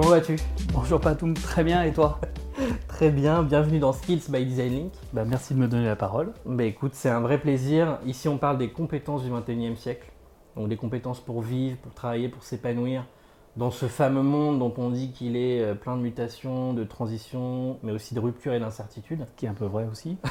Comment 0.00 0.10
vas-tu? 0.10 0.36
Bonjour 0.72 1.00
Patoum, 1.00 1.34
très 1.34 1.64
bien 1.64 1.82
et 1.82 1.92
toi? 1.92 2.20
Très 2.86 3.10
bien, 3.10 3.42
bienvenue 3.42 3.80
dans 3.80 3.92
Skills 3.92 4.22
by 4.28 4.46
Design 4.46 4.72
Link. 4.72 4.92
bah, 5.12 5.24
Merci 5.24 5.54
de 5.54 5.58
me 5.58 5.66
donner 5.66 5.86
la 5.86 5.96
parole. 5.96 6.32
Bah 6.46 6.62
écoute, 6.62 6.92
c'est 6.94 7.08
un 7.08 7.18
vrai 7.18 7.38
plaisir. 7.38 7.98
Ici 8.06 8.28
on 8.28 8.38
parle 8.38 8.58
des 8.58 8.70
compétences 8.70 9.24
du 9.24 9.30
21e 9.32 9.74
siècle. 9.74 10.08
Donc 10.54 10.68
des 10.68 10.76
compétences 10.76 11.18
pour 11.18 11.42
vivre, 11.42 11.78
pour 11.78 11.94
travailler, 11.94 12.28
pour 12.28 12.44
s'épanouir 12.44 13.06
dans 13.56 13.72
ce 13.72 13.86
fameux 13.86 14.22
monde 14.22 14.60
dont 14.60 14.72
on 14.78 14.90
dit 14.90 15.10
qu'il 15.10 15.36
est 15.36 15.62
euh, 15.62 15.74
plein 15.74 15.96
de 15.96 16.02
mutations, 16.02 16.74
de 16.74 16.84
transitions, 16.84 17.80
mais 17.82 17.90
aussi 17.90 18.14
de 18.14 18.20
ruptures 18.20 18.54
et 18.54 18.60
d'incertitudes. 18.60 19.26
Qui 19.36 19.46
est 19.46 19.48
un 19.48 19.54
peu 19.54 19.66
vrai 19.66 19.88
aussi. 19.90 20.16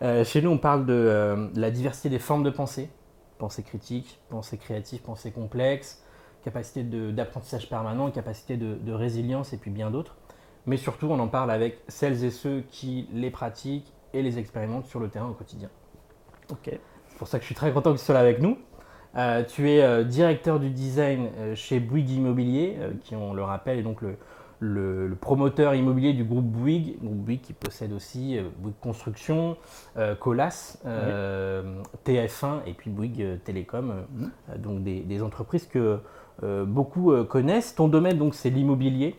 Euh, 0.00 0.24
chez 0.24 0.40
nous 0.40 0.48
on 0.48 0.56
parle 0.56 0.86
de 0.86 0.94
euh, 0.94 1.48
la 1.54 1.70
diversité 1.70 2.08
des 2.08 2.18
formes 2.18 2.42
de 2.42 2.48
pensée. 2.48 2.88
Pensée 3.36 3.62
critique, 3.62 4.18
pensée 4.30 4.56
créative, 4.56 5.02
pensée 5.02 5.32
complexe, 5.32 6.02
capacité 6.44 6.82
d'apprentissage 6.82 7.68
permanent, 7.68 8.10
capacité 8.10 8.56
de, 8.56 8.74
de 8.74 8.92
résilience 8.92 9.52
et 9.52 9.56
puis 9.56 9.70
bien 9.70 9.90
d'autres. 9.90 10.16
Mais 10.66 10.76
surtout, 10.76 11.06
on 11.10 11.18
en 11.18 11.28
parle 11.28 11.50
avec 11.50 11.78
celles 11.88 12.22
et 12.24 12.30
ceux 12.30 12.62
qui 12.70 13.08
les 13.12 13.30
pratiquent 13.30 13.92
et 14.12 14.22
les 14.22 14.38
expérimentent 14.38 14.86
sur 14.86 15.00
le 15.00 15.08
terrain 15.08 15.28
au 15.28 15.32
quotidien. 15.34 15.68
Ok. 16.50 16.70
C'est 17.08 17.18
pour 17.18 17.28
ça 17.28 17.38
que 17.38 17.42
je 17.42 17.46
suis 17.46 17.54
très 17.54 17.72
content 17.72 17.92
que 17.92 17.98
tu 17.98 18.04
sois 18.04 18.14
là 18.14 18.20
avec 18.20 18.40
nous. 18.40 18.58
Euh, 19.16 19.42
tu 19.44 19.70
es 19.70 19.82
euh, 19.82 20.04
directeur 20.04 20.60
du 20.60 20.70
design 20.70 21.28
euh, 21.38 21.54
chez 21.54 21.80
Bouygues 21.80 22.10
Immobilier, 22.10 22.76
qui, 23.02 23.16
on 23.16 23.32
le 23.34 23.42
rappelle, 23.42 23.78
est 23.78 23.82
donc 23.82 24.02
le, 24.02 24.16
le- 24.60 25.08
le 25.08 25.14
promoteur 25.16 25.74
immobilier 25.74 26.12
du 26.12 26.22
groupe 26.24 26.44
Bouygues, 26.44 26.98
groupe 27.02 27.16
Bouygues 27.18 27.40
qui 27.40 27.52
possède 27.54 27.92
aussi 27.92 28.38
Bouygues 28.58 28.78
Construction, 28.80 29.56
Colas, 30.20 30.76
euh, 30.86 31.80
TF1 32.06 32.60
et 32.66 32.74
puis 32.74 32.90
Bouygues 32.90 33.42
Télécom, 33.44 33.90
euh, 33.90 34.58
donc 34.58 34.82
des, 34.84 35.00
des 35.00 35.22
entreprises 35.22 35.66
que 35.66 35.98
beaucoup 36.66 37.12
euh, 37.12 37.24
connaissent. 37.24 37.74
Ton 37.74 37.88
domaine, 37.88 38.18
donc, 38.18 38.34
c'est 38.34 38.50
l'immobilier. 38.50 39.16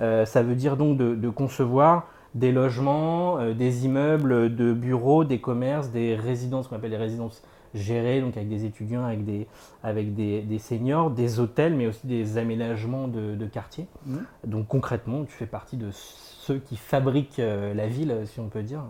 Euh, 0.00 0.24
ça 0.24 0.42
veut 0.42 0.54
dire 0.54 0.76
donc 0.76 0.96
de, 0.96 1.14
de 1.14 1.28
concevoir 1.28 2.06
des 2.34 2.52
logements, 2.52 3.38
euh, 3.38 3.52
des 3.54 3.84
immeubles 3.86 4.54
de 4.54 4.72
bureaux, 4.72 5.24
des 5.24 5.40
commerces, 5.40 5.90
des 5.90 6.14
résidences 6.14 6.68
qu'on 6.68 6.76
appelle 6.76 6.90
des 6.92 6.96
résidences 6.96 7.42
gérées, 7.74 8.20
donc 8.20 8.36
avec 8.36 8.48
des 8.48 8.64
étudiants, 8.64 9.04
avec 9.04 9.24
des, 9.24 9.46
avec 9.84 10.14
des, 10.14 10.40
des 10.42 10.58
seniors, 10.58 11.10
des 11.10 11.38
hôtels, 11.38 11.74
mais 11.74 11.86
aussi 11.86 12.06
des 12.06 12.38
aménagements 12.38 13.08
de, 13.08 13.34
de 13.34 13.46
quartier. 13.46 13.86
Mhm. 14.06 14.24
Donc 14.46 14.68
concrètement, 14.68 15.24
tu 15.24 15.32
fais 15.32 15.46
partie 15.46 15.76
de 15.76 15.88
ceux 15.92 16.58
qui 16.58 16.76
fabriquent 16.76 17.38
euh, 17.40 17.74
la 17.74 17.86
ville, 17.86 18.14
si 18.26 18.40
on 18.40 18.48
peut 18.48 18.62
dire. 18.62 18.80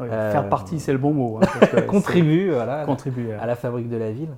Euh, 0.00 0.32
Faire 0.32 0.48
partie, 0.48 0.80
c'est 0.80 0.92
le 0.92 0.98
bon 0.98 1.12
mot. 1.14 1.36
hein, 1.38 1.40
parce 1.42 1.70
que 1.70 1.76
c'est- 1.80 1.86
Contribue 1.86 2.50
voilà, 2.50 2.84
Contribuer. 2.84 3.32
à 3.34 3.46
la 3.46 3.56
fabrique 3.56 3.88
de 3.88 3.96
la 3.96 4.10
ville. 4.10 4.30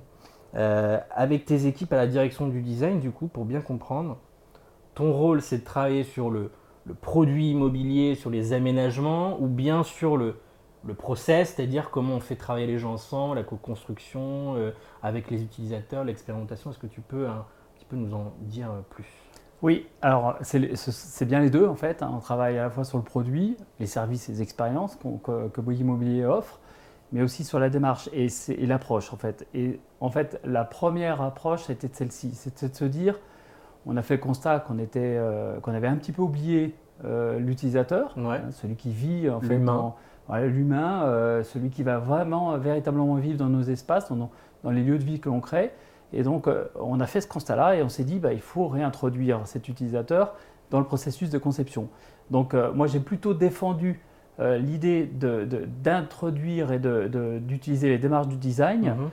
Euh, 0.55 0.99
avec 1.11 1.45
tes 1.45 1.67
équipes 1.67 1.91
à 1.93 1.97
la 1.97 2.07
direction 2.07 2.47
du 2.47 2.61
design, 2.61 2.99
du 2.99 3.11
coup, 3.11 3.27
pour 3.27 3.45
bien 3.45 3.61
comprendre, 3.61 4.17
ton 4.93 5.11
rôle 5.11 5.41
c'est 5.41 5.59
de 5.59 5.63
travailler 5.63 6.03
sur 6.03 6.29
le, 6.29 6.51
produit 7.01 7.51
immobilier, 7.51 8.15
sur 8.15 8.29
les 8.29 8.53
aménagements, 8.53 9.37
ou 9.41 9.47
bien 9.47 9.83
sur 9.83 10.17
le, 10.17 10.37
process, 10.97 11.55
c'est-à-dire 11.55 11.89
comment 11.89 12.15
on 12.15 12.19
fait 12.19 12.35
travailler 12.35 12.67
les 12.67 12.77
gens 12.77 12.93
ensemble, 12.93 13.37
la 13.37 13.43
co-construction, 13.43 14.55
euh, 14.55 14.71
avec 15.01 15.31
les 15.31 15.41
utilisateurs, 15.41 16.03
l'expérimentation. 16.03 16.69
Est-ce 16.69 16.77
que 16.79 16.85
tu 16.87 17.01
peux 17.01 17.27
un 17.27 17.45
petit 17.75 17.95
nous 17.95 18.13
en 18.13 18.33
dire 18.41 18.69
euh, 18.69 18.81
plus? 18.89 19.07
Oui, 19.61 19.87
alors 20.01 20.35
c'est 20.41 21.25
bien 21.25 21.39
les 21.39 21.49
deux 21.49 21.65
en 21.65 21.75
fait. 21.75 22.03
hein. 22.03 22.11
On 22.13 22.19
travaille 22.19 22.57
à 22.59 22.63
la 22.63 22.69
fois 22.69 22.83
sur 22.83 22.97
le 22.97 23.03
produit, 23.03 23.57
les 23.79 23.87
services 23.87 24.27
les 24.27 24.41
expériences 24.41 24.95
qu'on- 24.95 25.17
que, 25.17 25.47
que 25.47 25.61
Bouygues 25.61 25.79
Immobilier 25.79 26.25
offre, 26.25 26.59
mais 27.11 27.21
aussi 27.21 27.43
sur 27.43 27.59
la 27.59 27.69
démarche 27.69 28.09
et, 28.13 28.27
l'approche 28.65 29.13
en 29.13 29.17
fait. 29.17 29.47
Et 29.53 29.79
en 29.99 30.09
fait, 30.09 30.39
la 30.43 30.63
première 30.63 31.21
approche, 31.21 31.63
c'était 31.63 31.89
celle-ci. 31.91 32.31
C'était 32.33 32.69
de 32.69 32.75
se 32.75 32.85
dire, 32.85 33.19
on 33.85 33.97
a 33.97 34.01
fait 34.01 34.15
le 34.15 34.21
constat 34.21 34.59
qu'on 34.59 34.79
était, 34.79 34.99
euh, 35.17 35.59
qu'on 35.59 35.73
avait 35.73 35.87
un 35.87 35.95
petit 35.95 36.11
peu 36.11 36.21
oublié 36.21 36.75
euh, 37.03 37.39
l'utilisateur, 37.39 38.13
Ouais. 38.17 38.37
hein, 38.37 38.51
celui 38.51 38.75
qui 38.75 38.91
vit 38.91 39.29
en 39.29 39.39
fait 39.39 39.55
L'humain. 39.57 39.93
voilà, 40.27 40.47
l'humain, 40.47 41.03
euh, 41.03 41.43
celui 41.43 41.69
qui 41.69 41.83
va 41.83 41.99
vraiment 41.99 42.57
véritablement 42.57 43.15
vivre 43.15 43.37
dans 43.37 43.49
nos 43.49 43.61
espaces, 43.63 44.11
dans, 44.11 44.29
dans 44.63 44.71
les 44.71 44.83
lieux 44.83 44.97
de 44.97 45.03
vie 45.03 45.19
que 45.19 45.29
l'on 45.29 45.41
crée. 45.41 45.71
Et 46.13 46.23
donc, 46.23 46.47
on 46.79 46.99
a 47.01 47.07
fait 47.07 47.19
ce 47.19 47.27
constat-là 47.27 47.75
et 47.75 47.83
on 47.83 47.89
s'est 47.89 48.03
dit, 48.05 48.19
bah, 48.19 48.31
il 48.31 48.39
faut 48.39 48.67
réintroduire 48.67 49.41
cet 49.45 49.67
utilisateur 49.67 50.35
dans 50.69 50.79
le 50.79 50.85
processus 50.85 51.29
de 51.29 51.37
conception. 51.37 51.89
Donc, 52.29 52.53
moi, 52.53 52.87
j'ai 52.87 52.99
plutôt 53.01 53.33
défendu 53.33 53.99
euh, 54.39 54.57
l'idée 54.57 55.09
d'introduire 55.83 56.71
et 56.71 56.79
d'utiliser 57.39 57.89
les 57.89 57.97
démarches 57.97 58.27
du 58.27 58.35
design 58.37 58.81
Mhm. 58.97 59.09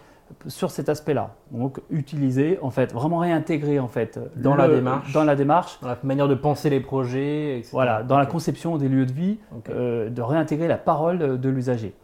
sur 0.48 0.70
cet 0.70 0.88
aspect-là. 0.88 1.34
Donc, 1.50 1.80
utiliser, 1.90 2.58
en 2.62 2.70
fait, 2.70 2.92
vraiment 2.92 3.18
réintégrer, 3.18 3.78
en 3.78 3.88
fait, 3.88 4.18
Dans 4.36 4.54
la 4.54 4.66
démarche. 4.68 5.12
dans 5.12 5.24
la 5.24 5.36
démarche, 5.36 5.78
Dans 5.82 5.88
la 5.88 5.98
manière 6.02 6.28
de 6.28 6.34
penser 6.34 6.70
les 6.70 6.80
projets, 6.80 7.58
etc. 7.58 7.68
voilà, 7.72 8.02
dans 8.02 8.18
la 8.18 8.24
conception 8.26 8.78
des 8.78 8.88
lieux 8.88 9.04
de 9.06 9.12
vie, 9.12 9.38
euh, 9.68 10.08
de 10.08 10.22
réintégrer 10.22 10.68
la 10.68 10.78
parole 10.78 11.38
de 11.38 11.48
l'usager. 11.50 11.94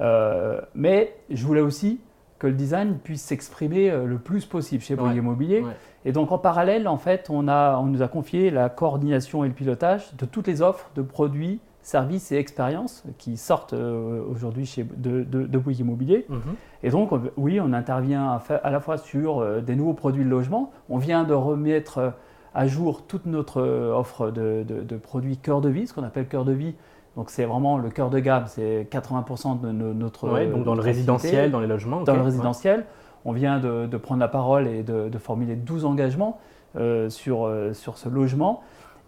Euh, 0.00 0.60
mais 0.74 1.14
je 1.30 1.44
voulais 1.46 1.60
aussi 1.62 2.00
que 2.38 2.46
le 2.48 2.52
design 2.52 2.98
puisse 3.02 3.22
s'exprimer 3.22 3.90
le 3.90 4.18
plus 4.18 4.44
possible 4.44 4.82
chez 4.82 4.96
Bouygues 4.96 5.12
Ouais, 5.12 5.18
Immobilier. 5.18 5.60
ouais. 5.62 5.72
Et 6.04 6.12
donc 6.12 6.32
en 6.32 6.38
parallèle, 6.38 6.86
en 6.88 6.98
fait, 6.98 7.28
on, 7.30 7.48
a, 7.48 7.78
on 7.78 7.86
nous 7.86 8.02
a 8.02 8.08
confié 8.08 8.50
la 8.50 8.68
coordination 8.68 9.42
et 9.44 9.48
le 9.48 9.54
pilotage 9.54 10.14
de 10.16 10.26
toutes 10.26 10.48
les 10.48 10.60
offres 10.60 10.90
de 10.96 11.00
produits, 11.02 11.60
services 11.84 12.32
et 12.32 12.36
expériences 12.36 13.04
qui 13.18 13.36
sortent 13.36 13.74
euh, 13.74 14.22
aujourd'hui 14.28 14.64
chez- 14.66 14.84
de, 14.84 15.22
de, 15.22 15.42
de 15.46 15.58
Bouygues 15.58 15.80
Immobilier. 15.80 16.24
Mhm. 16.28 16.40
Et 16.82 16.90
donc, 16.90 17.12
on- 17.12 17.20
oui, 17.36 17.60
on 17.60 17.72
intervient 17.74 18.40
à, 18.62 18.70
la 18.70 18.80
fois 18.80 18.96
sur 18.96 19.38
euh, 19.40 19.60
des 19.60 19.76
nouveaux 19.76 19.92
produits 19.92 20.24
de 20.24 20.28
logement. 20.30 20.72
On 20.88 20.96
vient 20.98 21.24
de 21.24 21.34
remettre 21.34 21.98
euh, 21.98 22.10
à 22.54 22.66
jour 22.66 23.02
toute 23.06 23.26
notre 23.26 23.60
offre 23.62 24.30
de, 24.30 24.64
produits 24.96 25.36
cœur 25.36 25.60
de 25.60 25.68
vie, 25.68 25.86
ce 25.86 25.92
qu'on 25.94 26.04
appelle 26.04 26.26
cœur 26.26 26.44
de 26.46 26.52
vie. 26.52 26.74
Donc, 27.16 27.28
c'est 27.30 27.44
vraiment 27.44 27.76
le 27.78 27.90
cœur 27.90 28.08
de 28.10 28.18
gamme, 28.18 28.44
c'est 28.46 28.88
80% 28.90 29.60
de 29.60 29.70
no- 29.70 29.92
notre. 29.92 30.28
Ouais, 30.32 30.46
donc 30.48 30.64
dans 30.64 30.74
le 30.74 30.80
résidentiel, 30.80 31.50
dans 31.50 31.60
les 31.60 31.66
logements. 31.66 32.00
Dans 32.02 32.14
le 32.14 32.20
Ouais. 32.20 32.24
résidentiel, 32.24 32.86
on 33.26 33.32
vient 33.32 33.60
de, 33.60 33.96
prendre 33.98 34.20
la 34.20 34.28
parole 34.28 34.66
et 34.66 34.82
de, 34.82 35.10
formuler 35.18 35.54
12 35.54 35.84
engagements 35.84 36.38
euh, 36.76 37.10
sur, 37.10 37.44
euh, 37.44 37.72
sur 37.74 37.98
ce 37.98 38.08
logement. 38.08 38.62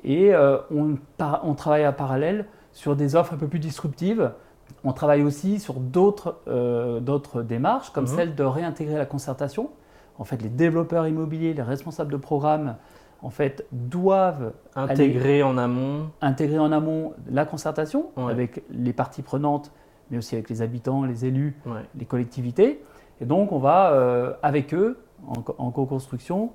Et 0.04 0.34
euh, 0.34 0.58
on, 0.74 0.96
on 1.42 1.54
travaille 1.54 1.84
à 1.84 1.92
parallèle 1.92 2.44
sur 2.76 2.94
des 2.94 3.16
offres 3.16 3.32
un 3.32 3.38
peu 3.38 3.48
plus 3.48 3.58
disruptives. 3.58 4.32
On 4.84 4.92
travaille 4.92 5.22
aussi 5.22 5.58
sur 5.60 5.74
d'autres 5.80 6.36
euh, 6.46 7.00
démarches, 7.42 7.90
comme 7.90 8.04
Mhm. 8.04 8.10
celle 8.16 8.34
de 8.34 8.42
réintégrer 8.44 8.96
la 8.98 9.06
concertation. 9.06 9.70
En 10.18 10.24
fait, 10.24 10.42
les 10.42 10.50
développeurs 10.50 11.06
immobiliers, 11.06 11.54
les 11.54 11.62
responsables 11.62 12.12
de 12.12 12.18
programme, 12.18 12.76
en 13.22 13.30
fait, 13.30 13.64
doivent 13.72 14.52
Intégré 14.74 15.42
en 15.42 15.56
amont. 15.56 16.10
intégrer 16.20 16.58
en 16.58 16.70
amont 16.70 17.14
la 17.30 17.46
concertation 17.46 18.10
Ouais. 18.18 18.30
avec 18.30 18.62
les 18.70 18.92
parties 18.92 19.22
prenantes, 19.22 19.72
mais 20.10 20.18
aussi 20.18 20.34
avec 20.34 20.50
les 20.50 20.60
habitants, 20.60 21.04
les 21.04 21.24
élus, 21.24 21.56
Ouais. 21.64 21.80
les 21.98 22.04
collectivités. 22.04 22.84
Et 23.22 23.24
donc, 23.24 23.52
on 23.52 23.58
va, 23.58 23.92
euh, 23.92 24.34
avec 24.42 24.74
eux, 24.74 24.98
en, 25.26 25.40
co- 25.40 25.54
en 25.56 25.70
co-construction, 25.70 26.50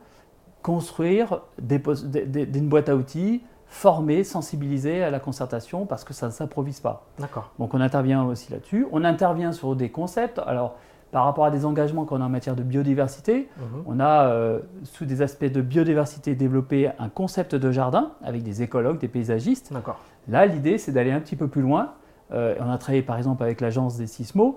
construire 0.61 1.41
des, 1.59 1.79
pos- 1.79 2.05
des- 2.05 2.25
des- 2.27 2.59
une 2.59 2.69
boîte 2.69 2.89
à 2.89 2.95
outils, 2.95 3.41
former, 3.73 4.25
sensibiliser 4.25 5.01
à 5.01 5.09
la 5.09 5.19
concertation, 5.21 5.85
parce 5.85 6.03
que 6.03 6.13
ça 6.13 6.25
ne 6.27 6.31
s'improvise 6.31 6.81
pas. 6.81 7.05
D'accord. 7.19 7.51
Donc, 7.57 7.73
on 7.73 7.79
intervient 7.79 8.23
aussi 8.25 8.51
là-dessus. 8.51 8.85
On 8.91 9.05
intervient 9.05 9.53
sur 9.53 9.77
des 9.77 9.89
concepts. 9.89 10.39
Alors, 10.45 10.75
par 11.13 11.23
rapport 11.23 11.45
à 11.45 11.51
des 11.51 11.65
engagements 11.65 12.03
qu'on 12.03 12.19
a 12.21 12.25
en 12.25 12.29
matière 12.29 12.57
de 12.57 12.63
biodiversité, 12.63 13.47
Mhm. 13.57 13.83
on 13.85 13.99
a, 14.01 14.25
euh, 14.27 14.59
sous 14.83 15.05
des 15.05 15.21
aspects 15.21 15.45
de 15.45 15.61
biodiversité, 15.61 16.35
développé 16.35 16.91
un 16.99 17.07
concept 17.07 17.55
de 17.55 17.71
jardin 17.71 18.11
avec 18.21 18.43
des 18.43 18.61
écologues, 18.61 18.99
des 18.99 19.07
paysagistes. 19.07 19.71
D'accord. 19.71 19.99
Là, 20.27 20.45
l'idée, 20.45 20.77
c'est 20.77 20.91
d'aller 20.91 21.11
un 21.11 21.21
petit 21.21 21.37
peu 21.37 21.47
plus 21.47 21.61
loin. 21.61 21.93
Euh, 22.33 22.55
on 22.59 22.69
a 22.69 22.77
travaillé 22.77 23.03
par 23.03 23.17
exemple 23.17 23.41
avec 23.41 23.61
l'agence 23.61 23.95
des 23.97 24.07
sismos, 24.07 24.55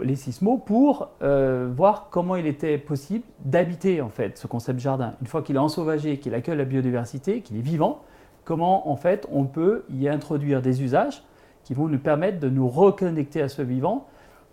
les 0.00 0.16
sismos, 0.16 0.60
pour 0.64 1.08
euh, 1.22 1.68
voir 1.76 2.08
comment 2.10 2.36
il 2.36 2.46
était 2.46 2.78
possible 2.78 3.24
d'habiter 3.44 4.00
en 4.02 4.08
fait 4.08 4.38
ce 4.38 4.46
concept 4.46 4.78
jardin. 4.78 5.14
Une 5.20 5.26
fois 5.26 5.42
qu'il 5.42 5.56
est 5.56 5.60
ensauvagé, 5.60 6.18
qu'il 6.20 6.32
accueille 6.34 6.56
la 6.58 6.64
biodiversité, 6.64 7.40
qu'il 7.42 7.56
est 7.56 7.60
vivant, 7.60 8.02
comment 8.46 8.88
en 8.90 8.96
fait 8.96 9.28
on 9.30 9.44
peut 9.44 9.84
y 9.90 10.08
introduire 10.08 10.62
des 10.62 10.82
usages 10.82 11.22
qui 11.64 11.74
vont 11.74 11.88
nous 11.88 11.98
permettre 11.98 12.40
de 12.40 12.48
nous 12.48 12.66
reconnecter 12.68 13.42
à 13.42 13.48
ce 13.50 13.60
vivant, 13.60 14.06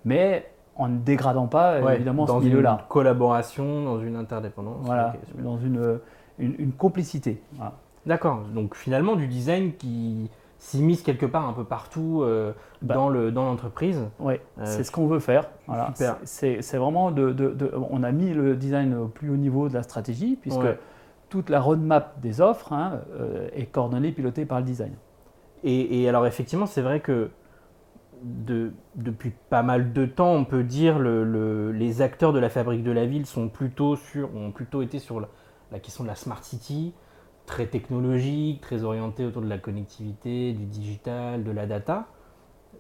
mais 0.04 0.46
en 0.76 0.90
ne 0.90 0.98
dégradant 0.98 1.48
pas 1.48 1.80
Ouais, 1.80 1.96
évidemment 1.96 2.26
dans 2.26 2.40
ce 2.42 2.46
milieu-là. 2.46 2.80
une 2.82 2.88
collaboration, 2.90 3.86
dans 3.86 4.00
une 4.02 4.16
interdépendance. 4.18 4.80
Voilà, 4.82 5.14
dans 5.42 5.58
une, 5.60 6.00
une, 6.40 6.56
une 6.58 6.72
complicité. 6.74 7.42
Voilà. 7.54 7.74
D'accord. 8.08 8.42
Donc 8.54 8.76
finalement 8.76 9.16
du 9.16 9.28
design 9.28 9.72
qui 9.74 10.30
s'immisce 10.58 11.04
quelque 11.04 11.26
part 11.28 11.48
un 11.48 11.54
peu 11.54 11.64
partout 11.64 12.22
euh, 12.24 12.54
Bah. 12.82 12.96
dans 12.96 13.10
le 13.10 13.32
dans 13.32 13.46
l'entreprise. 13.46 14.02
Euh, 14.26 14.36
c'est 14.66 14.84
ce 14.84 14.92
qu'on 14.92 15.06
veut 15.08 15.20
faire. 15.20 15.44
Voilà. 15.68 15.94
C'est 16.24 16.62
c'est 16.64 16.78
vraiment 16.78 17.12
de, 17.12 17.32
de- 17.32 17.50
de- 17.52 17.72
On 17.92 18.02
a 18.02 18.12
mis 18.12 18.34
le 18.34 18.56
design 18.56 18.96
au 18.96 19.08
plus 19.08 19.30
haut 19.30 19.38
niveau 19.38 19.70
de 19.70 19.74
la 19.76 19.84
stratégie, 19.84 20.38
puisque 20.42 20.60
Ouais. 20.62 20.80
Toute 21.34 21.50
la 21.50 21.60
roadmap 21.60 22.22
des 22.22 22.42
offres 22.42 22.74
hein, 22.74 23.02
euh, 23.20 23.48
est 23.56 23.66
coordonnée, 23.66 24.12
pilotée 24.12 24.46
par 24.46 24.60
le 24.60 24.66
design. 24.66 24.94
Et, 25.64 26.08
alors 26.08 26.28
effectivement, 26.28 26.68
c'est 26.68 26.84
vrai 26.84 27.00
que 27.00 27.32
de- 28.22 28.72
depuis 28.94 29.32
pas 29.50 29.64
mal 29.64 29.94
de 29.94 30.06
temps, 30.06 30.32
on 30.32 30.46
peut 30.46 30.64
dire 30.64 31.00
le, 31.00 31.24
le- 31.24 31.72
les 31.72 32.04
acteurs 32.04 32.34
de 32.34 32.40
la 32.40 32.50
fabrique 32.50 32.84
de 32.84 32.92
la 32.92 33.08
ville 33.08 33.26
sont 33.26 33.50
plutôt 33.50 33.96
sur, 33.96 34.30
ont 34.36 34.52
plutôt 34.52 34.84
été 34.84 35.00
sur 35.00 35.22
la, 35.72 35.80
question 35.80 36.04
de 36.04 36.10
la 36.10 36.14
smart 36.14 36.44
city, 36.44 36.94
très 37.48 37.66
technologique, 37.66 38.62
très 38.62 38.84
orientée 38.84 39.26
autour 39.26 39.42
de 39.42 39.50
la 39.50 39.58
connectivité, 39.58 40.54
du 40.54 40.66
digital, 40.66 41.44
de 41.44 41.50
la 41.52 41.66
data. 41.66 42.06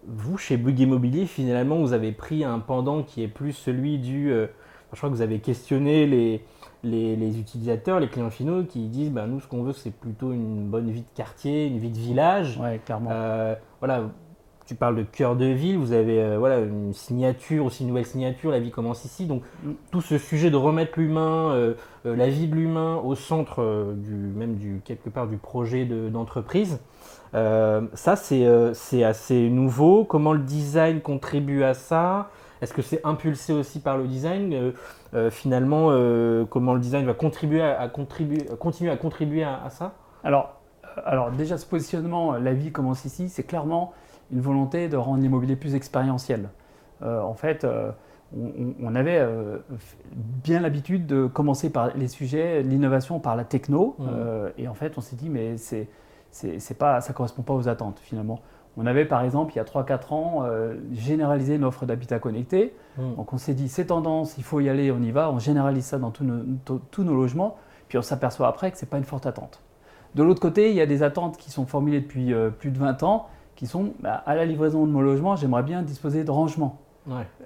Vous, 0.05 0.38
chez 0.38 0.57
Bug 0.57 0.79
Immobilier, 0.79 1.25
finalement, 1.25 1.77
vous 1.77 1.94
avez 1.94 2.11
pris 2.11 2.44
un 2.44 2.59
pendant 2.59 3.01
qui 3.01 3.23
est 3.23 3.27
plus 3.27 3.53
celui 3.53 3.97
du... 3.97 4.31
Euh, 4.31 4.45
je 4.93 4.97
crois 4.97 5.09
que 5.09 5.15
vous 5.15 5.21
avez 5.21 5.39
questionné 5.39 6.05
les, 6.05 6.41
les, 6.83 7.39
utilisateurs, 7.39 7.99
les 7.99 8.07
clients 8.07 8.29
finaux 8.29 8.63
qui 8.63 8.87
disent 8.87 9.11
bah, 9.11 9.25
nous, 9.27 9.39
ce 9.39 9.47
qu'on 9.47 9.63
veut, 9.63 9.73
c'est 9.73 9.93
plutôt 9.93 10.31
une 10.31 10.67
bonne 10.67 10.89
vie 10.89 11.01
de 11.01 11.15
quartier, 11.15 11.67
une 11.67 11.79
vie 11.79 11.89
de 11.89 11.97
village. 11.97 12.59
Ouais, 12.61 12.79
clairement. 12.85 13.09
Euh, 13.11 13.55
voilà, 13.79 14.03
tu 14.65 14.75
parles 14.75 14.95
de 14.95 15.03
cœur 15.03 15.35
de 15.35 15.45
ville, 15.45 15.77
vous 15.77 15.93
avez 15.93 16.21
euh, 16.21 16.37
voilà, 16.37 16.59
une 16.59 16.93
signature, 16.93 17.65
aussi 17.65 17.83
une 17.83 17.89
nouvelle 17.89 18.05
signature, 18.05 18.51
la 18.51 18.59
vie 18.59 18.71
commence 18.71 19.03
ici. 19.05 19.25
Donc 19.25 19.41
mm. 19.63 19.71
tout 19.91 20.01
ce 20.01 20.17
sujet 20.17 20.51
de 20.51 20.57
remettre 20.57 20.99
l'humain, 20.99 21.51
euh, 21.51 21.73
la 22.05 22.29
vie 22.29 22.47
de 22.47 22.55
l'humain 22.55 22.97
au 23.03 23.15
centre 23.15 23.93
du, 23.95 24.13
même 24.13 24.55
du, 24.55 24.81
quelque 24.85 25.09
part 25.09 25.27
du 25.27 25.37
projet 25.37 25.85
d'entreprise, 25.85 26.79
ça 27.33 28.15
c'est 28.15 29.03
assez 29.03 29.49
nouveau. 29.49 30.05
Comment 30.05 30.33
le 30.33 30.39
design 30.43 31.01
contribue 31.01 31.63
à 31.63 31.73
ça? 31.73 32.29
Est-ce 32.63 32.74
que 32.74 32.81
c'est 32.81 33.01
impulsé 33.04 33.51
aussi 33.51 33.81
par 33.81 33.98
le 33.98 34.07
design 34.07 34.54
euh, 34.54 34.71
euh, 35.13 35.30
Finalement, 35.30 35.89
euh, 35.89 36.45
comment 36.45 36.74
le 36.74 36.80
design 36.80 37.06
va 37.06 37.13
contribuer 37.13 37.62
à, 37.62 37.88
contribuer, 37.89 38.45
continuer 38.57 38.89
à 38.89 38.95
contribuer 38.95 39.44
à, 39.44 39.69
ça? 39.69 39.95
Alors, 40.24 40.62
alors, 41.06 41.31
déjà, 41.31 41.57
ce 41.57 41.65
positionnement, 41.65 42.33
la 42.33 42.54
vie 42.54 42.71
commence 42.71 43.04
ici, 43.04 43.27
c'est 43.27 43.44
clairement 43.44 43.94
une 44.31 44.39
volonté 44.39 44.88
de 44.88 44.95
rendre 44.95 45.21
l'immobilier 45.21 45.57
plus 45.57 45.75
expérientiel. 45.75 46.50
en 47.01 47.33
fait, 47.33 47.68
on, 48.33 48.95
avait 48.95 49.27
bien 50.44 50.62
l'habitude 50.62 51.06
de 51.06 51.27
commencer 51.27 51.69
par 51.71 51.95
les 51.95 52.07
sujets, 52.07 52.63
l'innovation 52.63 53.19
par 53.19 53.36
la 53.36 53.44
techno, 53.44 53.95
mmh. 54.00 54.06
et 54.57 54.68
en 54.68 54.74
fait, 54.74 54.98
on 54.98 55.01
s'est 55.01 55.15
dit, 55.15 55.30
mais 55.30 55.57
c'est, 55.57 55.89
c'est, 56.31 56.77
pas, 56.77 57.01
ça 57.01 57.12
ne 57.12 57.18
correspond 57.18 57.42
pas 57.42 57.54
aux 57.54 57.68
attentes 57.68 58.00
finalement. 58.00 58.39
On 58.77 58.85
avait 58.85 59.05
par 59.05 59.23
exemple 59.23 59.53
il 59.53 59.57
y 59.57 59.59
a 59.59 59.63
3-4 59.63 60.13
ans 60.13 60.43
euh, 60.43 60.75
généralisé 60.93 61.55
une 61.55 61.63
offre 61.63 61.85
d'habitat 61.85 62.19
connecté. 62.19 62.73
Hmm. 62.97 63.15
Donc 63.15 63.33
on 63.33 63.37
s'est 63.37 63.53
dit 63.53 63.69
c'est 63.69 63.85
tendance, 63.85 64.35
il 64.37 64.43
faut 64.43 64.59
y 64.59 64.69
aller, 64.69 64.91
on 64.91 65.01
y 65.01 65.11
va, 65.11 65.31
on 65.31 65.39
généralise 65.39 65.85
ça 65.85 65.99
dans 65.99 66.11
tous 66.11 66.23
nos, 66.23 67.15
logements, 67.15 67.57
puis 67.87 67.97
on 67.97 68.01
s'aperçoit 68.01 68.47
après 68.47 68.71
que 68.71 68.77
ce 68.77 68.85
n'est 68.85 68.89
pas 68.89 68.97
une 68.97 69.03
forte 69.03 69.25
attente. 69.25 69.61
De 70.15 70.23
l'autre 70.23 70.41
côté, 70.41 70.69
il 70.69 70.75
y 70.75 70.81
a 70.81 70.85
des 70.85 71.03
attentes 71.03 71.37
qui 71.37 71.51
sont 71.51 71.65
formulées 71.65 72.01
depuis 72.01 72.33
euh, 72.33 72.49
plus 72.49 72.71
de 72.71 72.77
20 72.77 73.03
ans, 73.03 73.27
qui 73.55 73.67
sont 73.67 73.93
bah, 73.99 74.23
à 74.25 74.35
la 74.35 74.45
livraison 74.45 74.85
de 74.85 74.91
mon 74.91 75.01
logement, 75.01 75.35
j'aimerais 75.35 75.63
bien 75.63 75.81
disposer 75.81 76.23
de 76.23 76.31
rangement. 76.31 76.79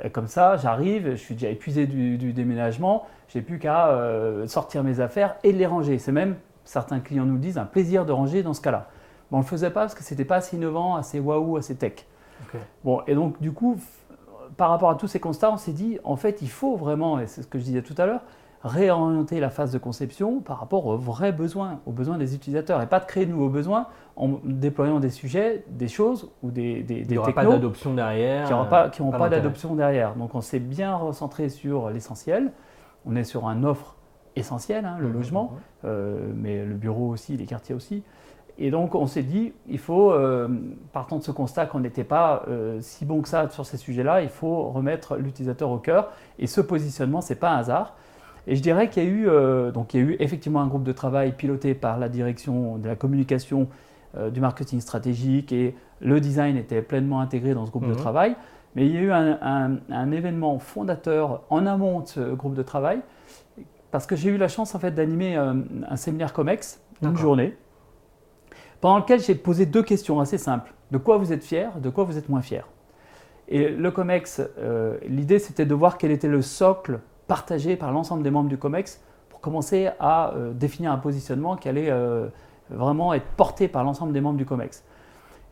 Et 0.03 0.11
comme 0.11 0.27
ça, 0.27 0.55
j'arrive, 0.57 1.09
je 1.11 1.15
suis 1.15 1.33
déjà 1.33 1.49
épuisé 1.49 1.87
du, 1.87 2.19
du 2.19 2.31
déménagement, 2.31 3.07
j'ai 3.27 3.41
plus 3.41 3.57
qu'à 3.57 3.89
euh, 3.89 4.45
sortir 4.47 4.83
mes 4.83 4.99
affaires 4.99 5.35
et 5.43 5.51
les 5.51 5.65
ranger. 5.65 5.97
C'est 5.97 6.11
même, 6.11 6.35
certains 6.63 6.99
clients 6.99 7.25
nous 7.25 7.39
disent, 7.39 7.57
un 7.57 7.65
plaisir 7.65 8.05
de 8.05 8.11
ranger 8.11 8.43
dans 8.43 8.53
ce 8.53 8.61
cas-là 8.61 8.87
on 9.31 9.37
ne 9.37 9.41
le 9.41 9.47
faisait 9.47 9.69
pas 9.69 9.81
parce 9.81 9.95
que 9.95 10.03
c'était 10.03 10.25
pas 10.25 10.37
assez 10.37 10.55
innovant, 10.55 10.95
assez 10.95 11.19
waouh, 11.19 11.57
assez 11.57 11.75
tech. 11.75 12.05
Bon, 12.83 13.01
et 13.07 13.15
donc 13.15 13.41
du 13.41 13.51
coup, 13.51 13.77
par 14.55 14.69
rapport 14.69 14.89
à 14.89 14.95
tous 14.95 15.07
ces 15.07 15.19
constats, 15.19 15.51
on 15.51 15.57
s'est 15.57 15.73
dit, 15.73 15.99
en 16.03 16.15
fait, 16.15 16.41
il 16.41 16.49
faut 16.49 16.75
vraiment, 16.75 17.19
et 17.19 17.27
c'est 17.27 17.41
ce 17.41 17.47
que 17.47 17.59
je 17.59 17.63
disais 17.63 17.81
tout 17.81 17.95
à 17.97 18.05
l'heure, 18.05 18.21
réorienter 18.63 19.39
la 19.39 19.49
phase 19.49 19.71
de 19.71 19.77
conception 19.77 20.39
par 20.39 20.59
rapport 20.59 20.85
aux 20.87 20.97
vrais 20.97 21.31
besoins, 21.31 21.79
aux 21.85 21.91
besoins 21.91 22.17
des 22.17 22.35
utilisateurs, 22.35 22.81
et 22.81 22.87
pas 22.87 22.99
de 22.99 23.05
créer 23.05 23.25
de 23.25 23.31
nouveaux 23.31 23.49
besoins 23.49 23.87
en 24.15 24.39
déployant 24.43 24.99
des 24.99 25.09
sujets, 25.09 25.63
des 25.69 25.87
choses 25.87 26.31
ou 26.41 26.49
des, 26.49 26.81
des, 26.81 27.01
Il 27.01 27.07
n'y 27.07 27.17
aura 27.17 27.31
pas 27.33 27.45
d'adoption 27.45 27.93
derrière. 27.93 28.45
Qui 28.45 28.53
n'auront 28.53 28.65
pas, 28.65 28.89
qui 28.89 29.01
pas, 29.01 29.29
d'adoption 29.29 29.75
derrière. 29.75 30.15
Donc 30.15 30.33
on 30.33 30.41
s'est 30.41 30.59
bien 30.59 30.95
recentré 30.95 31.49
sur 31.49 31.89
l'essentiel. 31.89 32.51
On 33.05 33.15
est 33.15 33.23
sur 33.23 33.47
un 33.47 33.63
offre 33.63 33.95
essentielle, 34.37 34.85
hein, 34.85 34.97
le 34.99 35.09
mmh, 35.09 35.13
logement, 35.13 35.43
mmh. 35.43 35.85
Euh, 35.85 36.31
mais 36.35 36.65
le 36.65 36.75
bureau 36.75 37.09
aussi, 37.09 37.37
les 37.37 37.45
quartiers 37.45 37.75
aussi. 37.75 38.03
Et 38.59 38.71
donc 38.71 38.95
on 38.95 39.05
s'est 39.05 39.23
dit, 39.23 39.53
il 39.67 39.77
faut, 39.77 40.11
euh, 40.11 40.47
partant 40.91 41.17
de 41.17 41.23
ce 41.23 41.31
constat 41.31 41.67
qu'on 41.67 41.79
n'était 41.79 42.03
pas 42.03 42.43
euh, 42.47 42.79
si 42.81 43.05
bon 43.05 43.21
que 43.21 43.27
ça 43.27 43.49
sur 43.49 43.65
ces 43.65 43.77
sujets-là, 43.77 44.21
il 44.21 44.29
faut 44.29 44.69
remettre 44.69 45.17
l'utilisateur 45.17 45.69
au 45.69 45.77
cœur. 45.77 46.11
Et 46.39 46.47
ce 46.47 46.61
positionnement, 46.61 47.21
ce 47.21 47.33
n'est 47.33 47.39
pas 47.39 47.51
un 47.51 47.57
hasard. 47.57 47.95
Et 48.47 48.55
je 48.55 48.61
dirais 48.61 48.89
qu'il 48.89 49.03
y, 49.03 49.05
a 49.05 49.09
eu, 49.09 49.27
euh, 49.27 49.71
donc 49.71 49.93
il 49.93 49.99
y 49.99 50.03
a 50.03 50.05
eu 50.07 50.15
effectivement 50.19 50.61
un 50.61 50.67
groupe 50.67 50.83
de 50.83 50.91
travail 50.91 51.33
piloté 51.33 51.75
par 51.75 51.99
la 51.99 52.09
direction 52.09 52.77
de 52.77 52.87
la 52.87 52.95
communication, 52.95 53.67
du 54.31 54.39
marketing 54.39 54.79
stratégique, 54.79 55.51
et 55.51 55.75
le 55.99 56.19
design 56.19 56.57
était 56.57 56.81
pleinement 56.81 57.19
intégré 57.19 57.53
dans 57.53 57.67
ce 57.67 57.71
groupe 57.71 57.85
de 57.85 57.91
mhm. 57.91 57.97
travail. 57.97 58.35
Mais 58.73 58.87
il 58.87 58.95
y 58.95 58.97
a 58.97 59.01
eu 59.01 59.11
un, 59.11 59.77
un, 59.91 60.11
événement 60.11 60.57
fondateur 60.57 61.43
en 61.51 61.67
amont 61.67 61.99
de 61.99 62.07
ce 62.07 62.33
groupe 62.33 62.55
de 62.55 62.63
travail, 62.63 63.01
parce 63.91 64.05
que 64.05 64.15
j'ai 64.15 64.29
eu 64.29 64.37
la 64.37 64.47
chance 64.47 64.75
en 64.75 64.79
fait 64.79 64.91
d'animer 64.91 65.35
un 65.35 65.95
séminaire 65.95 66.33
COMEX, 66.33 66.81
une 67.01 67.15
journée 67.15 67.55
pendant 68.81 68.97
lequel 68.99 69.19
j'ai 69.19 69.35
posé 69.35 69.65
deux 69.65 69.83
questions 69.83 70.19
assez 70.19 70.37
simples. 70.37 70.73
De 70.91 70.97
quoi 70.97 71.17
vous 71.17 71.33
êtes 71.33 71.43
fier 71.43 71.77
De 71.79 71.89
quoi 71.89 72.03
vous 72.03 72.17
êtes 72.17 72.29
moins 72.29 72.41
fier 72.41 72.67
Et 73.47 73.69
le 73.69 73.91
COMEX, 73.91 74.41
euh, 74.59 74.97
l'idée 75.07 75.39
c'était 75.39 75.65
de 75.65 75.73
voir 75.73 75.97
quel 75.97 76.11
était 76.11 76.27
le 76.27 76.41
socle 76.41 76.99
partagé 77.27 77.75
par 77.75 77.91
l'ensemble 77.91 78.23
des 78.23 78.31
membres 78.31 78.49
du 78.49 78.57
COMEX 78.57 79.01
pour 79.29 79.41
commencer 79.41 79.89
à 79.99 80.33
euh, 80.33 80.53
définir 80.53 80.91
un 80.91 80.97
positionnement 80.97 81.57
qui 81.57 81.67
allait 81.67 81.89
euh, 81.89 82.27
vraiment 82.69 83.13
être 83.13 83.27
porté 83.35 83.67
par 83.67 83.83
l'ensemble 83.83 84.13
des 84.13 84.21
membres 84.21 84.37
du 84.37 84.45
COMEX. 84.45 84.83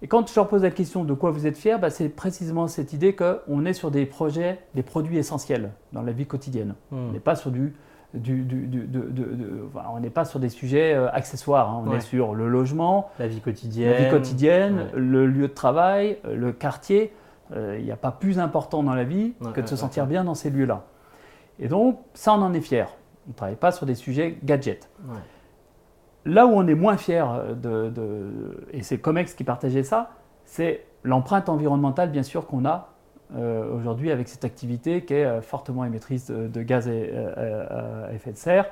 Et 0.01 0.07
quand 0.07 0.29
je 0.29 0.35
leur 0.35 0.47
pose 0.47 0.61
la 0.61 0.71
question 0.71 1.03
de 1.03 1.13
quoi 1.13 1.31
vous 1.31 1.47
êtes 1.47 1.57
fier, 1.57 1.79
bah, 1.79 1.89
c'est 1.89 2.09
précisément 2.09 2.67
cette 2.67 2.93
idée 2.93 3.15
qu'on 3.15 3.65
est 3.65 3.73
sur 3.73 3.91
des 3.91 4.05
projets, 4.05 4.59
des 4.75 4.83
produits 4.83 5.17
essentiels 5.17 5.71
dans 5.93 6.01
la 6.01 6.11
vie 6.11 6.25
quotidienne. 6.25 6.75
Hmm. 6.91 7.07
On 7.09 7.11
n'est 7.11 7.19
pas 7.19 7.35
sur 7.35 7.49
du 7.49 7.73
on 9.89 9.99
n'est 9.99 10.09
pas 10.09 10.25
sur 10.25 10.39
des 10.39 10.49
sujets 10.49 10.93
euh, 10.93 11.11
accessoires, 11.11 11.69
hein. 11.69 11.83
on 11.85 11.93
est 11.93 12.01
sur 12.01 12.33
le 12.33 12.47
logement, 12.47 13.09
la 13.19 13.27
vie 13.27 13.41
quotidienne, 13.41 14.03
vie 14.03 14.09
quotidienne 14.09 14.87
le 14.95 15.27
lieu 15.27 15.47
de 15.47 15.53
travail, 15.53 16.17
euh, 16.25 16.35
le 16.35 16.51
quartier. 16.51 17.13
Euh, 17.55 17.77
il 17.77 17.85
n'y 17.85 17.91
a 17.91 17.97
pas 17.97 18.11
plus 18.11 18.39
important 18.39 18.81
dans 18.81 18.95
la 18.95 19.03
vie 19.03 19.33
que 19.53 19.61
de 19.61 19.67
se 19.67 19.75
sentir 19.75 20.07
bien 20.07 20.23
dans 20.23 20.33
ces 20.33 20.49
lieux-là. 20.49 20.83
Et 21.59 21.67
donc, 21.67 21.99
ça, 22.15 22.33
on 22.33 22.41
en 22.41 22.53
est 22.53 22.61
fier. 22.61 22.89
On 23.27 23.29
ne 23.29 23.35
travaille 23.35 23.55
pas 23.55 23.71
sur 23.71 23.85
des 23.85 23.93
sujets 23.93 24.37
gadgets. 24.43 24.89
Là 26.25 26.47
où 26.47 26.49
on 26.49 26.65
est 26.67 26.75
moins 26.75 26.97
fier, 26.97 27.55
de, 27.55 27.93
et 28.71 28.81
c'est 28.81 28.97
Comex 28.97 29.35
qui 29.35 29.43
partageait 29.43 29.83
ça, 29.83 30.09
c'est 30.43 30.85
l'empreinte 31.03 31.47
environnementale, 31.47 32.09
bien 32.09 32.23
sûr, 32.23 32.47
qu'on 32.47 32.65
a 32.65 32.94
aujourd'hui 33.33 34.11
avec 34.11 34.27
cette 34.27 34.45
activité 34.45 35.03
qui 35.03 35.13
est 35.13 35.25
euh, 35.25 35.41
fortement 35.41 35.83
émettrice 35.85 36.29
de, 36.29 36.61
gaz 36.61 36.87
à, 36.87 38.13
effet 38.13 38.31
de 38.31 38.37
serre 38.37 38.65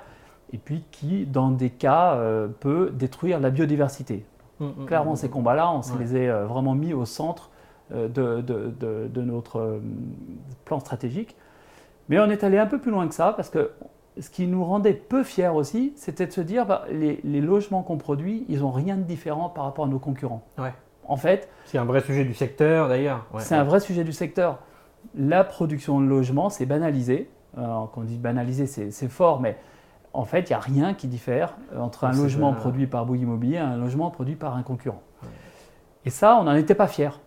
et 0.52 0.58
puis 0.58 0.84
qui, 0.92 1.26
dans 1.26 1.50
des 1.50 1.70
cas, 1.70 2.14
euh, 2.14 2.48
peut 2.48 2.92
détruire 2.94 3.40
la 3.40 3.50
biodiversité. 3.50 4.26
Mmh, 4.60 4.66
mmh, 4.66 4.86
Clairement, 4.86 5.14
mmh, 5.14 5.18
ces 5.18 5.30
combats-là, 5.30 5.72
on 5.72 5.82
se 5.82 5.98
les 5.98 6.30
a 6.30 6.44
vraiment 6.44 6.76
mis 6.76 6.94
au 6.94 7.06
centre 7.06 7.50
de, 7.92 8.42
de, 8.42 9.22
notre 9.22 9.82
plan 10.66 10.80
stratégique. 10.80 11.36
Mais 12.10 12.20
on 12.20 12.26
est 12.26 12.44
allé 12.44 12.58
un 12.58 12.66
peu 12.66 12.80
plus 12.80 12.92
loin 12.92 13.08
que 13.08 13.16
ça 13.16 13.34
parce 13.36 13.50
que 13.50 13.72
ce 14.20 14.30
qui 14.30 14.46
nous 14.46 14.64
rendait 14.64 14.94
peu 14.94 15.24
fiers 15.24 15.48
aussi, 15.48 15.94
c'était 15.96 16.28
de 16.28 16.32
se 16.32 16.42
dire 16.42 16.66
bah, 16.66 16.86
les, 16.92 17.20
les 17.24 17.42
logements 17.42 17.82
qu'on 17.82 17.98
produit, 17.98 18.46
ils 18.48 18.60
n'ont 18.60 18.72
rien 18.72 18.96
de 18.98 19.04
différent 19.04 19.50
par 19.50 19.64
rapport 19.64 19.86
à 19.86 19.88
nos 19.88 20.00
concurrents. 20.00 20.44
Ouais 20.58 20.74
en 21.08 21.18
fait. 21.18 21.50
C'est 21.66 21.78
un 21.78 21.86
vrai 21.86 22.02
sujet 22.02 22.24
du 22.24 22.34
secteur 22.34 22.88
d'ailleurs. 22.88 23.26
c'est 23.40 23.56
un 23.56 23.64
vrai 23.64 23.80
sujet 23.80 24.04
du 24.04 24.14
secteur. 24.14 24.60
La 25.16 25.44
production 25.44 26.00
de 26.00 26.06
logements, 26.06 26.50
c'est 26.50 26.66
banalisé. 26.66 27.30
quand 27.56 27.92
on 27.98 28.02
dit 28.02 28.18
banalisé, 28.18 28.66
c'est 28.68 29.10
fort, 29.10 29.42
mais 29.42 29.58
en 30.14 30.26
fait, 30.26 30.50
il 30.50 30.54
n'y 30.54 30.56
a 30.56 30.60
rien 30.60 30.94
qui 30.94 31.08
diffère 31.08 31.56
entre 31.78 32.06
un 32.06 32.14
logement 32.14 32.54
produit 32.54 32.88
par 32.88 33.06
Bouygues 33.06 33.24
Immobilier 33.24 33.56
et 33.56 33.60
un 33.60 33.78
logement 33.78 34.12
produit 34.12 34.36
par 34.36 34.56
un 34.56 34.64
concurrent. 34.64 35.02
Et 36.06 36.10
ça, 36.10 36.38
on 36.40 36.44
n'en 36.44 36.56
était 36.56 36.76
pas 36.76 36.88
fiers. 36.88 37.20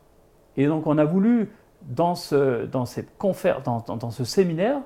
Et 0.57 0.67
donc, 0.67 0.87
on 0.87 0.97
a 0.99 1.05
voulu, 1.05 1.51
dans 1.83 2.15
ce, 2.15 2.65
dans 2.67 2.85
dans, 3.65 3.97
dans, 3.97 4.11
ce 4.11 4.25
séminaire, 4.25 4.79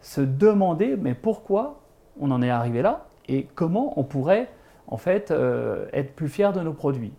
se 0.00 0.20
demander, 0.20 0.96
mais 0.96 1.14
pourquoi 1.14 1.80
on 2.20 2.30
en 2.30 2.42
est 2.42 2.50
arrivé 2.50 2.82
là 2.82 3.06
et 3.28 3.46
comment 3.54 3.98
on 3.98 4.04
pourrait, 4.04 4.48
en 4.86 4.96
fait, 4.96 5.30
euh, 5.30 5.86
être 5.92 6.14
plus 6.14 6.28
fiers 6.28 6.52
de 6.54 6.60
nos 6.60 6.72
produits 6.72 7.12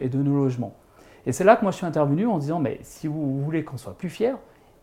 et 0.00 0.08
de 0.08 0.22
nos 0.22 0.36
logements. 0.36 0.74
Et 1.26 1.32
c'est 1.32 1.44
là 1.44 1.56
que 1.56 1.62
moi 1.62 1.70
je 1.70 1.76
suis 1.76 1.86
intervenu 1.86 2.26
en 2.26 2.38
disant, 2.38 2.58
mais 2.58 2.78
si 2.82 3.06
vous 3.06 3.42
voulez 3.42 3.64
qu'on 3.64 3.76
soit 3.76 3.96
plus 3.96 4.10
fier, 4.10 4.36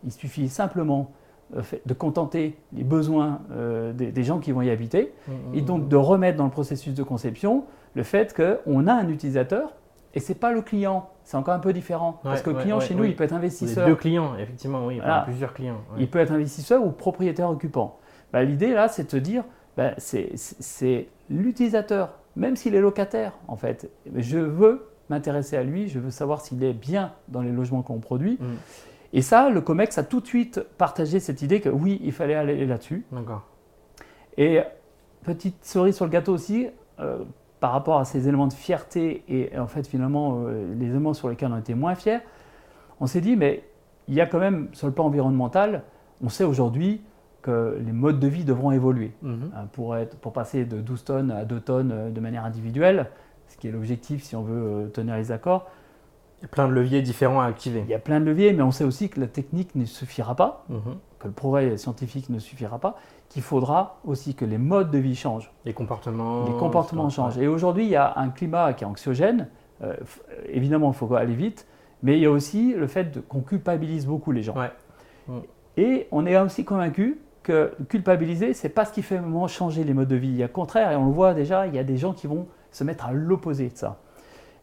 il 0.03 0.11
suffit 0.11 0.49
simplement 0.49 1.11
euh, 1.55 1.61
de 1.85 1.93
contenter 1.93 2.57
les 2.73 2.83
besoins 2.83 3.41
euh, 3.51 3.93
des, 3.93 4.23
gens 4.23 4.39
qui 4.39 4.51
vont 4.51 4.61
y 4.61 4.69
habiter, 4.69 5.13
mmh, 5.27 5.31
mmh, 5.31 5.55
et 5.55 5.61
donc 5.61 5.83
mmh. 5.83 5.87
de 5.89 5.95
remettre 5.95 6.37
dans 6.37 6.45
le 6.45 6.51
processus 6.51 6.93
de 6.93 7.03
conception 7.03 7.65
le 7.93 8.03
fait 8.03 8.33
qu'on 8.33 8.87
a 8.87 8.93
un 8.93 9.09
utilisateur, 9.09 9.73
et 10.13 10.19
ce 10.19 10.31
n'est 10.31 10.39
pas 10.39 10.51
le 10.51 10.61
client, 10.61 11.09
c'est 11.23 11.37
encore 11.37 11.53
un 11.53 11.59
peu 11.59 11.73
différent, 11.73 12.19
parce 12.23 12.41
que 12.41 12.49
le 12.49 12.57
client 12.57 12.79
chez 12.79 12.95
nous, 12.95 13.03
il 13.03 13.15
peut 13.15 13.23
être 13.23 13.33
investisseur. 13.33 13.87
Deux 13.87 13.95
clients, 13.95 14.35
effectivement, 14.37 14.85
oui, 14.85 15.01
il 15.03 15.23
plusieurs 15.25 15.53
clients. 15.53 15.81
Il 15.97 16.09
peut 16.09 16.19
être 16.19 16.31
investisseur 16.31 16.85
ou 16.85 16.91
propriétaire 16.91 17.49
occupant. 17.49 17.99
Bah, 18.33 18.43
l'idée 18.43 18.73
là, 18.73 18.87
c'est 18.87 19.03
de 19.03 19.09
te 19.09 19.17
dire, 19.17 19.43
bah, 19.77 19.91
c'est 19.97 21.07
l'utilisateur 21.29 22.13
même 22.35 22.55
s'il 22.55 22.75
est 22.75 22.81
locataire, 22.81 23.33
en 23.47 23.55
fait. 23.55 23.89
Je 24.15 24.39
veux 24.39 24.87
m'intéresser 25.09 25.57
à 25.57 25.63
lui, 25.63 25.89
je 25.89 25.99
veux 25.99 26.11
savoir 26.11 26.41
s'il 26.41 26.63
est 26.63 26.73
bien 26.73 27.13
dans 27.27 27.41
les 27.41 27.51
logements 27.51 27.81
qu'on 27.81 27.99
produit. 27.99 28.37
Mm. 28.39 28.45
Et 29.13 29.21
ça, 29.21 29.49
le 29.49 29.59
COMEX 29.59 29.97
a 29.97 30.03
tout 30.03 30.21
de 30.21 30.27
suite 30.27 30.61
partagé 30.77 31.19
cette 31.19 31.41
idée 31.41 31.59
que 31.59 31.69
oui, 31.69 31.99
il 32.03 32.13
fallait 32.13 32.35
aller 32.35 32.65
là-dessus. 32.65 33.05
D'accord. 33.11 33.43
Et 34.37 34.61
petite 35.23 35.65
cerise 35.65 35.95
sur 35.95 36.05
le 36.05 36.11
gâteau 36.11 36.33
aussi, 36.33 36.67
par 37.61 37.71
rapport 37.71 37.99
à 37.99 38.05
ces 38.05 38.27
éléments 38.27 38.47
de 38.47 38.53
fierté 38.53 39.23
et, 39.29 39.57
en 39.57 39.67
fait 39.67 39.87
finalement 39.87 40.45
les 40.77 40.87
éléments 40.87 41.13
sur 41.13 41.29
lesquels 41.29 41.51
on 41.53 41.57
était 41.57 41.75
moins 41.75 41.95
fiers, 41.95 42.19
on 42.99 43.07
s'est 43.07 43.21
dit 43.21 43.35
mais 43.35 43.63
il 44.07 44.15
y 44.15 44.21
a 44.21 44.25
quand 44.25 44.39
même 44.39 44.69
sur 44.73 44.87
le 44.87 44.93
plan 44.93 45.05
environnemental, 45.05 45.83
on 46.23 46.29
sait 46.29 46.43
aujourd'hui 46.43 47.01
que 47.41 47.77
les 47.83 47.91
modes 47.91 48.19
de 48.19 48.27
vie 48.27 48.43
devront 48.43 48.71
évoluer 48.71 49.11
mhm. 49.21 49.51
hein, 49.55 49.67
pour, 49.71 49.95
être, 49.95 50.17
pour 50.17 50.33
passer 50.33 50.65
de 50.65 50.81
12 50.81 51.03
tonnes 51.03 51.31
à 51.31 51.45
2 51.45 51.59
tonnes 51.59 52.13
de 52.13 52.19
manière 52.19 52.45
individuelle, 52.45 53.07
ce 53.47 53.57
qui 53.57 53.67
est 53.67 53.71
l'objectif 53.71 54.23
si 54.23 54.35
on 54.35 54.43
veut 54.43 54.89
tenir 54.93 55.15
les 55.15 55.31
accords. 55.31 55.67
Il 56.39 56.43
y 56.43 56.45
a 56.45 56.49
plein 56.49 56.67
de 56.67 56.73
leviers 56.73 57.03
différents 57.03 57.41
à 57.41 57.45
activer. 57.45 57.81
Il 57.81 57.89
y 57.89 57.93
a 57.93 57.99
plein 57.99 58.19
de 58.19 58.25
leviers, 58.25 58.53
mais 58.53 58.63
on 58.63 58.71
sait 58.71 58.83
aussi 58.83 59.09
que 59.09 59.19
la 59.19 59.27
technique 59.27 59.75
ne 59.75 59.85
suffira 59.85 60.35
pas, 60.35 60.65
mhm. 60.69 60.97
que 61.19 61.27
le 61.27 61.33
progrès 61.33 61.77
scientifique 61.77 62.29
ne 62.29 62.39
suffira 62.39 62.79
pas, 62.79 62.97
qu'il 63.29 63.43
faudra 63.43 63.99
aussi 64.05 64.33
que 64.33 64.43
les 64.43 64.57
modes 64.57 64.89
de 64.89 64.97
vie 64.97 65.15
changent. 65.15 65.51
Les 65.65 65.73
comportements. 65.73 66.45
Les 66.45 66.53
comportements 66.53 67.09
changent. 67.09 67.37
Et 67.37 67.47
aujourd'hui, 67.47 67.85
il 67.85 67.91
y 67.91 67.95
a 67.95 68.13
un 68.17 68.29
climat 68.29 68.73
qui 68.73 68.83
est 68.83 68.87
anxiogène. 68.87 69.49
Euh, 69.83 69.95
évidemment, 70.49 70.91
il 70.91 70.95
faut 70.95 71.13
aller 71.13 71.35
vite, 71.35 71.67
mais 72.03 72.17
il 72.17 72.21
y 72.21 72.25
a 72.25 72.31
aussi 72.31 72.73
le 72.73 72.87
fait 72.87 73.25
qu'on 73.27 73.41
culpabilise 73.41 74.05
beaucoup 74.05 74.31
les 74.31 74.43
gens. 74.43 74.55
Mm. 75.27 75.37
Et 75.77 76.07
on 76.11 76.25
est 76.25 76.37
aussi 76.37 76.65
convaincu 76.65 77.19
que 77.43 77.73
culpabiliser, 77.89 78.53
c'est 78.53 78.69
pas 78.69 78.85
ce 78.85 78.93
qui 78.93 79.01
fait 79.01 79.17
vraiment 79.17 79.47
changer 79.47 79.83
les 79.83 79.93
modes 79.93 80.07
de 80.07 80.15
vie. 80.15 80.43
Au 80.43 80.47
contraire, 80.47 80.91
et 80.91 80.95
on 80.95 81.05
le 81.05 81.11
voit 81.11 81.33
déjà, 81.33 81.67
il 81.67 81.75
y 81.75 81.79
a 81.79 81.83
des 81.83 81.97
gens 81.97 82.13
qui 82.13 82.27
vont 82.27 82.47
se 82.71 82.83
mettre 82.83 83.05
à 83.05 83.11
l'opposé 83.11 83.69
de 83.69 83.77
ça. 83.77 83.99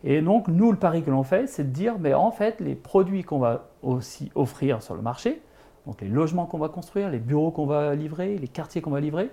Et 0.05 0.23
donc, 0.23 0.49
nous, 0.49 0.71
le 0.71 0.79
pari 0.79 1.03
que 1.03 1.11
l'on 1.11 1.25
fait, 1.25 1.49
c'est 1.49 1.65
de 1.65 1.71
dire, 1.71 1.97
mais 1.99 2.15
en 2.15 2.31
fait, 2.31 2.61
les 2.61 2.75
produits 2.75 3.25
qu'on 3.25 3.41
va 3.41 3.69
aussi 3.83 4.31
offrir 4.35 4.81
sur 4.83 4.95
le 4.95 5.03
marché, 5.03 5.43
donc 5.87 6.01
les 6.01 6.09
logements 6.09 6.47
qu'on 6.47 6.59
va 6.59 6.69
construire, 6.69 7.11
les 7.11 7.19
bureaux 7.19 7.51
qu'on 7.51 7.67
va 7.67 7.95
livrer, 7.95 8.39
les 8.39 8.49
quartiers 8.49 8.81
qu'on 8.81 8.91
va 8.91 9.01
livrer, 9.01 9.31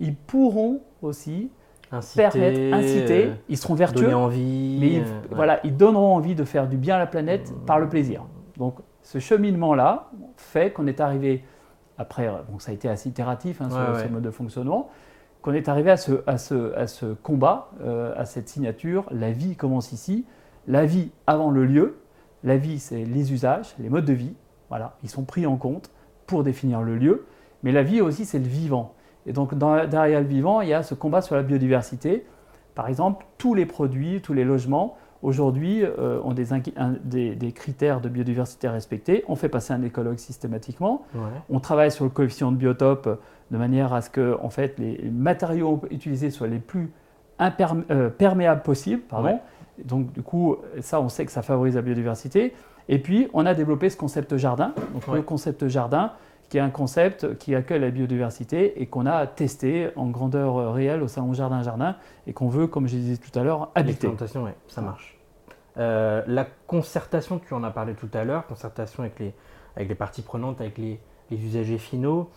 ils 0.00 0.14
pourront 0.14 0.80
aussi 1.00 1.50
inciter, 1.90 2.22
permettre, 2.22 2.74
inciter, 2.74 3.26
euh, 3.26 3.34
ils 3.48 3.56
seront 3.56 3.74
vertueux, 3.74 4.14
envie, 4.14 4.78
mais 4.80 4.88
ils, 4.88 5.02
euh, 5.02 5.20
voilà, 5.30 5.60
ils 5.64 5.76
donneront 5.76 6.14
envie 6.14 6.34
de 6.34 6.44
faire 6.44 6.68
du 6.68 6.76
bien 6.76 6.96
à 6.96 6.98
la 6.98 7.06
planète 7.06 7.50
mmh. 7.50 7.64
par 7.64 7.78
le 7.78 7.88
plaisir. 7.88 8.24
Donc, 8.56 8.76
ce 9.02 9.18
cheminement-là 9.18 10.10
fait 10.36 10.72
qu'on 10.72 10.86
est 10.86 11.00
arrivé, 11.00 11.44
après, 12.02 12.28
bon, 12.50 12.58
ça 12.58 12.72
a 12.72 12.74
été 12.74 12.88
assez 12.88 13.08
itératif 13.08 13.60
hein, 13.60 13.70
sur 13.70 14.00
ce 14.00 14.08
mode 14.08 14.22
de 14.22 14.30
fonctionnement, 14.30 14.90
qu'on 15.40 15.54
est 15.54 15.68
arrivé 15.68 15.90
à 15.90 15.96
ce, 15.96 16.22
à 16.26 16.36
ce, 16.36 16.74
à 16.74 16.86
ce 16.86 17.06
combat, 17.06 17.70
euh, 17.82 18.12
à 18.16 18.24
cette 18.24 18.48
signature. 18.48 19.06
La 19.10 19.30
vie 19.30 19.56
commence 19.56 19.92
ici. 19.92 20.26
La 20.66 20.84
vie 20.84 21.10
avant 21.26 21.50
le 21.50 21.64
lieu. 21.64 21.98
La 22.44 22.56
vie, 22.56 22.78
c'est 22.78 23.04
les 23.04 23.32
usages, 23.32 23.74
les 23.78 23.88
modes 23.88 24.04
de 24.04 24.12
vie. 24.12 24.34
Voilà, 24.68 24.96
ils 25.02 25.10
sont 25.10 25.24
pris 25.24 25.46
en 25.46 25.56
compte 25.56 25.90
pour 26.26 26.42
définir 26.42 26.82
le 26.82 26.96
lieu. 26.96 27.26
Mais 27.62 27.72
la 27.72 27.82
vie 27.82 28.00
aussi, 28.00 28.24
c'est 28.24 28.38
le 28.38 28.46
vivant. 28.46 28.94
Et 29.26 29.32
donc, 29.32 29.54
dans, 29.54 29.86
derrière 29.86 30.20
le 30.20 30.26
vivant, 30.26 30.60
il 30.60 30.68
y 30.68 30.74
a 30.74 30.82
ce 30.82 30.94
combat 30.94 31.22
sur 31.22 31.36
la 31.36 31.42
biodiversité. 31.42 32.26
Par 32.74 32.88
exemple, 32.88 33.26
tous 33.38 33.54
les 33.54 33.66
produits, 33.66 34.20
tous 34.22 34.32
les 34.32 34.44
logements, 34.44 34.96
aujourd'hui, 35.22 35.82
euh, 35.84 36.20
ont 36.24 36.34
des, 36.34 37.34
des, 37.34 37.52
critères 37.52 38.00
de 38.00 38.08
biodiversité 38.08 38.68
respectés. 38.68 39.24
On 39.28 39.36
fait 39.36 39.48
passer 39.48 39.72
un 39.72 39.82
écologue 39.82 40.18
systématiquement. 40.18 41.04
On 41.48 41.60
travaille 41.60 41.90
sur 41.90 42.04
le 42.04 42.10
coefficient 42.10 42.52
de 42.52 42.56
biotope 42.56 43.20
de 43.50 43.56
manière 43.56 43.92
à 43.92 44.02
ce 44.02 44.10
que 44.10 44.36
en 44.42 44.50
fait, 44.50 44.78
les 44.78 45.10
matériaux 45.10 45.80
utilisés 45.90 46.30
soient 46.30 46.48
les 46.48 46.58
plus 46.58 46.90
euh, 47.40 48.10
perméables 48.10 48.62
possibles. 48.62 49.02
Pardon. 49.02 49.38
Donc 49.84 50.12
du 50.12 50.22
coup, 50.22 50.56
ça, 50.80 51.00
on 51.00 51.08
sait 51.08 51.24
que 51.24 51.32
ça 51.32 51.42
favorise 51.42 51.76
la 51.76 51.82
biodiversité. 51.82 52.54
Et 52.88 52.98
puis, 52.98 53.28
on 53.32 53.46
a 53.46 53.54
développé 53.54 53.90
ce 53.90 53.96
concept 53.96 54.36
jardin. 54.36 54.74
Donc 54.92 55.06
le 55.14 55.22
concept 55.22 55.68
jardin, 55.68 56.12
qui 56.52 56.58
est 56.58 56.60
un 56.60 56.68
concept 56.68 57.38
qui 57.38 57.54
accueille 57.54 57.80
la 57.80 57.90
biodiversité 57.90 58.82
et 58.82 58.86
qu'on 58.86 59.06
a 59.06 59.26
testé 59.26 59.88
en 59.96 60.08
grandeur 60.08 60.58
euh, 60.58 60.70
réelle 60.70 61.02
au 61.02 61.08
salon 61.08 61.32
Jardin 61.32 61.62
Jardin 61.62 61.96
et 62.26 62.34
qu'on 62.34 62.48
veut, 62.48 62.66
comme 62.66 62.86
je 62.86 62.96
disais 62.96 63.16
tout 63.16 63.38
à 63.38 63.42
l'heure, 63.42 63.70
habiter. 63.74 64.06
oui, 64.08 64.50
ça 64.68 64.82
marche. 64.82 65.11
Euh, 65.78 66.22
la 66.26 66.46
concertation, 66.66 67.38
tu 67.38 67.54
en 67.54 67.64
as 67.64 67.70
parlé 67.70 67.94
tout 67.94 68.10
à 68.12 68.24
l'heure, 68.24 68.46
concertation 68.46 69.02
avec 69.02 69.18
les, 69.18 69.34
avec 69.76 69.88
les 69.88 69.94
parties 69.94 70.22
prenantes, 70.22 70.60
avec 70.60 70.78
les, 70.78 71.00
les 71.30 71.44
usagers 71.44 71.78
finaux 71.78 72.30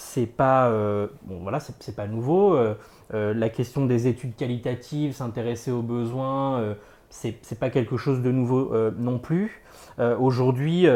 c'est 0.00 0.26
pas 0.26 0.68
euh, 0.68 1.08
bon 1.24 1.40
voilà 1.42 1.60
c'est 1.60 1.94
pas 1.94 2.06
nouveau 2.06 2.54
euh, 2.54 2.74
euh, 3.12 3.34
la 3.34 3.50
question 3.50 3.84
des 3.84 4.06
études 4.06 4.34
qualitatives 4.34 5.12
s'intéresser 5.14 5.70
aux 5.70 5.82
besoins 5.82 6.74
c'est 7.10 7.58
pas 7.58 7.70
quelque 7.70 7.96
chose 7.96 8.22
de 8.22 8.30
nouveau 8.30 8.72
non 8.96 9.18
plus 9.18 9.62
aujourd'hui 9.98 10.86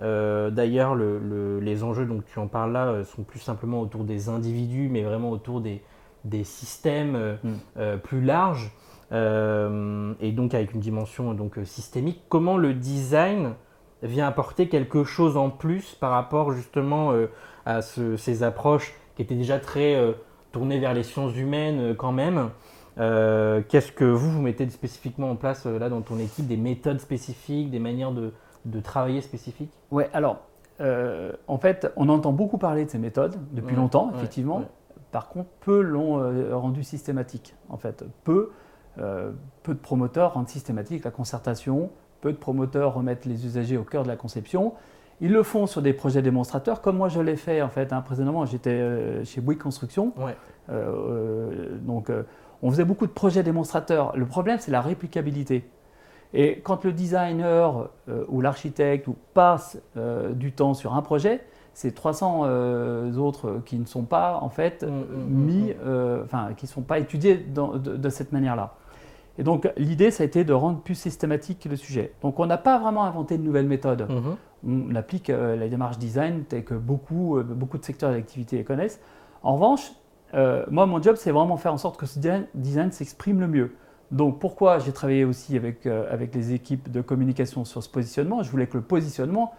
d'ailleurs 0.00 0.94
les 0.94 1.82
enjeux 1.82 2.06
dont 2.06 2.22
tu 2.24 2.38
en 2.38 2.46
parles 2.46 2.72
là 2.72 3.02
sont 3.04 3.22
plus 3.22 3.40
simplement 3.40 3.80
autour 3.80 4.04
des 4.04 4.28
individus 4.28 4.88
mais 4.90 5.02
vraiment 5.02 5.30
autour 5.30 5.60
des, 5.60 5.82
des 6.24 6.44
systèmes 6.44 7.38
mm. 7.42 7.98
plus 8.02 8.20
larges 8.22 8.72
et 9.12 10.32
donc 10.32 10.54
avec 10.54 10.74
une 10.74 10.80
dimension 10.80 11.34
donc 11.34 11.58
systémique 11.64 12.22
comment 12.28 12.56
le 12.56 12.74
design 12.74 13.54
vient 14.02 14.26
apporter 14.26 14.68
quelque 14.68 15.04
chose 15.04 15.36
en 15.36 15.50
plus 15.50 15.94
par 15.94 16.10
rapport 16.10 16.52
justement 16.52 17.12
à 17.64 17.82
ces 17.82 18.42
approches 18.42 18.94
qui 19.14 19.22
étaient 19.22 19.34
déjà 19.34 19.58
très 19.58 19.94
euh, 19.94 20.12
tournées 20.52 20.78
vers 20.78 20.94
les 20.94 21.02
sciences 21.02 21.36
humaines 21.36 21.80
euh, 21.80 21.94
quand 21.94 22.12
même? 22.12 22.50
Euh, 22.98 23.62
qu'est-ce 23.68 23.92
que 23.92 24.04
vous, 24.04 24.30
vous 24.30 24.40
mettez 24.40 24.68
spécifiquement 24.70 25.30
en 25.30 25.36
place 25.36 25.66
là 25.66 25.88
dans 25.88 26.00
ton 26.00 26.18
équipe, 26.18 26.46
des 26.46 26.56
méthodes 26.56 27.00
spécifiques, 27.00 27.70
des 27.70 27.80
manières 27.80 28.12
de, 28.12 28.32
de 28.64 28.80
travailler 28.80 29.20
spécifiques? 29.20 29.72
Ouais, 29.90 30.08
alors 30.12 30.38
en 31.46 31.58
fait, 31.58 31.92
on 31.96 32.08
entend 32.08 32.32
beaucoup 32.32 32.58
parler 32.58 32.84
de 32.84 32.90
ces 32.90 32.98
méthodes 32.98 33.36
depuis 33.52 33.76
longtemps, 33.76 34.10
effectivement. 34.12 34.62
Par 35.12 35.28
contre, 35.28 35.48
peu 35.60 35.80
l'ont 35.80 36.18
rendu 36.58 36.82
systématique. 36.82 37.54
En 37.68 37.76
fait, 37.76 38.04
peu, 38.24 38.50
peu 38.96 39.74
de 39.74 39.78
promoteurs 39.78 40.34
rendent 40.34 40.48
systématique 40.48 41.04
la 41.04 41.10
concertation, 41.10 41.90
peu 42.20 42.32
de 42.32 42.38
promoteurs 42.38 42.94
remettent 42.94 43.26
les 43.26 43.44
usagers 43.44 43.76
au 43.76 43.84
cœur 43.84 44.02
de 44.02 44.08
la 44.08 44.16
conception. 44.16 44.72
Ils 45.20 45.32
le 45.32 45.42
font 45.42 45.66
sur 45.66 45.82
des 45.82 45.92
projets 45.92 46.22
démonstrateurs, 46.22 46.80
comme 46.80 46.96
moi 46.96 47.08
je 47.08 47.20
l'ai 47.20 47.36
fait 47.36 47.62
en 47.62 47.68
fait. 47.68 47.92
Hein, 47.92 48.00
précédemment, 48.00 48.46
j'étais 48.46 48.70
euh, 48.70 49.24
chez 49.24 49.40
Bouygues 49.40 49.60
Construction. 49.60 50.12
Euh, 50.18 50.32
euh, 50.70 51.78
donc, 51.82 52.10
on 52.62 52.70
faisait 52.70 52.84
beaucoup 52.84 53.06
de 53.06 53.12
projets 53.12 53.42
démonstrateurs. 53.42 54.16
Le 54.16 54.26
problème, 54.26 54.58
c'est 54.58 54.70
la 54.70 54.80
réplicabilité. 54.80 55.68
Et 56.32 56.60
quand 56.60 56.84
le 56.84 56.92
designer 56.92 57.90
ou 58.28 58.40
l'architecte 58.40 59.08
passe 59.34 59.78
du 60.32 60.50
temps 60.50 60.74
sur 60.74 60.94
un 60.94 61.02
projet, 61.02 61.44
c'est 61.74 61.94
300 61.94 62.42
autres 63.16 63.60
qui 63.64 63.78
ne 63.78 63.84
sont 63.84 64.02
pas 64.02 64.40
en 64.42 64.48
fait 64.48 64.82
mmh, 64.82 64.88
mmh, 64.88 64.90
mmh, 64.90 65.44
mis, 65.44 65.74
enfin, 66.24 66.48
qui 66.56 66.64
ne 66.64 66.70
sont 66.70 66.82
pas 66.82 66.98
étudiés 66.98 67.36
de, 67.36 68.08
cette 68.08 68.32
manière-là. 68.32 68.74
Et 69.38 69.42
donc 69.42 69.70
l'idée, 69.76 70.10
ça 70.10 70.22
a 70.22 70.26
été 70.26 70.44
de 70.44 70.52
rendre 70.52 70.80
plus 70.80 70.94
systématique 70.94 71.66
le 71.68 71.76
sujet. 71.76 72.12
Donc 72.22 72.38
on 72.38 72.46
n'a 72.46 72.58
pas 72.58 72.78
vraiment 72.78 73.04
inventé 73.04 73.36
de 73.38 73.42
nouvelles 73.42 73.66
méthodes. 73.66 74.06
Mhm. 74.08 74.36
On 74.66 74.94
applique 74.94 75.30
euh, 75.30 75.56
la 75.56 75.68
démarche 75.68 75.98
design 75.98 76.44
telle 76.44 76.64
que 76.64 76.74
beaucoup, 76.74 77.36
euh, 77.36 77.42
beaucoup 77.42 77.78
de 77.78 77.84
secteurs 77.84 78.12
d'activité 78.12 78.56
les 78.56 78.64
connaissent. 78.64 79.00
En 79.42 79.54
revanche, 79.54 79.92
euh, 80.34 80.64
moi, 80.70 80.86
mon 80.86 81.02
job, 81.02 81.16
c'est 81.16 81.32
vraiment 81.32 81.56
faire 81.56 81.72
en 81.72 81.78
sorte 81.78 81.98
que 81.98 82.06
ce 82.06 82.18
design, 82.54 82.92
s'exprime 82.92 83.40
le 83.40 83.48
mieux. 83.48 83.74
Donc 84.10 84.38
pourquoi 84.38 84.78
j'ai 84.78 84.92
travaillé 84.92 85.24
aussi 85.24 85.56
avec, 85.56 85.86
avec 85.86 86.34
les 86.34 86.52
équipes 86.52 86.90
de 86.90 87.00
communication 87.00 87.64
sur 87.64 87.82
ce 87.82 87.88
positionnement? 87.88 88.42
Je 88.42 88.50
voulais 88.50 88.66
que 88.66 88.76
le 88.76 88.82
positionnement 88.82 89.52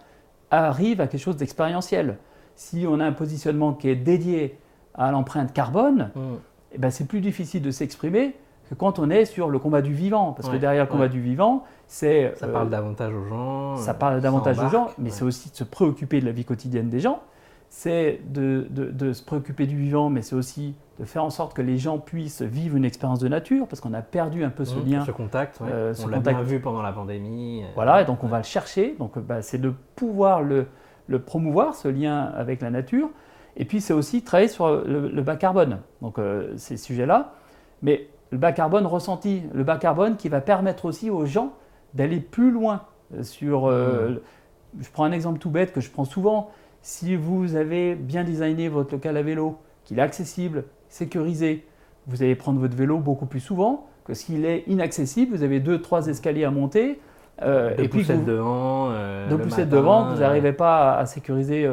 arrive 0.51 1.01
à 1.01 1.08
quelque 1.08 1.22
chose 1.22 1.36
d'expérientiel. 1.36 2.17
Si 2.55 2.86
on 2.88 3.00
a 3.00 3.05
un 3.05 3.12
positionnement 3.12 3.74
qui 3.74 3.89
est 3.89 3.96
dédié 3.96 4.58
à 4.94 5.12
l'empreinte 5.12 5.51
carbone, 5.51 6.12
mhm. 6.15 6.39
eh 6.74 6.77
ben, 6.77 6.89
c'est 6.89 7.05
plus 7.05 7.22
difficile 7.22 7.62
de 7.62 7.72
s'exprimer 7.72 8.36
quand 8.74 8.98
on 8.98 9.10
est 9.10 9.25
sur 9.25 9.50
le 9.50 9.60
combat 9.60 9.81
du 9.81 9.93
vivant. 9.93 10.34
Parce 10.34 10.50
que 10.50 10.57
derrière 10.57 10.86
le 10.86 10.89
combat 10.89 11.07
du 11.07 11.22
vivant, 11.22 11.63
c'est. 11.88 12.34
Ça 12.38 12.48
parle 12.48 12.67
euh, 12.67 12.72
davantage 12.72 13.13
aux 13.13 13.25
gens. 13.25 13.77
Ça 13.77 13.93
parle 13.93 14.22
davantage 14.22 14.60
aux 14.60 14.69
gens, 14.69 14.88
mais 14.98 15.12
c'est 15.12 15.24
aussi 15.24 15.51
de 15.51 15.55
se 15.55 15.63
préoccuper 15.63 16.19
de 16.19 16.25
la 16.25 16.31
vie 16.31 16.45
quotidienne 16.45 16.89
des 16.89 17.00
gens. 17.00 17.22
C'est 17.67 18.22
de, 18.29 18.67
de, 18.69 19.12
se 19.12 19.22
préoccuper 19.22 19.65
du 19.65 19.75
vivant, 19.75 20.10
mais 20.10 20.22
c'est 20.22 20.36
aussi 20.36 20.75
de 21.00 21.03
faire 21.03 21.24
en 21.24 21.29
sorte 21.29 21.53
que 21.53 21.62
les 21.62 21.77
gens 21.77 21.98
puissent 21.98 22.41
vivre 22.41 22.77
une 22.77 22.86
expérience 22.86 23.19
de 23.19 23.27
nature, 23.27 23.67
parce 23.67 23.81
qu'on 23.81 23.93
a 23.93 24.01
perdu 24.01 24.45
un 24.45 24.50
peu 24.50 24.63
ce 24.63 24.77
mmh, 24.77 24.89
lien. 24.89 25.05
Ce 25.05 25.12
contact, 25.12 25.60
euh, 25.62 25.93
on 26.03 26.07
l'a 26.07 26.19
bien 26.19 26.41
vu 26.41 26.62
pendant 26.62 26.81
la 26.81 26.93
pandémie. 26.93 27.63
Euh, 27.63 27.67
voilà, 27.75 28.01
et 28.01 28.05
donc 28.05 28.24
on 28.24 28.27
va 28.27 28.38
le 28.38 28.43
chercher. 28.43 28.95
Donc 28.98 29.19
bah, 29.19 29.41
c'est 29.41 29.57
de 29.57 29.74
pouvoir 29.95 30.41
le, 30.41 30.67
le, 31.07 31.19
promouvoir, 31.19 31.75
ce 31.75 31.89
lien 31.89 32.22
avec 32.22 32.62
la 32.62 32.69
nature. 32.69 33.10
Et 33.57 33.65
puis 33.65 33.81
c'est 33.81 33.93
aussi 33.93 34.22
travailler 34.22 34.48
sur 34.48 34.69
le, 34.69 35.22
bas 35.22 35.36
carbone. 35.36 35.79
Donc 36.01 36.17
ces 36.55 36.77
sujets-là. 36.77 37.34
Mais 37.81 38.07
le 38.36 38.39
bas 38.39 38.51
carbone 38.51 38.86
ressenti, 38.86 39.44
le 39.54 39.63
bas 39.63 39.77
carbone 39.77 40.18
qui 40.18 40.27
va 40.27 40.42
permettre 40.42 40.84
aussi 40.84 41.10
aux 41.10 41.25
gens 41.25 41.54
d'aller 41.94 42.20
plus 42.20 42.51
loin 42.51 42.82
sur... 43.22 43.68
Euh, 43.68 44.10
mmh. 44.10 44.82
Je 44.82 44.89
prends 44.92 45.06
un 45.06 45.13
exemple 45.13 45.39
tout 45.39 45.50
bête 45.50 45.72
que 45.72 45.80
je 45.80 45.89
prends 45.89 46.04
souvent. 46.04 46.51
Si 46.82 47.15
vous 47.15 47.56
avez 47.56 47.96
bien 47.96 48.25
designé 48.25 48.68
votre 48.68 48.92
local 48.92 49.15
à 49.15 49.22
vélo, 49.22 49.58
qu'il 49.86 50.00
est 50.00 50.01
accessible, 50.01 50.65
sécurisé, 50.89 51.65
vous 52.08 52.24
allez 52.24 52.36
prendre 52.36 52.60
votre 52.60 52.75
vélo 52.75 52.98
beaucoup 52.98 53.25
plus 53.25 53.39
souvent 53.39 53.88
que 54.04 54.13
s'il 54.13 54.44
est 54.44 54.65
inaccessible, 54.68 55.34
vous 55.34 55.44
avez 55.44 55.62
deux, 55.62 55.80
trois 55.80 56.08
escaliers 56.08 56.44
à 56.44 56.51
monter. 56.51 57.00
Euh, 57.42 57.74
et 57.77 57.88
puis 57.88 58.04
vous, 58.04 58.25
devant. 58.25 58.89
Euh, 58.92 59.30
deux 59.30 59.38
poussettes 59.38 59.70
devant, 59.70 60.12
vous 60.12 60.20
n'arrivez 60.20 60.51
pas 60.51 60.98
à, 60.98 61.06
sécuriser. 61.06 61.70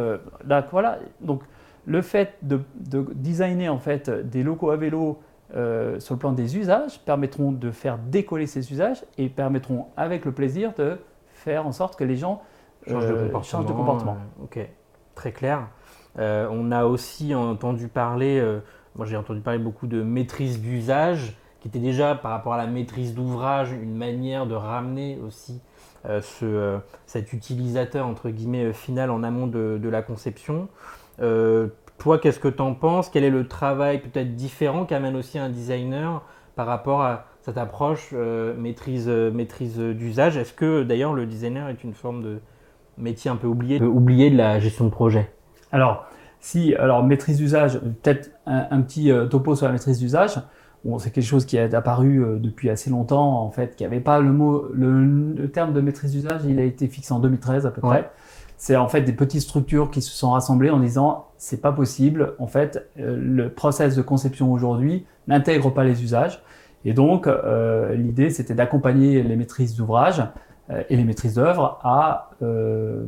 voilà. 0.70 1.00
Donc, 1.20 1.42
le 1.86 2.02
fait 2.02 2.34
de, 2.42 2.60
designer 3.16 3.68
en 3.68 3.78
fait 3.78 4.08
des 4.08 4.44
locaux 4.44 4.70
à 4.70 4.76
vélo 4.76 5.18
euh, 5.54 6.00
sur 6.00 6.14
le 6.14 6.18
plan 6.18 6.32
des 6.32 6.56
usages 6.56 7.00
permettront 7.00 7.52
de 7.52 7.70
faire 7.70 7.98
décoller 7.98 8.46
ces 8.46 8.72
usages 8.72 9.04
et 9.18 9.28
permettront 9.28 9.86
avec 9.96 10.24
le 10.24 10.32
plaisir 10.32 10.72
de 10.78 10.98
faire 11.34 11.66
en 11.66 11.72
sorte 11.72 11.96
que 11.96 12.04
les 12.04 12.16
gens 12.16 12.42
changent, 12.86 13.06
de 13.06 13.12
euh, 13.12 13.28
comportement. 13.28 14.16
ok, 14.42 14.58
très 15.14 15.32
clair. 15.32 15.68
on 16.16 16.72
a 16.72 16.84
aussi 16.86 17.34
entendu 17.34 17.88
parler, 17.88 18.42
moi 18.96 19.04
j'ai 19.04 19.16
entendu 19.16 19.40
parler 19.40 19.58
beaucoup 19.58 19.86
de 19.86 20.02
maîtrise 20.02 20.60
d'usage, 20.60 21.36
qui 21.60 21.68
était 21.68 21.78
déjà 21.78 22.14
par 22.14 22.30
rapport 22.30 22.54
à 22.54 22.56
la 22.56 22.66
maîtrise 22.66 23.14
d'ouvrage 23.14 23.72
une 23.72 23.94
manière 23.94 24.46
de 24.46 24.54
ramener 24.54 25.18
aussi 25.24 25.60
ce, 26.04 26.78
cet 27.06 27.32
utilisateur 27.32 28.06
entre 28.06 28.30
guillemets 28.30 28.72
final 28.72 29.10
en 29.10 29.22
amont 29.22 29.46
de, 29.46 29.78
de 29.80 29.88
la 29.88 30.02
conception. 30.02 30.68
Euh, 32.02 32.04
toi, 32.04 32.18
qu'est-ce 32.18 32.40
que 32.40 32.48
tu 32.48 32.60
en 32.60 32.74
penses? 32.74 33.08
Quel 33.08 33.24
est 33.24 33.30
le 33.30 33.46
travail 33.46 34.00
peut-être 34.00 34.34
différent 34.34 34.84
qu'amène 34.84 35.16
aussi 35.16 35.38
un 35.38 35.48
designer 35.48 36.22
par 36.56 36.66
rapport 36.66 37.02
à 37.02 37.26
cette 37.42 37.58
approche 37.58 38.10
euh, 38.12 38.54
maîtrise, 38.56 39.08
euh, 39.08 39.30
maîtrise 39.30 39.78
d'usage? 39.78 40.36
Est-ce 40.36 40.52
que 40.52 40.82
d'ailleurs 40.82 41.14
le 41.14 41.26
designer 41.26 41.68
est 41.68 41.84
une 41.84 41.94
forme 41.94 42.22
de 42.22 42.40
métier 42.98 43.30
un 43.30 43.36
peu 43.36 43.46
oublié, 43.46 43.80
oublié 43.80 44.30
de 44.30 44.36
la 44.36 44.60
gestion 44.60 44.84
de 44.84 44.90
projet. 44.90 45.32
Alors, 45.70 46.04
si, 46.40 46.74
alors 46.74 47.02
maîtrise 47.02 47.38
d'usage, 47.38 47.78
peut-être 47.78 48.30
un, 48.44 48.82
petit 48.82 49.10
topo 49.30 49.54
sur 49.54 49.66
la 49.66 49.72
maîtrise 49.72 49.98
d'usage. 49.98 50.34
Bon, 50.84 50.98
c'est 50.98 51.10
quelque 51.10 51.24
chose 51.24 51.46
qui 51.46 51.56
est 51.56 51.72
apparu 51.72 52.22
depuis 52.38 52.68
assez 52.68 52.90
longtemps, 52.90 53.40
en 53.40 53.50
fait, 53.50 53.76
qui 53.76 53.84
n'avait 53.84 54.00
pas 54.00 54.20
le 54.20 54.30
mot, 54.30 54.66
le, 54.74 55.46
terme 55.48 55.72
de 55.72 55.80
maîtrise 55.80 56.12
d'usage, 56.12 56.42
il 56.44 56.58
a 56.58 56.64
été 56.64 56.86
fixé 56.86 57.14
en 57.14 57.18
2013 57.18 57.64
à 57.64 57.70
peu 57.70 57.80
près 57.80 58.10
c'est 58.62 58.76
en 58.76 58.86
fait 58.86 59.00
des 59.00 59.12
petites 59.12 59.40
structures 59.40 59.90
qui 59.90 60.00
se 60.00 60.12
sont 60.12 60.30
rassemblées 60.30 60.70
en 60.70 60.78
disant 60.78 61.26
c'est 61.36 61.60
pas 61.60 61.72
possible. 61.72 62.34
En 62.38 62.46
fait, 62.46 62.88
euh, 62.96 63.18
le 63.20 63.48
process 63.48 63.96
de 63.96 64.02
conception 64.02 64.52
aujourd'hui 64.52 65.04
n'intègre 65.26 65.70
pas 65.70 65.82
les 65.82 66.04
usages. 66.04 66.40
Et 66.84 66.92
donc, 66.92 67.26
euh, 67.26 67.96
l'idée, 67.96 68.30
c'était 68.30 68.54
d'accompagner 68.54 69.24
les 69.24 69.34
maîtrises 69.34 69.74
d'ouvrage 69.74 70.22
et 70.88 70.96
les 70.96 71.04
maîtrises 71.04 71.34
d'œuvre 71.34 71.80
à 71.82 72.30
euh, 72.42 73.04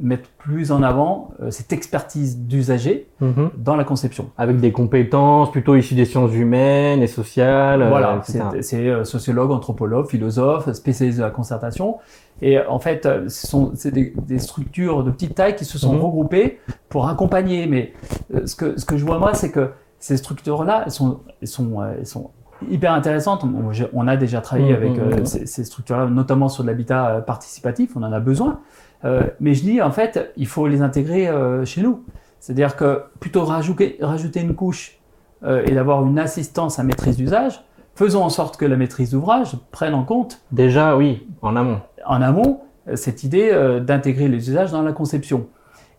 mettre 0.00 0.28
plus 0.38 0.72
en 0.72 0.82
avant 0.82 1.30
euh, 1.40 1.50
cette 1.50 1.72
expertise 1.72 2.38
d'usager 2.38 3.08
mhm. 3.20 3.50
dans 3.56 3.76
la 3.76 3.84
conception. 3.84 4.30
Avec 4.36 4.58
des 4.58 4.72
compétences 4.72 5.50
plutôt 5.50 5.76
issues 5.76 5.94
des 5.94 6.04
sciences 6.04 6.34
humaines 6.34 7.02
et 7.02 7.06
sociales. 7.06 7.86
Voilà, 7.88 8.20
c'est 8.60 9.04
sociologue, 9.04 9.52
anthropologue, 9.52 10.08
philosophe, 10.08 10.70
spécialiste 10.72 11.18
de 11.18 11.24
la 11.24 11.30
concertation. 11.30 11.96
Et 12.42 12.58
en 12.60 12.78
fait, 12.78 13.08
ce 13.28 13.46
sont 13.46 13.72
des, 13.84 14.12
des, 14.26 14.38
structures 14.38 15.02
de 15.02 15.10
petite 15.10 15.34
taille 15.34 15.56
qui 15.56 15.64
se 15.64 15.78
sont 15.78 15.94
mhm. 15.94 16.02
regroupées 16.02 16.58
pour 16.88 17.08
accompagner. 17.08 17.66
Mais 17.66 17.92
ce 18.44 18.54
que, 18.56 18.78
ce 18.78 18.84
que 18.84 18.96
je 18.98 19.04
vois 19.04 19.18
moi, 19.18 19.32
c'est 19.32 19.50
que 19.50 19.70
ces 19.98 20.16
structures-là, 20.16 20.82
elles 20.84 20.92
sont, 20.92 21.20
elles 21.40 21.48
sont, 21.48 21.82
elles 21.82 22.06
sont 22.06 22.30
hyper 22.70 22.92
intéressante. 22.92 23.44
On 23.92 24.08
a 24.08 24.16
déjà 24.16 24.40
travaillé 24.40 24.72
mmh, 24.72 24.76
avec 24.76 24.92
mmh, 24.92 25.00
euh, 25.00 25.20
mmh. 25.20 25.26
ces, 25.26 25.64
structures-là, 25.64 26.06
notamment 26.06 26.48
sur 26.48 26.64
l'habitat 26.64 27.08
euh, 27.08 27.20
participatif, 27.20 27.96
on 27.96 28.02
en 28.02 28.12
a 28.12 28.20
besoin. 28.20 28.60
Euh, 29.04 29.22
mais 29.40 29.54
je 29.54 29.62
dis, 29.62 29.82
en 29.82 29.90
fait, 29.90 30.32
il 30.36 30.46
faut 30.46 30.66
les 30.66 30.82
intégrer 30.82 31.30
chez 31.64 31.82
nous. 31.82 32.04
C'est-à-dire 32.40 32.76
que 32.76 33.02
plutôt 33.20 33.44
rajouter, 33.44 33.98
rajouter 34.00 34.40
une 34.40 34.54
couche 34.54 34.98
et 35.44 35.72
d'avoir 35.72 36.04
une 36.06 36.18
assistance 36.18 36.78
à 36.78 36.82
maîtrise 36.82 37.16
d'usage, 37.16 37.62
faisons 37.94 38.22
en 38.22 38.30
sorte 38.30 38.56
que 38.56 38.64
la 38.64 38.76
maîtrise 38.76 39.10
d'ouvrage 39.10 39.56
prenne 39.70 39.94
en 39.94 40.04
compte. 40.04 40.40
Déjà, 40.50 40.96
oui, 40.96 41.26
en 41.42 41.56
amont. 41.56 41.80
En 42.04 42.22
amont, 42.22 42.60
cette 42.94 43.24
idée 43.24 43.80
d'intégrer 43.84 44.28
les 44.28 44.48
usages 44.48 44.72
dans 44.72 44.82
la 44.82 44.92
conception. 44.92 45.48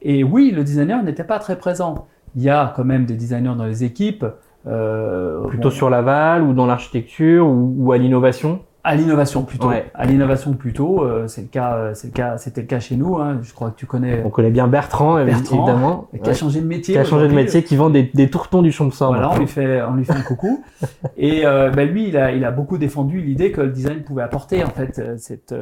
Et 0.01 0.23
oui, 0.23 0.51
le 0.51 0.63
designer 0.63 1.03
n'était 1.03 1.23
pas 1.23 1.39
très 1.39 1.57
présent. 1.57 2.07
Il 2.35 2.43
y 2.43 2.49
a 2.49 2.73
quand 2.75 2.85
même 2.85 3.05
des 3.05 3.15
designers 3.15 3.55
dans 3.57 3.65
les 3.65 3.83
équipes 3.83 4.25
euh, 4.65 5.47
plutôt 5.47 5.71
sur 5.71 5.89
l'aval 5.89 6.41
ou 6.43 6.53
dans 6.53 6.65
l'architecture 6.65 7.47
ou, 7.47 7.91
à 7.91 7.97
l'innovation 7.97 8.61
à 8.83 8.95
l'innovation 8.95 9.43
plutôt. 9.43 9.69
À 9.93 10.05
l'innovation 10.05 10.53
plutôt, 10.53 11.03
euh, 11.03 11.27
c'est 11.27 11.41
le 11.41 11.47
cas, 11.47 11.73
euh, 11.73 11.91
c'est 11.93 12.07
le 12.07 12.13
cas, 12.13 12.37
c'était 12.37 12.61
le 12.61 12.67
cas 12.67 12.79
chez 12.79 12.95
nous. 12.95 13.17
Hein. 13.17 13.39
Je 13.41 13.53
crois 13.53 13.69
que 13.71 13.75
tu 13.75 13.85
connais. 13.85 14.23
On 14.23 14.29
connaît 14.29 14.49
bien 14.49 14.67
Bertrand, 14.67 15.19
évidemment, 15.19 16.07
qui 16.23 16.29
a 16.29 16.33
changé 16.33 16.61
de 16.61 16.67
métier. 16.67 16.93
Qui 16.93 16.99
a 16.99 17.03
changé 17.03 17.27
de 17.27 17.33
métier, 17.33 17.63
qui 17.63 17.75
vend 17.75 17.89
des, 17.89 18.03
des 18.13 18.29
tourtons 18.29 18.61
du 18.61 18.71
Champsor. 18.71 19.09
Voilà, 19.09 19.31
on 19.31 19.39
lui 19.39 19.47
fait, 19.47 19.81
on 19.81 19.95
lui 19.95 20.05
fait 20.05 20.13
un 20.13 20.21
coucou. 20.21 20.63
Et 21.17 21.41
ben 21.43 21.85
lui, 21.85 22.07
il 22.07 22.15
a, 22.15 22.31
il 22.31 22.45
a 22.45 22.51
beaucoup 22.51 22.77
défendu 22.77 23.19
l'idée 23.19 23.51
que 23.51 23.59
le 23.59 23.71
design 23.71 24.03
pouvait 24.03 24.23
apporter 24.23 24.63
en 24.63 24.69
fait 24.69 25.01
cette 25.17 25.53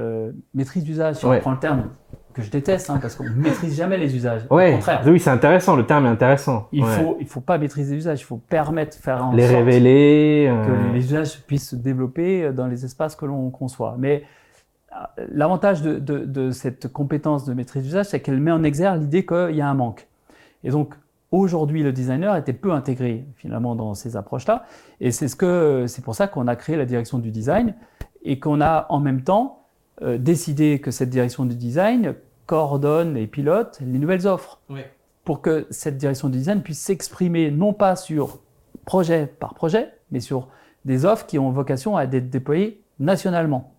maîtrise 0.54 0.84
d'usage. 0.84 1.16
Si 1.16 1.26
on 1.26 1.36
prend 1.40 1.52
le 1.52 1.58
terme 1.58 1.86
que 2.36 2.42
je 2.42 2.52
déteste, 2.52 2.90
hein, 2.90 3.00
parce 3.02 3.16
qu'on 3.16 3.24
ne 3.24 3.30
maîtrise 3.30 3.76
jamais 3.78 3.98
les 3.98 4.14
usages. 4.16 4.42
Ouais. 4.52 4.74
Au 4.74 4.76
contraire. 4.76 5.02
Oui, 5.06 5.20
c'est 5.20 5.30
intéressant. 5.30 5.76
Le 5.76 5.86
terme 5.86 6.06
est 6.06 6.10
intéressant. 6.10 6.68
Il 6.72 6.84
faut, 6.84 7.18
il 7.20 7.28
faut 7.28 7.42
pas 7.42 7.58
maîtriser 7.58 7.94
les 7.94 8.00
usages. 8.00 8.22
Il 8.22 8.26
faut 8.26 8.38
permettre, 8.38 8.98
faire 8.98 9.26
en 9.26 9.32
les 9.32 9.48
révéler, 9.48 10.52
que 10.66 10.72
euh. 10.72 10.94
les 10.94 11.00
usages 11.00 11.42
puissent 11.42 11.70
se 11.70 11.76
développer 11.76 12.52
dans 12.52 12.68
les 12.68 12.84
espaces 12.84 13.16
que 13.16 13.26
l'on 13.26 13.50
conçoit. 13.50 13.96
Mais 13.98 14.24
euh, 14.92 15.26
l'avantage 15.32 15.82
de, 15.82 15.98
de, 15.98 16.26
de, 16.26 16.52
cette 16.52 16.92
compétence 16.92 17.46
de 17.46 17.54
maîtrise 17.54 17.84
d'usage, 17.84 18.08
c'est 18.08 18.20
qu'elle 18.20 18.40
met 18.40 18.52
en 18.52 18.64
exergue 18.64 19.02
l'idée 19.02 19.26
qu'il 19.26 19.56
y 19.56 19.62
a 19.62 19.68
un 19.70 19.74
manque. 19.74 20.08
Et 20.66 20.72
donc, 20.72 20.94
aujourd'hui, 21.32 21.84
le 21.84 21.94
designer 21.94 22.36
était 22.36 22.54
peu 22.54 22.74
intégré 22.74 23.26
finalement 23.38 23.76
dans 23.76 23.94
ces 23.94 24.18
approches-là. 24.18 24.66
Et 25.00 25.12
c'est 25.12 25.30
ce 25.30 25.38
que, 25.38 25.86
c'est 25.88 26.04
pour 26.04 26.16
ça 26.16 26.28
qu'on 26.28 26.48
a 26.48 26.56
créé 26.58 26.76
la 26.76 26.86
direction 26.86 27.18
du 27.18 27.32
design 27.32 27.76
et 28.24 28.40
qu'on 28.40 28.60
a 28.60 28.88
en 28.90 29.00
même 29.00 29.22
temps 29.22 29.65
euh, 30.02 30.18
décidé 30.18 30.80
que 30.80 30.92
cette 30.92 31.10
direction 31.10 31.46
du 31.46 31.56
design 31.56 32.16
coordonne 32.46 33.18
et 33.18 33.28
pilote 33.28 33.80
les 33.82 34.00
nouvelles 34.00 34.28
offres. 34.28 34.60
Pour 35.24 35.42
que 35.42 35.66
cette 35.72 35.98
direction 35.98 36.30
du 36.30 36.38
design 36.38 36.62
puisse 36.62 36.80
s'exprimer 36.80 37.50
non 37.50 37.74
pas 37.74 37.96
sur 37.96 38.40
projet 38.86 39.26
par 39.26 39.56
projet, 39.56 39.92
mais 40.12 40.20
sur 40.20 40.50
des 40.86 41.06
offres 41.06 41.26
qui 41.26 41.40
ont 41.40 41.50
vocation 41.50 41.98
à 41.98 42.04
être 42.04 42.30
déployées 42.30 42.84
nationalement. 43.00 43.74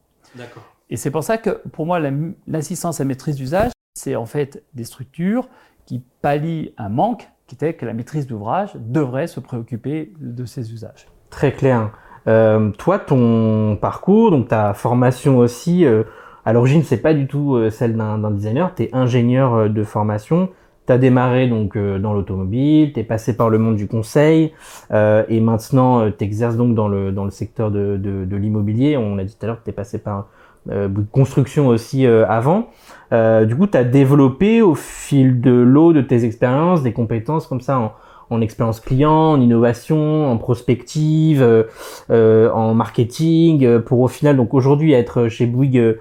Et 0.90 0.96
c'est 0.96 1.11
pour 1.11 1.24
ça 1.24 1.38
que 1.38 1.62
pour 1.72 1.87
moi, 1.87 2.00
l'assistance 2.46 3.00
à 3.00 3.05
maîtrise 3.05 3.37
d'usage, 3.37 3.70
c'est 3.94 4.16
en 4.16 4.26
fait 4.26 4.64
des 4.74 4.85
structures 4.85 5.48
qui 5.87 6.02
pallient 6.20 6.74
un 6.76 6.88
manque 6.88 7.29
qui 7.46 7.55
était 7.55 7.74
que 7.74 7.87
la 7.87 7.92
maîtrise 7.92 8.26
d'ouvrage 8.26 8.72
devrait 8.74 9.29
se 9.29 9.38
préoccuper 9.38 10.12
de 10.18 10.44
ces 10.44 10.72
usages. 10.72 11.07
Très 11.31 11.52
clair. 11.52 11.92
Euh, 12.28 12.70
toi, 12.78 12.98
ton 12.98 13.76
parcours, 13.80 14.30
donc 14.30 14.48
ta 14.48 14.74
formation 14.74 15.38
aussi, 15.38 15.84
euh, 15.84 16.02
à 16.46 16.52
l'origine, 16.52 16.84
c'est 16.84 17.02
pas 17.02 17.12
du 17.12 17.26
tout 17.26 17.56
euh, 17.56 17.70
celle 17.70 17.96
d'un 17.96 18.30
designer. 18.30 18.72
Tu 18.74 18.84
es 18.84 18.90
ingénieur 18.92 19.54
euh, 19.54 19.68
de 19.68 19.82
formation. 19.82 20.48
Tu 20.86 20.92
as 20.92 20.98
démarré 20.98 21.48
donc 21.48 21.76
euh, 21.76 21.98
dans 21.98 22.14
l'automobile, 22.14 22.92
tu 22.92 23.00
es 23.00 23.02
passé 23.02 23.36
par 23.36 23.50
le 23.50 23.58
monde 23.58 23.74
du 23.74 23.88
conseil 23.88 24.52
et 24.92 25.40
maintenant 25.40 26.08
tu 26.12 26.24
exerces 26.24 26.56
donc 26.56 26.76
dans 26.76 26.86
le, 26.86 27.10
dans 27.10 27.24
le 27.24 27.32
secteur 27.32 27.72
de, 27.72 27.96
de, 27.96 28.24
de 28.24 28.36
l'immobilier. 28.36 28.96
On 28.96 29.18
a 29.18 29.24
dit 29.24 29.36
tout 29.36 29.44
à 29.44 29.48
l'heure 29.48 29.58
que 29.58 29.64
tu 29.64 29.70
es 29.70 29.72
passé 29.72 29.98
par 29.98 30.28
euh, 30.70 30.88
construction 31.10 31.66
aussi 31.66 32.06
avant. 32.06 32.68
du 33.10 33.56
coup, 33.56 33.66
tu 33.66 33.76
as 33.76 33.82
développé 33.82 34.62
au 34.62 34.76
fil 34.76 35.40
de 35.40 35.50
l'eau 35.50 35.92
de 35.92 36.02
tes 36.02 36.24
expériences 36.24 36.84
des 36.84 36.92
compétences 36.92 37.48
comme 37.48 37.60
ça 37.60 37.80
en, 37.80 37.92
en 38.30 38.40
expérience 38.40 38.80
client, 38.80 39.32
en 39.32 39.40
innovation, 39.40 40.30
en 40.30 40.36
prospective, 40.36 41.42
euh, 41.42 41.64
euh, 42.10 42.50
en 42.50 42.74
marketing, 42.74 43.64
euh, 43.64 43.78
pour 43.78 44.00
au 44.00 44.08
final 44.08 44.36
donc 44.36 44.54
aujourd'hui 44.54 44.92
être 44.92 45.28
chez 45.28 45.46
Bouygues 45.46 45.96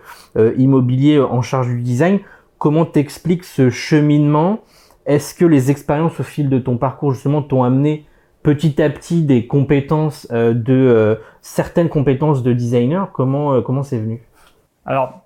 Immobilier 0.58 1.20
en 1.20 1.42
charge 1.42 1.68
du 1.68 1.82
design. 1.82 2.20
Comment 2.58 2.86
t'expliques 2.86 3.44
ce 3.44 3.70
cheminement? 3.70 4.60
Est-ce 5.06 5.36
que 5.36 5.46
les 5.46 5.72
expériences 5.72 6.20
au 6.20 6.24
fil 6.24 6.50
de 6.50 6.60
ton 6.60 6.78
parcours 6.78 7.14
justement 7.14 7.42
t'ont 7.42 7.64
amené 7.64 8.06
petit 8.44 8.82
à 8.82 8.90
petit 8.90 9.24
des 9.24 9.48
compétences 9.48 10.28
de 10.32 11.18
certaines 11.42 11.90
compétences 11.90 12.44
de 12.44 12.54
designer? 12.54 13.12
Comment 13.14 13.62
comment 13.62 13.84
c'est 13.84 14.00
venu? 14.00 14.24
Alors 14.86 15.22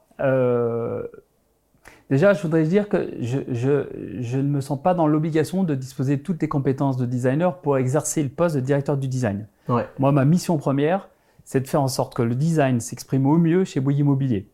Déjà, 2.10 2.34
je 2.34 2.42
voudrais 2.42 2.64
dire 2.64 2.90
que 2.90 3.12
je, 3.20 3.40
je, 3.52 3.88
je 4.20 4.38
ne 4.38 4.50
me 4.50 4.62
sens 4.62 4.82
pas 4.82 4.96
dans 4.96 5.06
l'obligation 5.06 5.64
de 5.64 5.76
disposer 5.76 6.18
de 6.18 6.22
toutes 6.24 6.42
les 6.42 6.48
compétences 6.48 6.98
de 6.98 7.06
designer 7.06 7.58
pour 7.62 7.78
exercer 7.78 8.24
le 8.24 8.30
poste 8.30 8.56
de 8.56 8.62
directeur 8.62 8.98
du 8.98 9.08
design. 9.08 9.48
Ouais. 9.68 9.86
Moi, 10.00 10.12
ma 10.12 10.26
mission 10.26 10.58
première, 10.58 11.10
c'est 11.44 11.62
de 11.62 11.68
faire 11.68 11.82
en 11.82 11.88
sorte 11.88 12.16
que 12.16 12.24
le 12.24 12.34
design 12.34 12.80
s'exprime 12.80 13.28
au 13.28 13.38
mieux 13.38 13.64
chez 13.64 13.80
Bouygues 13.80 14.00
Immobilier. 14.00 14.50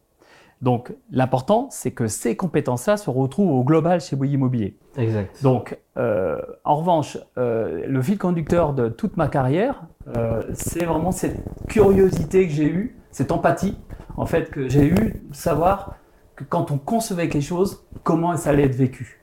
Donc, 0.61 0.93
l'important, 1.11 1.67
c'est 1.69 1.91
que 1.91 2.07
ces 2.07 2.35
compétences-là 2.35 2.97
se 2.97 3.09
retrouvent 3.09 3.51
au 3.51 3.63
global 3.63 4.01
chez 4.01 4.15
Bouygues 4.15 4.33
Immobilier. 4.33 4.77
Exact. 4.97 5.41
Donc, 5.43 5.77
euh, 5.97 6.41
en 6.63 6.77
revanche, 6.77 7.17
euh, 7.37 7.85
le 7.87 8.01
fil 8.01 8.17
conducteur 8.17 8.73
de 8.73 8.89
toute 8.89 9.17
ma 9.17 9.27
carrière, 9.27 9.83
euh, 10.15 10.43
c'est 10.53 10.85
vraiment 10.85 11.11
cette 11.11 11.37
curiosité 11.67 12.47
que 12.47 12.53
j'ai 12.53 12.67
eue, 12.67 12.97
cette 13.11 13.31
empathie, 13.31 13.77
en 14.17 14.25
fait, 14.25 14.49
que 14.49 14.67
j'ai 14.67 14.87
eue, 14.87 15.21
savoir 15.31 15.95
que 16.35 16.43
quand 16.43 16.71
on 16.71 16.77
concevait 16.77 17.29
quelque 17.29 17.43
chose, 17.43 17.85
comment 18.03 18.35
ça 18.35 18.49
allait 18.49 18.65
être 18.65 18.75
vécu. 18.75 19.21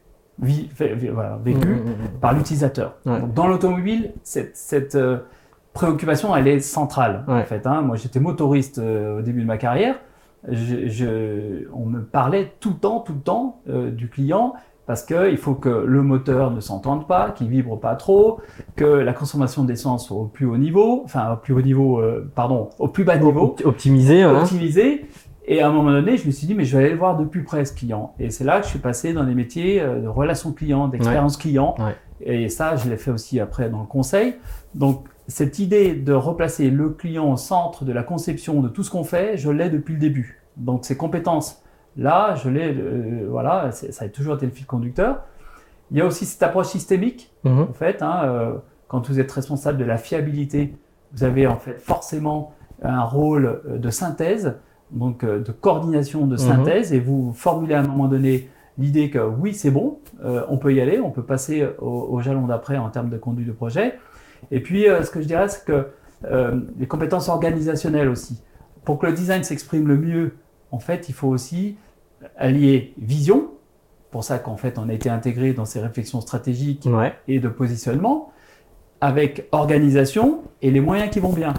vécu 1.38 1.66
mmh, 1.66 1.72
mmh, 1.72 1.90
mmh. 1.90 2.20
par 2.20 2.32
l'utilisateur. 2.32 2.96
Dans 3.34 3.46
l'automobile, 3.46 4.12
cette, 4.22 4.56
cette 4.56 4.94
euh, 4.94 5.18
préoccupation, 5.72 6.34
elle 6.34 6.48
est 6.48 6.60
centrale. 6.60 7.24
En 7.28 7.42
fait, 7.44 7.66
hein. 7.66 7.82
Moi, 7.82 7.96
j'étais 7.96 8.20
motoriste 8.20 8.78
euh, 8.78 9.18
au 9.18 9.22
début 9.22 9.42
de 9.42 9.46
ma 9.46 9.58
carrière. 9.58 9.96
Je, 10.48 10.88
je, 10.88 11.68
on 11.72 11.86
me 11.86 12.02
parlait 12.02 12.54
tout 12.58 12.70
le 12.70 12.76
temps, 12.76 13.00
tout 13.00 13.12
le 13.12 13.20
temps 13.20 13.60
euh, 13.68 13.90
du 13.90 14.08
client 14.08 14.54
parce 14.86 15.04
qu'il 15.04 15.36
faut 15.36 15.54
que 15.54 15.68
le 15.68 16.02
moteur 16.02 16.50
ne 16.50 16.60
s'entende 16.60 17.06
pas, 17.06 17.30
qu'il 17.30 17.48
vibre 17.48 17.78
pas 17.78 17.94
trop, 17.94 18.40
que 18.74 18.84
la 18.84 19.12
consommation 19.12 19.64
d'essence 19.64 20.08
soit 20.08 20.16
au 20.16 20.24
plus 20.26 20.46
haut 20.46 20.56
niveau, 20.56 21.02
enfin 21.04 21.32
au 21.32 21.36
plus 21.36 21.54
haut 21.54 21.62
niveau, 21.62 22.00
euh, 22.00 22.30
pardon, 22.34 22.70
au 22.78 22.88
plus 22.88 23.04
bas 23.04 23.16
niveau, 23.16 23.54
optimisé, 23.64 24.24
voilà. 24.24 24.40
optimisé. 24.40 25.06
Et 25.44 25.60
à 25.60 25.68
un 25.68 25.72
moment 25.72 25.90
donné, 25.90 26.16
je 26.16 26.26
me 26.26 26.30
suis 26.30 26.46
dit, 26.46 26.54
mais 26.54 26.64
je 26.64 26.76
vais 26.76 26.84
aller 26.84 26.92
le 26.92 26.98
voir 26.98 27.16
de 27.16 27.24
plus 27.24 27.42
près 27.42 27.64
ce 27.64 27.72
client. 27.72 28.14
Et 28.20 28.30
c'est 28.30 28.44
là 28.44 28.60
que 28.60 28.64
je 28.64 28.70
suis 28.70 28.78
passé 28.78 29.12
dans 29.12 29.24
les 29.24 29.34
métiers 29.34 29.80
euh, 29.80 30.00
de 30.00 30.08
relations 30.08 30.52
client, 30.52 30.88
d'expérience 30.88 31.36
client. 31.36 31.74
Et 32.20 32.48
ça, 32.48 32.76
je 32.76 32.88
l'ai 32.88 32.96
fait 32.96 33.10
aussi 33.10 33.40
après 33.40 33.68
dans 33.68 33.80
le 33.80 33.86
conseil. 33.86 34.36
Donc, 34.74 35.06
cette 35.26 35.58
idée 35.58 35.94
de 35.94 36.12
replacer 36.12 36.70
le 36.70 36.90
client 36.90 37.32
au 37.32 37.36
centre 37.36 37.84
de 37.84 37.92
la 37.92 38.04
conception 38.04 38.60
de 38.60 38.68
tout 38.68 38.84
ce 38.84 38.90
qu'on 38.90 39.04
fait, 39.04 39.36
je 39.36 39.50
l'ai 39.50 39.70
depuis 39.70 39.94
le 39.94 40.00
début. 40.00 40.42
Donc, 40.56 40.84
ces 40.84 40.96
compétences 40.96 41.62
Là, 41.96 42.34
je 42.36 42.48
l'ai, 42.48 42.74
euh, 42.74 43.26
voilà, 43.28 43.70
ça 43.72 44.04
a 44.04 44.08
toujours 44.08 44.36
été 44.36 44.46
le 44.46 44.52
fil 44.52 44.66
conducteur. 44.66 45.24
Il 45.90 45.98
y 45.98 46.00
a 46.00 46.06
aussi 46.06 46.24
cette 46.24 46.42
approche 46.42 46.68
systémique, 46.68 47.30
mhm. 47.44 47.66
en 47.68 47.72
fait. 47.72 48.02
Hein, 48.02 48.22
euh, 48.24 48.54
quand 48.88 49.08
vous 49.08 49.20
êtes 49.20 49.30
responsable 49.30 49.78
de 49.78 49.84
la 49.84 49.98
fiabilité, 49.98 50.74
vous 51.12 51.24
avez 51.24 51.46
en 51.46 51.56
fait 51.56 51.78
forcément 51.78 52.54
un 52.82 53.04
rôle 53.04 53.62
de 53.66 53.90
synthèse, 53.90 54.56
donc 54.92 55.24
de 55.24 55.52
coordination 55.52 56.26
de 56.26 56.32
mhm. 56.32 56.38
synthèse, 56.38 56.92
et 56.92 57.00
vous 57.00 57.32
formulez 57.34 57.74
à 57.74 57.80
un 57.80 57.86
moment 57.86 58.08
donné 58.08 58.48
l'idée 58.78 59.10
que 59.10 59.18
oui, 59.18 59.54
c'est 59.54 59.70
bon, 59.70 59.98
on 60.48 60.56
peut 60.56 60.72
y 60.72 60.80
aller, 60.80 61.00
on 61.00 61.10
peut 61.10 61.22
passer 61.22 61.66
au, 61.78 62.20
jalon 62.20 62.46
d'après 62.46 62.78
en 62.78 62.88
termes 62.88 63.10
de 63.10 63.18
conduite 63.18 63.46
de 63.46 63.52
projet. 63.52 63.98
Et 64.50 64.60
puis, 64.60 64.84
ce 64.84 65.10
que 65.10 65.20
je 65.20 65.26
dirais, 65.26 65.48
c'est 65.48 65.64
que 65.64 65.88
les 66.78 66.86
compétences 66.86 67.28
organisationnelles 67.28 68.08
aussi. 68.08 68.40
Pour 68.84 68.98
que 68.98 69.06
le 69.06 69.12
design 69.12 69.44
s'exprime 69.44 69.86
le 69.86 69.98
mieux 69.98 70.32
en 70.72 70.78
fait, 70.78 71.08
il 71.08 71.14
faut 71.14 71.28
aussi 71.28 71.76
allier 72.36 72.94
vision, 72.98 73.50
pour 74.10 74.24
ça 74.24 74.38
qu'en 74.38 74.56
fait, 74.56 74.78
on 74.78 74.88
a 74.88 74.92
été 74.92 75.08
intégré 75.10 75.52
dans 75.52 75.66
ces 75.66 75.80
réflexions 75.80 76.20
stratégiques 76.20 76.88
et 77.28 77.38
de 77.38 77.48
positionnement, 77.48 78.32
avec 79.00 79.48
organisation 79.52 80.42
et 80.62 80.70
les 80.70 80.80
moyens 80.80 81.10
qui 81.10 81.20
vont 81.20 81.32
bien. 81.32 81.54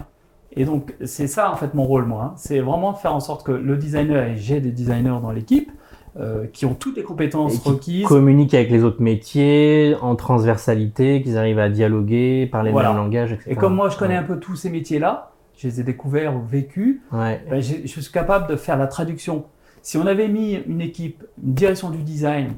Et 0.56 0.66
donc, 0.66 0.94
c'est 1.04 1.28
ça, 1.28 1.52
en 1.52 1.56
fait, 1.56 1.74
mon 1.74 1.84
rôle, 1.84 2.06
moi. 2.06 2.24
Hein. 2.24 2.34
C'est 2.38 2.60
vraiment 2.60 2.94
faire 2.94 3.14
en 3.14 3.20
sorte 3.20 3.46
que 3.46 3.52
le 3.52 3.78
designer, 3.78 4.28
et 4.28 4.38
j'ai 4.38 4.60
des 4.60 4.72
designers 4.72 5.20
dans 5.22 5.32
l'équipe, 5.32 5.72
euh, 6.20 6.46
qui 6.54 6.68
ont 6.68 6.76
toutes 6.76 6.96
les 6.96 7.04
compétences 7.04 7.56
et 7.56 7.70
requises. 7.70 8.06
communiquent 8.06 8.54
avec 8.54 8.70
les 8.70 8.84
autres 8.84 9.02
métiers, 9.02 9.96
en 10.00 10.16
transversalité, 10.16 11.24
qu'ils 11.24 11.40
arrivent 11.40 11.58
à 11.58 11.70
dialoguer, 11.70 12.48
parler 12.52 12.72
le 12.72 12.78
même 12.78 12.96
langage, 12.96 13.32
etc. 13.32 13.50
Et 13.52 13.56
comme 13.56 13.74
moi, 13.74 13.90
je 13.90 13.98
connais 13.98 14.16
un 14.16 14.24
peu 14.24 14.38
tous 14.38 14.56
ces 14.56 14.70
métiers-là, 14.70 15.32
je 15.58 15.68
les 15.68 15.80
ai 15.80 15.84
découverts 15.84 16.36
ou 16.36 16.44
vécus, 16.44 17.02
ben, 17.12 17.40
je 17.60 17.88
suis 17.88 18.12
capable 18.12 18.48
de 18.48 18.56
faire 18.56 18.78
la 18.78 18.86
traduction. 18.86 19.46
Si 19.82 19.98
on 19.98 20.06
avait 20.06 20.28
mis 20.28 20.54
une 20.68 20.82
équipe, 20.82 21.24
une 21.44 21.56
direction 21.56 21.90
du 21.90 22.04
design 22.04 22.50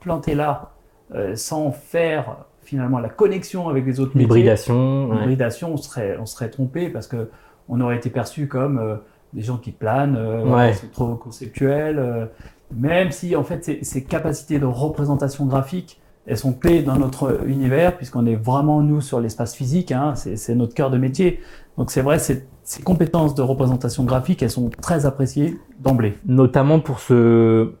plantée 0.00 0.34
là, 0.34 0.72
euh, 1.14 1.36
sans 1.36 1.70
faire 1.70 2.45
finalement 2.66 2.98
la 2.98 3.08
connexion 3.08 3.68
avec 3.68 3.86
les 3.86 4.00
autres 4.00 4.16
métiers, 4.16 4.26
l'hybridation, 4.26 5.12
l'hybridation, 5.12 5.72
on 5.72 5.76
serait, 5.76 6.16
on 6.20 6.26
serait 6.26 6.50
trompé 6.50 6.88
parce 6.88 7.06
que 7.06 7.28
on 7.68 7.80
aurait 7.80 7.96
été 7.96 8.10
perçu 8.10 8.46
comme 8.46 8.78
euh, 8.78 8.96
des 9.32 9.42
gens 9.42 9.56
qui 9.56 9.72
planent, 9.72 10.16
euh, 10.16 10.72
c'est 10.72 10.92
trop 10.92 11.14
conceptuel. 11.14 12.28
même 12.74 13.10
si 13.10 13.34
en 13.34 13.44
fait 13.44 13.64
ces, 13.64 13.78
ces, 13.82 14.04
capacités 14.04 14.58
de 14.58 14.66
représentation 14.66 15.46
graphique, 15.46 16.00
elles 16.26 16.36
sont 16.36 16.52
clés 16.52 16.82
dans 16.82 16.96
notre 16.96 17.46
univers 17.46 17.96
puisqu'on 17.96 18.26
est 18.26 18.36
vraiment 18.36 18.82
nous 18.82 19.00
sur 19.00 19.20
l'espace 19.20 19.54
physique, 19.54 19.92
hein, 19.92 20.14
c'est 20.14 20.54
notre 20.54 20.74
cœur 20.74 20.90
de 20.90 20.98
métier. 20.98 21.40
Donc 21.78 21.90
c'est 21.90 22.02
vrai, 22.02 22.18
ces, 22.18 22.46
ces 22.66 22.82
compétences 22.82 23.34
de 23.34 23.42
représentation 23.42 24.04
graphique, 24.04 24.42
elles 24.42 24.50
sont 24.50 24.70
très 24.82 25.06
appréciées 25.06 25.58
d'emblée. 25.78 26.14
Notamment 26.26 26.80
pour 26.80 26.98
ce, 26.98 27.74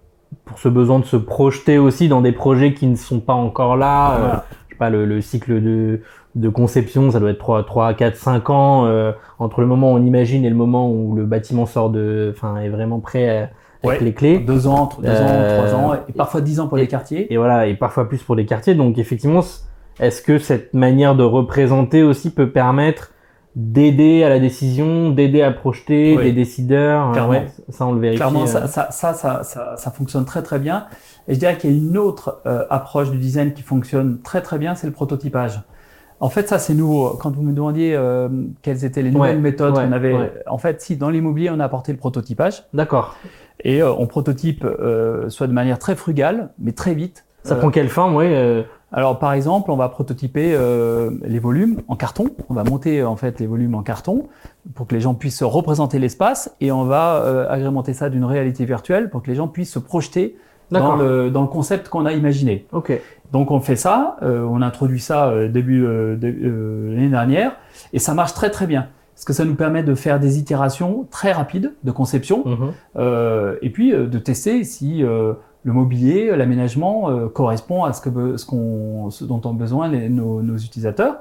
pour 0.44 0.58
ce 0.58 0.68
besoin 0.68 1.00
de 1.00 1.04
se 1.04 1.16
projeter 1.16 1.78
aussi 1.78 2.08
dans 2.08 2.20
des 2.20 2.32
projets 2.32 2.72
qui 2.72 2.86
ne 2.86 2.94
sont 2.94 3.20
pas 3.20 3.32
encore 3.34 3.76
là. 3.76 4.16
Euh, 4.16 4.36
je 4.65 4.65
sais 4.76 4.78
pas, 4.78 4.90
le, 4.90 5.04
le, 5.04 5.20
cycle 5.20 5.60
de, 5.62 6.00
de 6.34 6.48
conception, 6.48 7.10
ça 7.10 7.20
doit 7.20 7.30
être 7.30 7.38
3, 7.38 7.64
3 7.64 7.94
4, 7.94 8.16
5 8.16 8.50
ans 8.50 8.86
euh, 8.86 9.12
entre 9.38 9.60
le 9.60 9.66
moment 9.66 9.92
où 9.92 9.96
on 9.96 10.04
imagine 10.04 10.44
et 10.44 10.50
le 10.50 10.56
moment 10.56 10.90
où 10.90 11.14
le 11.14 11.24
bâtiment 11.24 11.66
sort 11.66 11.90
de, 11.90 12.32
enfin, 12.36 12.56
est 12.58 12.68
vraiment 12.68 13.00
prêt 13.00 13.50
avec 13.82 14.00
les 14.00 14.12
clés. 14.12 14.38
Deux 14.38 14.66
ans, 14.66 14.88
deux 15.00 15.08
ans, 15.08 15.58
trois 15.58 15.74
ans, 15.74 15.94
et 16.08 16.12
parfois 16.12 16.40
dix 16.40 16.60
ans 16.60 16.68
pour 16.68 16.76
les 16.76 16.88
quartiers. 16.88 17.32
Et 17.32 17.36
voilà, 17.36 17.66
et 17.66 17.74
parfois 17.74 18.08
plus 18.08 18.22
pour 18.22 18.34
les 18.34 18.46
quartiers. 18.46 18.74
Donc 18.74 18.98
effectivement, 18.98 19.42
est-ce 20.00 20.22
que 20.22 20.38
cette 20.38 20.74
manière 20.74 21.14
de 21.14 21.24
représenter 21.24 22.02
aussi 22.02 22.30
peut 22.30 22.50
permettre 22.50 23.12
d'aider 23.56 24.22
à 24.22 24.28
la 24.28 24.38
décision, 24.38 25.08
d'aider 25.08 25.40
à 25.40 25.50
projeter 25.50 26.14
des 26.18 26.32
décideurs. 26.32 27.28
Ouais, 27.28 27.46
ça, 27.70 27.86
on 27.86 27.92
le 27.92 28.00
vérifie. 28.00 28.18
Clairement, 28.18 28.46
ça, 28.46 28.66
ça, 28.66 28.90
ça, 28.90 29.14
ça, 29.14 29.76
ça, 29.76 29.90
fonctionne 29.90 30.26
très 30.26 30.42
très 30.42 30.58
bien. 30.58 30.86
Et 31.26 31.34
je 31.34 31.38
dirais 31.38 31.56
qu'il 31.56 31.70
y 31.70 31.74
a 31.74 31.76
une 31.76 31.96
autre 31.96 32.42
euh, 32.44 32.66
approche 32.68 33.10
du 33.10 33.16
design 33.16 33.54
qui 33.54 33.62
fonctionne 33.62 34.20
très 34.20 34.42
très 34.42 34.58
bien, 34.58 34.74
c'est 34.74 34.86
le 34.86 34.92
prototypage. 34.92 35.62
En 36.20 36.28
fait, 36.28 36.48
ça 36.48 36.58
c'est 36.58 36.74
nouveau. 36.74 37.16
Quand 37.20 37.34
vous 37.34 37.42
me 37.42 37.52
demandiez 37.52 37.94
euh, 37.96 38.28
quelles 38.60 38.84
étaient 38.84 39.02
les 39.02 39.10
nouvelles 39.10 39.40
méthodes 39.40 39.74
qu'on 39.74 39.92
avait, 39.92 40.32
en 40.46 40.58
fait, 40.58 40.82
si 40.82 40.96
dans 40.96 41.08
l'immobilier 41.08 41.48
on 41.50 41.58
a 41.58 41.64
apporté 41.64 41.92
le 41.92 41.98
prototypage. 41.98 42.64
D'accord. 42.74 43.16
Et 43.64 43.82
euh, 43.82 43.90
on 43.90 44.06
prototype 44.06 44.66
soit 45.28 45.46
de 45.46 45.52
manière 45.52 45.78
très 45.78 45.96
frugale, 45.96 46.50
mais 46.58 46.72
très 46.72 46.94
vite. 46.94 47.24
Ça 47.42 47.54
prend 47.54 47.70
quelle 47.70 47.88
forme, 47.88 48.16
oui 48.16 48.26
alors 48.96 49.18
par 49.18 49.34
exemple, 49.34 49.70
on 49.70 49.76
va 49.76 49.90
prototyper 49.90 50.54
euh, 50.54 51.10
les 51.22 51.38
volumes 51.38 51.82
en 51.86 51.96
carton. 51.96 52.30
On 52.48 52.54
va 52.54 52.64
monter 52.64 53.04
en 53.04 53.14
fait 53.14 53.38
les 53.38 53.46
volumes 53.46 53.74
en 53.74 53.82
carton 53.82 54.26
pour 54.74 54.86
que 54.86 54.94
les 54.94 55.02
gens 55.02 55.12
puissent 55.12 55.42
représenter 55.42 55.98
l'espace 55.98 56.56
et 56.62 56.72
on 56.72 56.84
va 56.84 57.16
euh, 57.16 57.46
agrémenter 57.50 57.92
ça 57.92 58.08
d'une 58.08 58.24
réalité 58.24 58.64
virtuelle 58.64 59.10
pour 59.10 59.22
que 59.22 59.28
les 59.28 59.36
gens 59.36 59.48
puissent 59.48 59.72
se 59.72 59.78
projeter 59.78 60.38
dans 60.70 60.96
le, 60.96 61.30
dans 61.30 61.42
le 61.42 61.46
concept 61.46 61.90
qu'on 61.90 62.06
a 62.06 62.12
imaginé. 62.12 62.66
Ok. 62.72 62.98
Donc 63.32 63.50
on 63.50 63.60
fait 63.60 63.76
ça, 63.76 64.16
euh, 64.22 64.42
on 64.48 64.62
introduit 64.62 65.00
ça 65.00 65.46
début 65.46 65.80
de, 65.80 66.88
l'année 66.90 67.10
dernière 67.10 67.52
et 67.92 67.98
ça 67.98 68.14
marche 68.14 68.32
très 68.32 68.48
très 68.48 68.66
bien 68.66 68.88
parce 69.14 69.26
que 69.26 69.34
ça 69.34 69.44
nous 69.44 69.54
permet 69.56 69.82
de 69.82 69.94
faire 69.94 70.18
des 70.18 70.38
itérations 70.38 71.06
très 71.10 71.32
rapides 71.32 71.74
de 71.84 71.90
conception 71.90 72.44
mmh. 72.46 72.98
et 73.62 73.70
puis 73.70 73.90
de 73.92 74.18
tester 74.18 74.64
si 74.64 75.04
le 75.66 75.72
mobilier, 75.72 76.34
l'aménagement 76.36 77.10
euh, 77.10 77.26
correspond 77.28 77.82
à 77.82 77.92
ce, 77.92 78.00
que, 78.00 78.36
ce, 78.36 78.46
qu'on, 78.46 79.10
ce 79.10 79.24
dont 79.24 79.40
ont 79.44 79.52
besoin 79.52 79.88
nos, 79.88 80.40
nos, 80.40 80.56
utilisateurs. 80.56 81.16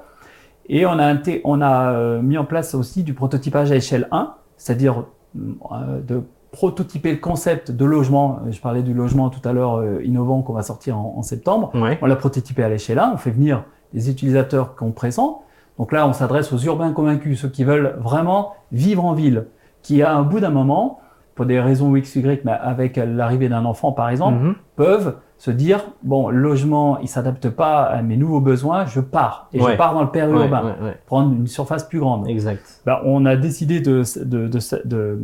Et 0.69 0.85
on 0.85 0.99
a, 0.99 1.15
on 1.43 1.61
a 1.61 1.91
euh, 1.93 2.21
mis 2.21 2.37
en 2.37 2.45
place 2.45 2.75
aussi 2.75 3.01
du 3.01 3.15
prototypage 3.15 3.71
à 3.71 3.75
échelle 3.75 4.07
1, 4.11 4.35
c'est-à-dire 4.57 5.05
euh, 5.35 5.99
de 5.99 6.21
prototyper 6.51 7.11
le 7.11 7.17
concept 7.17 7.71
de 7.71 7.85
logement. 7.85 8.39
Je 8.51 8.61
parlais 8.61 8.83
du 8.83 8.93
logement 8.93 9.31
tout 9.31 9.41
à 9.49 9.51
l'heure 9.51 9.83
innovant 10.03 10.43
qu'on 10.43 10.53
va 10.53 10.61
sortir 10.61 10.95
en, 10.95 11.23
septembre. 11.23 11.71
On 11.73 12.05
l'a 12.05 12.15
prototypé 12.15 12.63
à 12.63 12.69
l'échelle 12.69 12.99
1, 12.99 13.13
on 13.15 13.17
fait 13.17 13.31
venir 13.31 13.63
les 13.93 14.11
utilisateurs 14.11 14.75
qu'on 14.75 14.91
présente. 14.91 15.41
Donc 15.79 15.91
là, 15.91 16.07
on 16.07 16.13
s'adresse 16.13 16.53
aux 16.53 16.59
urbains 16.59 16.93
convaincus, 16.93 17.41
ceux 17.41 17.49
qui 17.49 17.63
veulent 17.63 17.97
vraiment 17.99 18.53
vivre 18.71 19.03
en 19.03 19.13
ville, 19.13 19.47
qui 19.81 20.03
à 20.03 20.15
un 20.15 20.21
bout 20.21 20.39
d'un 20.39 20.51
moment 20.51 20.99
pour 21.35 21.45
des 21.45 21.59
raisons 21.59 21.95
X, 21.95 22.15
Y, 22.15 22.45
mais 22.45 22.51
avec 22.51 22.97
l'arrivée 22.97 23.49
d'un 23.49 23.65
enfant 23.65 23.91
par 23.91 24.09
exemple, 24.09 24.39
mhm. 24.39 24.55
peuvent 24.75 25.17
se 25.37 25.51
dire 25.51 25.83
bon, 26.01 26.29
le 26.29 26.37
logement, 26.37 26.97
il 26.99 27.09
s'adapte 27.09 27.49
pas 27.49 27.83
à 27.83 28.01
mes 28.01 28.15
nouveaux 28.15 28.39
besoins, 28.39 28.85
je 28.85 29.01
pars 29.01 29.49
et 29.53 29.59
je 29.59 29.75
pars 29.75 29.93
dans 29.93 30.01
le 30.01 30.09
périurbain, 30.09 30.75
prendre 31.05 31.33
une 31.33 31.47
surface 31.47 31.83
plus 31.83 31.99
grande. 31.99 32.27
Exact. 32.27 32.81
Ben, 32.85 32.99
on 33.03 33.25
a 33.25 33.35
décidé 33.35 33.81
de 33.81 34.03
de, 34.23 34.47
de, 34.47 35.19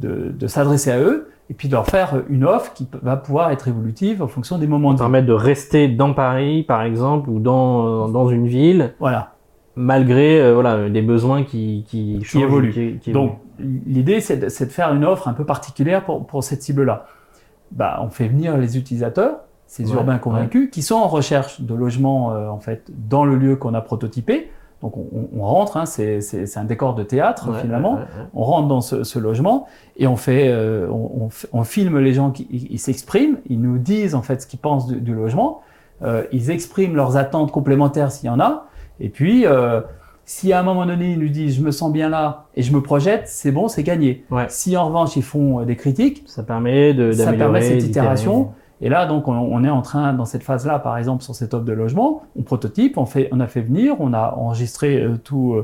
de, 0.00 0.32
de 0.32 0.46
s'adresser 0.46 0.90
à 0.90 0.98
eux 1.00 1.30
et 1.48 1.54
puis 1.54 1.68
de 1.68 1.74
leur 1.74 1.86
faire 1.86 2.22
une 2.28 2.44
offre 2.44 2.72
qui 2.72 2.88
va 3.02 3.16
pouvoir 3.16 3.50
être 3.50 3.68
évolutive 3.68 4.22
en 4.22 4.28
fonction 4.28 4.58
des 4.58 4.66
moments. 4.66 4.94
de 4.94 4.98
Permettre 4.98 5.26
de 5.26 5.32
rester 5.32 5.86
dans 5.86 6.14
Paris, 6.14 6.62
par 6.62 6.82
exemple, 6.82 7.28
ou 7.28 7.38
dans 7.38 8.08
dans 8.08 8.28
une 8.28 8.46
ville. 8.46 8.94
Voilà 8.98 9.32
malgré 9.76 10.40
euh, 10.40 10.54
voilà 10.54 10.88
des 10.88 11.02
besoins 11.02 11.44
qui 11.44 11.84
qui, 11.86 12.18
qui 12.28 12.40
évoluent. 12.40 12.98
Donc 13.08 13.38
l'idée 13.58 14.20
c'est 14.20 14.36
de, 14.36 14.46
de, 14.46 14.70
faire 14.70 14.92
une 14.92 15.04
offre 15.04 15.28
un 15.28 15.32
peu 15.32 15.44
particulière 15.44 16.04
pour, 16.04 16.26
pour 16.26 16.44
cette 16.44 16.62
cible-là. 16.62 17.06
Bah, 17.72 17.98
on 18.02 18.10
fait 18.10 18.28
venir 18.28 18.56
les 18.56 18.78
utilisateurs, 18.78 19.38
ces 19.66 19.90
urbains 19.92 20.18
convaincus, 20.18 20.70
qui 20.70 20.82
sont 20.82 20.94
en 20.94 21.08
recherche 21.08 21.60
de 21.60 21.74
logement 21.74 22.32
euh, 22.32 22.48
en 22.48 22.60
fait 22.60 22.84
dans 22.88 23.24
le 23.24 23.36
lieu 23.36 23.56
qu'on 23.56 23.74
a 23.74 23.80
prototypé. 23.80 24.50
Donc 24.82 24.96
on, 24.96 25.28
on 25.34 25.42
rentre, 25.42 25.78
hein, 25.78 25.86
c'est 25.86 26.56
un 26.56 26.64
décor 26.64 26.94
de 26.94 27.02
théâtre 27.02 27.48
finalement. 27.60 27.98
On 28.34 28.44
rentre 28.44 28.68
dans 28.68 28.82
ce, 28.82 29.04
ce, 29.04 29.18
logement 29.18 29.66
et 29.96 30.06
on 30.06 30.16
fait, 30.16 30.48
euh, 30.48 30.86
on, 30.90 31.30
on, 31.52 31.64
filme 31.64 31.98
les 31.98 32.12
gens 32.12 32.30
qui 32.30 32.76
s'expriment, 32.76 33.38
ils 33.48 33.60
nous 33.60 33.78
disent 33.78 34.14
en 34.14 34.22
fait 34.22 34.42
ce 34.42 34.46
qu'ils 34.46 34.58
pensent 34.58 34.86
du, 34.86 35.00
du 35.00 35.14
logement, 35.14 35.62
ils 36.30 36.50
expriment 36.50 36.94
leurs 36.94 37.16
attentes 37.16 37.52
complémentaires 37.52 38.12
s'il 38.12 38.26
y 38.26 38.30
en 38.30 38.38
a. 38.38 38.66
Et 39.00 39.08
puis, 39.08 39.46
euh, 39.46 39.80
si 40.26 40.52
à 40.52 40.60
un 40.60 40.62
moment 40.62 40.84
donné, 40.84 41.12
ils 41.12 41.18
nous 41.18 41.28
disent 41.30 41.56
je 41.56 41.62
me 41.62 41.70
sens 41.70 41.90
bien 41.90 42.08
là 42.10 42.44
et 42.54 42.62
je 42.62 42.72
me 42.74 42.82
projette, 42.82 43.22
c'est 43.26 43.52
bon, 43.52 43.68
c'est 43.68 43.82
gagné. 43.84 44.24
Si 44.48 44.76
en 44.76 44.86
revanche, 44.88 45.16
ils 45.16 45.22
font 45.22 45.60
euh, 45.60 45.64
des 45.64 45.76
critiques, 45.76 46.24
ça 46.26 46.42
permet 46.42 46.92
de 46.94 47.12
ça 47.12 47.32
permet 47.38 47.60
cette 47.62 47.84
itération. 47.88 48.50
Et 48.82 48.90
là, 48.90 49.06
donc, 49.06 49.26
on, 49.26 49.64
est 49.64 49.70
en 49.70 49.80
train, 49.80 50.12
dans 50.12 50.26
cette 50.26 50.42
phase-là, 50.42 50.78
par 50.78 50.98
exemple, 50.98 51.22
sur 51.22 51.34
cette 51.34 51.54
offre 51.54 51.64
de 51.64 51.72
logement, 51.72 52.24
on 52.38 52.42
prototype, 52.42 52.98
on, 52.98 53.06
fait, 53.06 53.30
on 53.32 53.40
a 53.40 53.46
fait 53.46 53.62
venir, 53.62 53.94
on 54.00 54.12
a 54.12 54.34
enregistré 54.36 55.00
euh, 55.00 55.16
tout, 55.16 55.56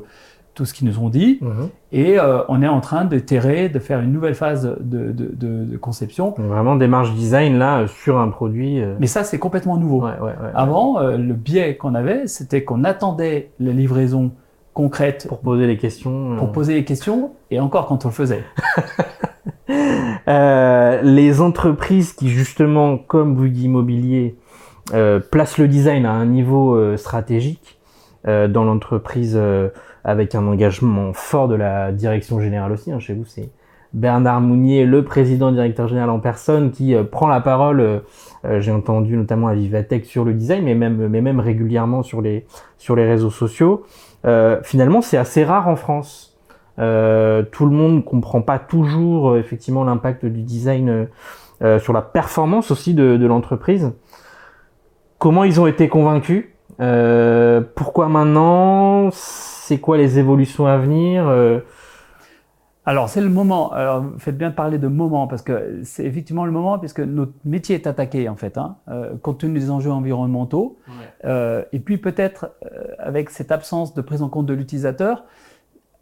tout 0.54 0.64
ce 0.64 0.72
qu'ils 0.72 0.86
nous 0.88 0.98
ont 0.98 1.10
dit. 1.10 1.38
Mhm. 1.42 1.68
Et 1.92 2.18
euh, 2.18 2.38
on 2.48 2.62
est 2.62 2.68
en 2.68 2.80
train 2.80 3.04
de 3.04 3.18
terrer, 3.18 3.68
de 3.68 3.78
faire 3.80 4.00
une 4.00 4.12
nouvelle 4.12 4.34
phase 4.34 4.64
de, 4.80 5.12
de- 5.12 5.30
de- 5.34 5.64
de 5.64 5.76
conception. 5.76 6.34
Vraiment 6.38 6.74
démarche 6.76 7.12
design 7.14 7.58
là 7.58 7.80
euh, 7.80 7.86
sur 7.86 8.18
un 8.18 8.28
produit. 8.28 8.80
euh, 8.80 8.94
Mais 8.98 9.06
ça, 9.08 9.24
c'est 9.24 9.38
complètement 9.38 9.76
nouveau. 9.76 10.00
ouais, 10.06 10.12
ouais, 10.18 10.28
ouais. 10.28 10.50
Avant, 10.54 10.98
euh, 10.98 11.18
le 11.18 11.34
biais 11.34 11.76
qu'on 11.76 11.94
avait, 11.94 12.26
c'était 12.28 12.64
qu'on 12.64 12.82
attendait 12.84 13.50
la 13.60 13.72
livraison 13.72 14.30
concrète 14.74 15.26
Pour 15.28 15.40
poser 15.40 15.66
les 15.66 15.76
questions. 15.76 16.32
euh, 16.32 16.36
pour 16.36 16.52
poser 16.52 16.74
les 16.74 16.84
questions, 16.84 17.32
et 17.50 17.60
encore 17.60 17.86
quand 17.86 18.04
on 18.04 18.08
le 18.08 18.14
faisait. 18.14 18.44
Euh, 20.28 21.00
les 21.02 21.40
entreprises 21.40 22.12
qui 22.12 22.28
justement, 22.28 22.96
comme 22.96 23.34
Bouygues 23.34 23.62
Immobilier, 23.62 24.36
euh, 24.94 25.18
placent 25.18 25.58
le 25.58 25.66
design 25.66 26.06
à 26.06 26.12
un 26.12 26.26
niveau 26.26 26.74
euh, 26.76 26.96
stratégique 26.96 27.78
dans 28.24 28.62
l'entreprise 28.62 29.36
avec 30.04 30.36
un 30.36 30.46
engagement 30.46 31.12
fort 31.12 31.48
de 31.48 31.56
la 31.56 31.90
direction 31.90 32.40
générale 32.40 32.70
aussi. 32.70 32.92
hein. 32.92 33.00
Chez 33.00 33.14
vous, 33.14 33.24
c'est 33.24 33.50
Bernard 33.94 34.40
Mounier, 34.40 34.84
le 34.86 35.02
président 35.02 35.50
directeur 35.50 35.88
général 35.88 36.08
en 36.08 36.20
personne, 36.20 36.70
qui 36.70 36.94
prend 37.10 37.26
la 37.26 37.40
parole. 37.40 38.02
J'ai 38.60 38.70
entendu 38.70 39.16
notamment 39.16 39.48
à 39.48 39.54
Vivatech 39.54 40.06
sur 40.06 40.24
le 40.24 40.34
design, 40.34 40.62
mais 40.62 40.76
même, 40.76 41.08
mais 41.08 41.20
même 41.20 41.40
régulièrement 41.40 42.04
sur 42.04 42.20
les, 42.22 42.46
sur 42.78 42.94
les 42.94 43.06
réseaux 43.08 43.30
sociaux. 43.30 43.82
Euh, 44.24 44.60
finalement, 44.62 45.02
c'est 45.02 45.16
assez 45.16 45.44
rare 45.44 45.68
en 45.68 45.76
France. 45.76 46.38
Euh, 46.78 47.42
tout 47.42 47.66
le 47.66 47.72
monde 47.72 48.04
comprend 48.04 48.40
pas 48.40 48.58
toujours 48.58 49.32
euh, 49.32 49.38
effectivement 49.38 49.84
l'impact 49.84 50.24
du 50.24 50.42
design 50.42 51.08
euh, 51.60 51.78
sur 51.78 51.92
la 51.92 52.00
performance 52.00 52.70
aussi 52.70 52.94
de, 52.94 53.18
de 53.18 53.26
l'entreprise. 53.26 53.92
Comment 55.18 55.44
ils 55.44 55.60
ont 55.60 55.66
été 55.66 55.88
convaincus? 55.88 56.46
Pourquoi 57.76 58.08
maintenant? 58.08 59.10
C'est 59.12 59.78
quoi 59.78 59.96
les 59.96 60.18
évolutions 60.18 60.66
à 60.66 60.78
venir? 60.78 61.30
Alors, 62.84 63.08
c'est 63.08 63.20
le 63.20 63.28
moment. 63.28 63.72
Alors, 63.72 64.04
faites 64.18 64.36
bien 64.36 64.50
de 64.50 64.54
parler 64.54 64.78
de 64.78 64.88
moment, 64.88 65.28
parce 65.28 65.42
que 65.42 65.80
c'est 65.84 66.04
effectivement 66.04 66.44
le 66.44 66.50
moment, 66.52 66.78
puisque 66.78 67.00
notre 67.00 67.32
métier 67.44 67.76
est 67.76 67.86
attaqué, 67.86 68.28
en 68.28 68.34
fait, 68.36 68.58
hein, 68.58 68.76
euh, 68.88 69.14
compte 69.22 69.38
tenu 69.38 69.58
des 69.58 69.70
enjeux 69.70 69.92
environnementaux. 69.92 70.78
Euh, 71.24 71.62
et 71.72 71.78
puis, 71.78 71.98
peut-être, 71.98 72.50
euh, 72.64 72.86
avec 72.98 73.30
cette 73.30 73.52
absence 73.52 73.94
de 73.94 74.02
prise 74.02 74.22
en 74.22 74.28
compte 74.28 74.46
de 74.46 74.54
l'utilisateur, 74.54 75.24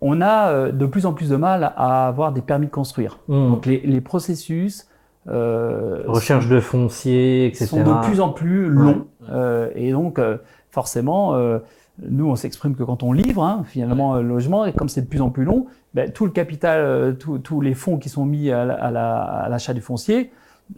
on 0.00 0.22
a 0.22 0.48
euh, 0.48 0.72
de 0.72 0.86
plus 0.86 1.04
en 1.04 1.12
plus 1.12 1.28
de 1.28 1.36
mal 1.36 1.74
à 1.76 2.08
avoir 2.08 2.32
des 2.32 2.40
permis 2.40 2.66
de 2.66 2.70
construire. 2.70 3.18
hmm, 3.28 3.50
Donc, 3.50 3.66
les, 3.66 3.80
les 3.80 4.00
processus 4.00 4.86
euh, 5.28 6.02
Recherche 6.06 6.48
de 6.48 6.60
foncier, 6.60 7.46
etc. 7.46 7.66
sont 7.66 7.84
de 7.84 8.06
plus 8.06 8.20
en 8.20 8.30
plus 8.30 8.68
longs. 8.70 9.06
Ouais. 9.20 9.28
Euh, 9.30 9.68
et 9.74 9.92
donc, 9.92 10.18
euh, 10.18 10.38
forcément, 10.70 11.34
euh, 11.34 11.58
nous, 12.08 12.26
on 12.30 12.36
s'exprime 12.36 12.74
que 12.74 12.82
quand 12.82 13.02
on 13.02 13.12
livre, 13.12 13.44
hein, 13.44 13.62
finalement, 13.66 14.16
le 14.16 14.22
logement, 14.22 14.64
et 14.64 14.72
comme 14.72 14.88
c'est 14.88 15.02
de 15.02 15.06
plus 15.06 15.20
en 15.20 15.28
plus 15.28 15.44
long, 15.44 15.66
ben, 15.94 16.11
tout 16.12 16.24
le 16.24 16.31
capital, 16.33 16.81
euh, 16.81 17.12
tous 17.12 17.61
les 17.61 17.74
fonds 17.74 17.98
qui 17.98 18.09
sont 18.09 18.24
mis 18.24 18.50
à 18.50 18.64
la- 18.64 18.74
à 18.74 18.90
la- 18.90 19.20
à 19.22 19.48
l'achat 19.48 19.74
du 19.74 19.81
foncier, 19.81 20.31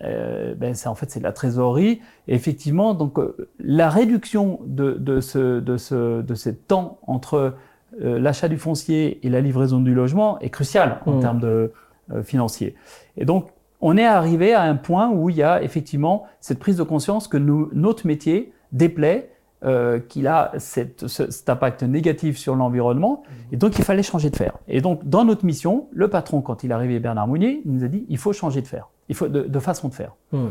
euh, 0.02 0.54
ben, 0.54 0.74
c'est 0.74 0.88
en 0.88 0.94
fait 0.94 1.10
c'est 1.10 1.18
de 1.20 1.24
la 1.24 1.32
trésorerie. 1.32 2.00
Et 2.28 2.34
effectivement, 2.34 2.94
donc 2.94 3.18
euh, 3.18 3.36
la 3.58 3.90
réduction 3.90 4.60
de, 4.64 4.92
de 4.92 5.20
ce 5.20 5.60
de 5.60 5.76
ce 5.76 6.22
de 6.22 6.34
ces 6.34 6.56
temps 6.56 6.98
entre 7.06 7.54
euh, 8.02 8.18
l'achat 8.18 8.48
du 8.48 8.56
foncier 8.56 9.24
et 9.26 9.28
la 9.28 9.40
livraison 9.42 9.80
du 9.80 9.92
logement 9.94 10.38
est 10.40 10.48
cruciale 10.50 11.00
en 11.06 11.12
Mm. 11.16 11.20
termes 11.20 11.40
de 11.40 11.72
euh, 12.12 12.22
financiers. 12.22 12.74
Et 13.18 13.24
donc 13.26 13.50
on 13.82 13.96
est 13.98 14.06
arrivé 14.06 14.54
à 14.54 14.62
un 14.62 14.76
point 14.76 15.10
où 15.10 15.28
il 15.28 15.36
y 15.36 15.42
a 15.42 15.62
effectivement 15.62 16.24
cette 16.40 16.58
prise 16.58 16.76
de 16.76 16.84
conscience 16.84 17.28
que 17.28 17.36
nous, 17.36 17.68
notre 17.74 18.06
métier 18.06 18.52
déplaît, 18.70 19.30
euh, 19.64 20.00
qu'il 20.00 20.26
a 20.26 20.52
cette- 20.58 21.06
ce- 21.06 21.30
cet 21.30 21.48
impact 21.48 21.82
négatif 21.84 22.36
sur 22.36 22.56
l'environnement, 22.56 23.22
et 23.52 23.56
donc 23.56 23.78
il 23.78 23.84
fallait 23.84 24.02
changer 24.02 24.30
de 24.30 24.36
faire. 24.36 24.54
Et 24.68 24.80
donc 24.80 25.06
dans 25.08 25.24
notre 25.24 25.44
mission, 25.44 25.86
le 25.92 26.08
patron, 26.08 26.40
quand 26.40 26.64
il 26.64 26.70
est 26.70 26.74
arrivé, 26.74 26.98
Bernard 26.98 27.28
Mounier, 27.28 27.62
il 27.64 27.72
nous 27.72 27.84
a 27.84 27.88
dit 27.88 28.04
il 28.08 28.18
faut 28.18 28.32
changer 28.32 28.60
de 28.62 28.66
faire, 28.66 28.88
il 29.08 29.14
faut 29.14 29.28
de, 29.28 29.42
de 29.42 29.58
façon 29.60 29.88
de 29.88 29.94
faire. 29.94 30.14
Hmm. 30.32 30.48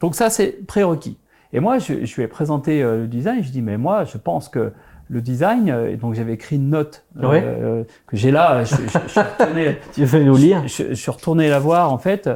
Donc 0.00 0.14
ça 0.14 0.30
c'est 0.30 0.64
prérequis. 0.66 1.18
Et 1.52 1.60
moi 1.60 1.78
je, 1.78 2.04
je 2.04 2.14
lui 2.16 2.22
ai 2.22 2.28
présenté 2.28 2.82
euh, 2.82 3.00
le 3.02 3.06
design, 3.08 3.42
je 3.42 3.50
dis 3.50 3.60
mais 3.62 3.76
moi 3.76 4.04
je 4.04 4.16
pense 4.18 4.48
que 4.48 4.72
le 5.10 5.20
design, 5.20 5.68
euh, 5.70 5.90
et 5.90 5.96
donc 5.96 6.14
j'avais 6.14 6.32
écrit 6.34 6.56
une 6.56 6.70
note 6.70 7.04
euh, 7.22 7.28
Ouais. 7.28 7.42
euh, 7.44 7.82
que 8.06 8.16
j'ai 8.16 8.30
là, 8.30 8.62
je, 8.64 8.76
je- 8.76 8.98
je 9.04 9.08
suis 9.08 9.20
retourné, 9.20 9.76
Tu 9.92 10.04
veux 10.04 10.22
nous 10.22 10.36
lire 10.36 10.62
je, 10.66 10.84
je 10.90 10.94
suis 10.94 11.10
retourné 11.10 11.48
la 11.48 11.58
voir 11.58 11.92
en 11.92 11.98
fait. 11.98 12.30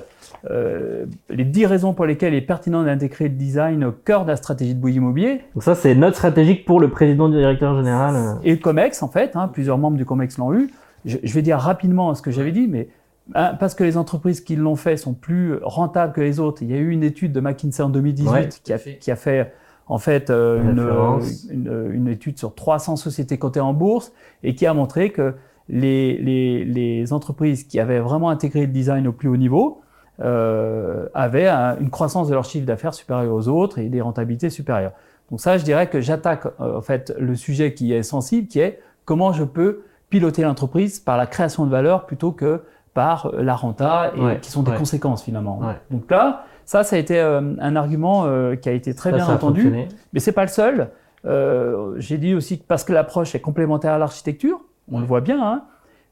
euh, 0.51 1.07
les 1.31 1.45
dix 1.45 1.67
raisons 1.67 1.95
pour 1.95 2.05
lesquelles 2.07 2.35
il 2.35 2.39
est 2.39 2.41
pertinent 2.43 2.83
d'intégrer 2.83 3.29
le 3.29 3.35
design 3.35 3.85
au 3.85 3.93
cœur 3.93 4.25
de 4.25 4.31
la 4.31 4.37
stratégie 4.37 4.75
de 4.75 4.81
Bouygues 4.81 4.97
Immobilier 4.97 5.41
Donc 5.55 5.63
ça, 5.63 5.75
c'est 5.75 5.95
note 5.95 6.15
stratégique 6.17 6.65
pour 6.65 6.81
le 6.81 6.91
président 6.91 7.29
du 7.29 7.37
directeur 7.39 7.77
général. 7.77 8.37
et 8.45 8.51
le 8.51 8.57
COMEX 8.59 9.03
en 9.03 9.09
fait. 9.09 9.37
hein, 9.37 9.49
plusieurs 9.49 9.79
membres 9.79 9.97
du 9.97 10.05
COMEX 10.05 10.39
l'ont 10.39 10.53
eu. 10.53 10.71
Je, 11.05 11.19
je 11.23 11.35
vais 11.35 11.43
dire 11.43 11.59
rapidement 11.59 12.15
ce 12.15 12.23
que 12.23 12.31
j'avais 12.31 12.53
dit, 12.53 12.67
mais 12.69 12.89
hein, 13.35 13.55
parce 13.61 13.75
que 13.75 13.85
les 13.85 13.97
entreprises 13.97 14.41
qui 14.41 14.57
l'ont 14.57 14.77
fait 14.77 14.97
sont 14.97 15.15
plus 15.15 15.55
rentables 15.63 16.13
que 16.13 16.21
les 16.21 16.41
autres. 16.41 16.63
Il 16.63 16.71
y 16.71 16.75
a 16.75 16.79
eu 16.79 16.91
une 16.91 17.03
étude 17.05 17.33
de 17.33 17.41
McKinsey 17.41 17.83
en 17.83 17.89
2018 17.91 18.29
Ouais, 18.31 18.49
qui, 18.63 18.73
a, 18.73 18.79
qui 18.79 19.11
a 19.11 19.17
fait 19.17 19.53
en 19.88 19.99
fait 19.99 20.31
euh, 20.31 20.62
une, 20.62 20.81
Référence. 20.81 21.47
une, 21.51 21.90
une 21.92 22.09
étude 22.09 22.38
sur 22.38 22.55
300 22.55 22.97
sociétés 22.97 23.38
cotées 23.38 23.61
en 23.61 23.73
bourse 23.75 24.12
et 24.42 24.55
qui 24.55 24.66
a 24.66 24.75
montré 24.75 25.11
que 25.11 25.35
les, 25.68 26.16
les, 26.18 26.64
les 26.64 27.12
entreprises 27.12 27.64
qui 27.64 27.79
avaient 27.81 28.01
vraiment 28.01 28.31
intégré 28.31 28.62
le 28.62 28.66
design 28.73 29.07
au 29.07 29.12
plus 29.12 29.29
haut 29.29 29.37
niveau 29.37 29.81
euh, 30.20 31.07
avaient 31.14 31.49
un- 31.49 31.77
une 31.79 31.90
croissance 31.90 32.29
de 32.29 32.35
leur 32.35 32.44
chiffre 32.44 32.66
d'affaires 32.66 32.94
supérieure 32.94 33.35
aux 33.35 33.49
autres 33.49 33.79
et 33.79 33.88
des 33.88 34.01
rentabilités 34.01 34.51
supérieures. 34.51 34.92
Donc 35.31 35.40
ça, 35.40 35.57
je 35.59 35.64
dirais 35.64 35.88
que 35.88 36.01
j'attaque 36.01 36.47
euh, 36.61 36.79
en 36.79 36.83
fait 36.83 37.12
le 37.18 37.35
sujet 37.35 37.75
qui 37.75 37.92
est 37.92 38.03
sensible, 38.03 38.47
qui 38.49 38.61
est 38.61 38.81
comment 39.05 39.33
je 39.33 39.44
peux 39.44 39.83
piloter 40.11 40.42
l'entreprise 40.42 41.01
par 41.01 41.16
la 41.16 41.27
création 41.27 41.66
de 41.66 41.70
valeur 41.70 42.07
plutôt 42.07 42.31
que 42.33 42.62
par 42.94 43.26
euh, 43.26 43.42
la 43.42 43.54
renta 43.54 44.12
et 44.16 44.20
Ouais, 44.20 44.38
qui 44.40 44.50
sont 44.50 44.62
des 44.62 44.70
ouais. 44.70 44.78
conséquences 44.78 45.22
finalement. 45.22 45.59
Ouais. 45.59 45.74
Donc 45.90 46.11
là, 46.11 46.44
ça, 46.64 46.83
ça 46.85 46.96
a 46.96 46.98
été 46.98 47.18
euh, 47.20 47.54
un 47.61 47.76
argument 47.76 48.24
euh, 48.24 48.57
qui 48.57 48.68
a 48.68 48.72
été 48.72 48.94
très 48.94 49.11
Ça, 49.11 49.16
bien 49.16 49.26
ça 49.26 49.35
entendu. 49.35 49.70
Mais 50.12 50.20
c'est 50.20 50.33
pas 50.33 50.42
le 50.42 50.48
seul. 50.48 50.90
Euh, 51.26 51.94
J'ai 51.98 52.18
dit 52.18 52.35
aussi 52.35 52.59
que 52.59 52.64
parce 52.66 52.85
que 52.85 52.92
l'approche 52.92 53.35
est 53.35 53.40
complémentaire 53.40 53.92
à 53.92 53.98
l'architecture, 53.98 54.61
on 54.90 55.00
le 55.00 55.07
voit 55.07 55.20
bien. 55.20 55.42
Hein. 55.42 55.62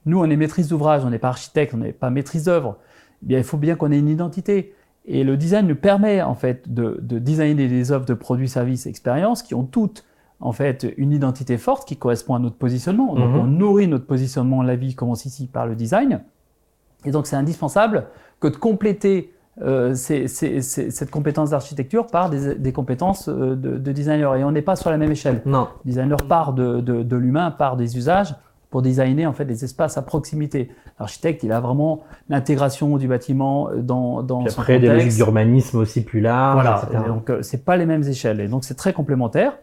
Nous, 0.07 0.19
on 0.19 0.25
est 0.29 0.37
maîtrise 0.37 0.69
d'ouvrage, 0.69 1.05
on 1.05 1.11
n'est 1.11 1.19
pas 1.19 1.29
architecte, 1.29 1.75
on 1.75 1.79
n'est 1.79 1.93
pas 1.93 2.11
maîtrise 2.11 2.45
d'œuvre. 2.45 2.77
Eh 3.23 3.27
Bien, 3.27 3.39
il 3.39 3.45
faut 3.45 3.57
bien 3.59 3.77
qu'on 3.77 3.93
ait 3.93 3.99
une 3.99 4.09
identité. 4.09 4.75
Et 5.05 5.25
le 5.25 5.37
design 5.37 5.67
nous 5.67 5.77
permet 5.77 6.23
en 6.23 6.35
fait 6.35 6.73
de, 6.73 6.99
de 7.03 7.19
designer 7.19 7.55
des 7.69 7.93
offres 7.93 8.07
de 8.07 8.15
produits, 8.15 8.49
services, 8.49 8.87
expériences 8.87 9.43
qui 9.43 9.55
ont 9.55 9.65
toutes 9.65 10.05
en 10.41 10.53
fait 10.53 10.93
une 10.97 11.13
identité 11.13 11.57
forte 11.57 11.87
qui 11.87 11.97
correspond 11.97 12.35
à 12.35 12.39
notre 12.41 12.57
positionnement. 12.57 13.15
Donc 13.15 13.29
Mhm. 13.31 13.39
on 13.41 13.45
nourrit 13.45 13.87
notre 13.89 14.07
positionnement, 14.07 14.63
la 14.63 14.75
vie 14.77 14.95
commence 14.95 15.25
ici 15.25 15.47
par 15.47 15.67
le 15.67 15.75
design. 15.77 16.23
Et 17.05 17.11
donc 17.11 17.27
c'est 17.27 17.37
indispensable 17.37 18.07
que 18.41 18.49
de 18.49 18.57
compléter 18.57 19.33
euh, 19.61 19.95
ces- 19.95 20.29
ces- 20.29 20.63
ces- 20.63 20.91
cette 20.91 21.11
compétence 21.11 21.51
d'architecture 21.51 22.07
par 22.07 22.31
des, 22.31 22.55
des 22.55 22.73
compétences 22.73 23.29
euh, 23.29 23.55
de, 23.55 23.77
de 23.77 23.93
designer. 23.93 24.35
Et 24.37 24.45
on 24.45 24.51
n'est 24.51 24.63
pas 24.63 24.77
sur 24.77 24.89
la 24.91 24.97
même 24.97 25.13
échelle. 25.13 25.43
Non. 25.45 25.69
Le 25.85 25.91
designer 25.91 26.17
part 26.27 26.55
de, 26.55 26.81
de, 26.81 27.03
de 27.03 27.17
l'humain, 27.17 27.51
part 27.51 27.77
des 27.77 27.97
usages 27.99 28.35
pour 28.71 28.81
designer 28.81 29.27
en 29.27 29.35
fait 29.35 29.45
des 29.45 29.63
espaces 29.65 29.99
à 29.99 30.03
proximité. 30.03 30.71
L'architecte, 30.99 31.43
il 31.43 31.53
a 31.53 31.61
vraiment 31.61 32.01
l'intégration 32.31 32.97
du 32.97 33.07
bâtiment 33.09 33.69
dans, 33.77 34.23
dans 34.23 34.45
Puis 34.45 34.53
son 34.53 34.61
après, 34.63 34.79
des 34.79 34.89
logiques 34.89 35.17
d'urbanisme 35.17 35.77
aussi 35.77 36.03
plus 36.03 36.21
larges, 36.23 36.55
Voilà, 36.63 36.81
etc. 36.85 37.03
et 37.05 37.09
donc 37.09 37.29
euh, 37.29 37.43
c'est 37.43 37.63
pas 37.67 37.77
les 37.77 37.85
mêmes 37.85 38.05
échelles 38.05 38.41
et 38.41 38.49
donc 38.49 38.65
c'est 38.65 38.75
très 38.75 38.95
complémentaire. 38.95 39.59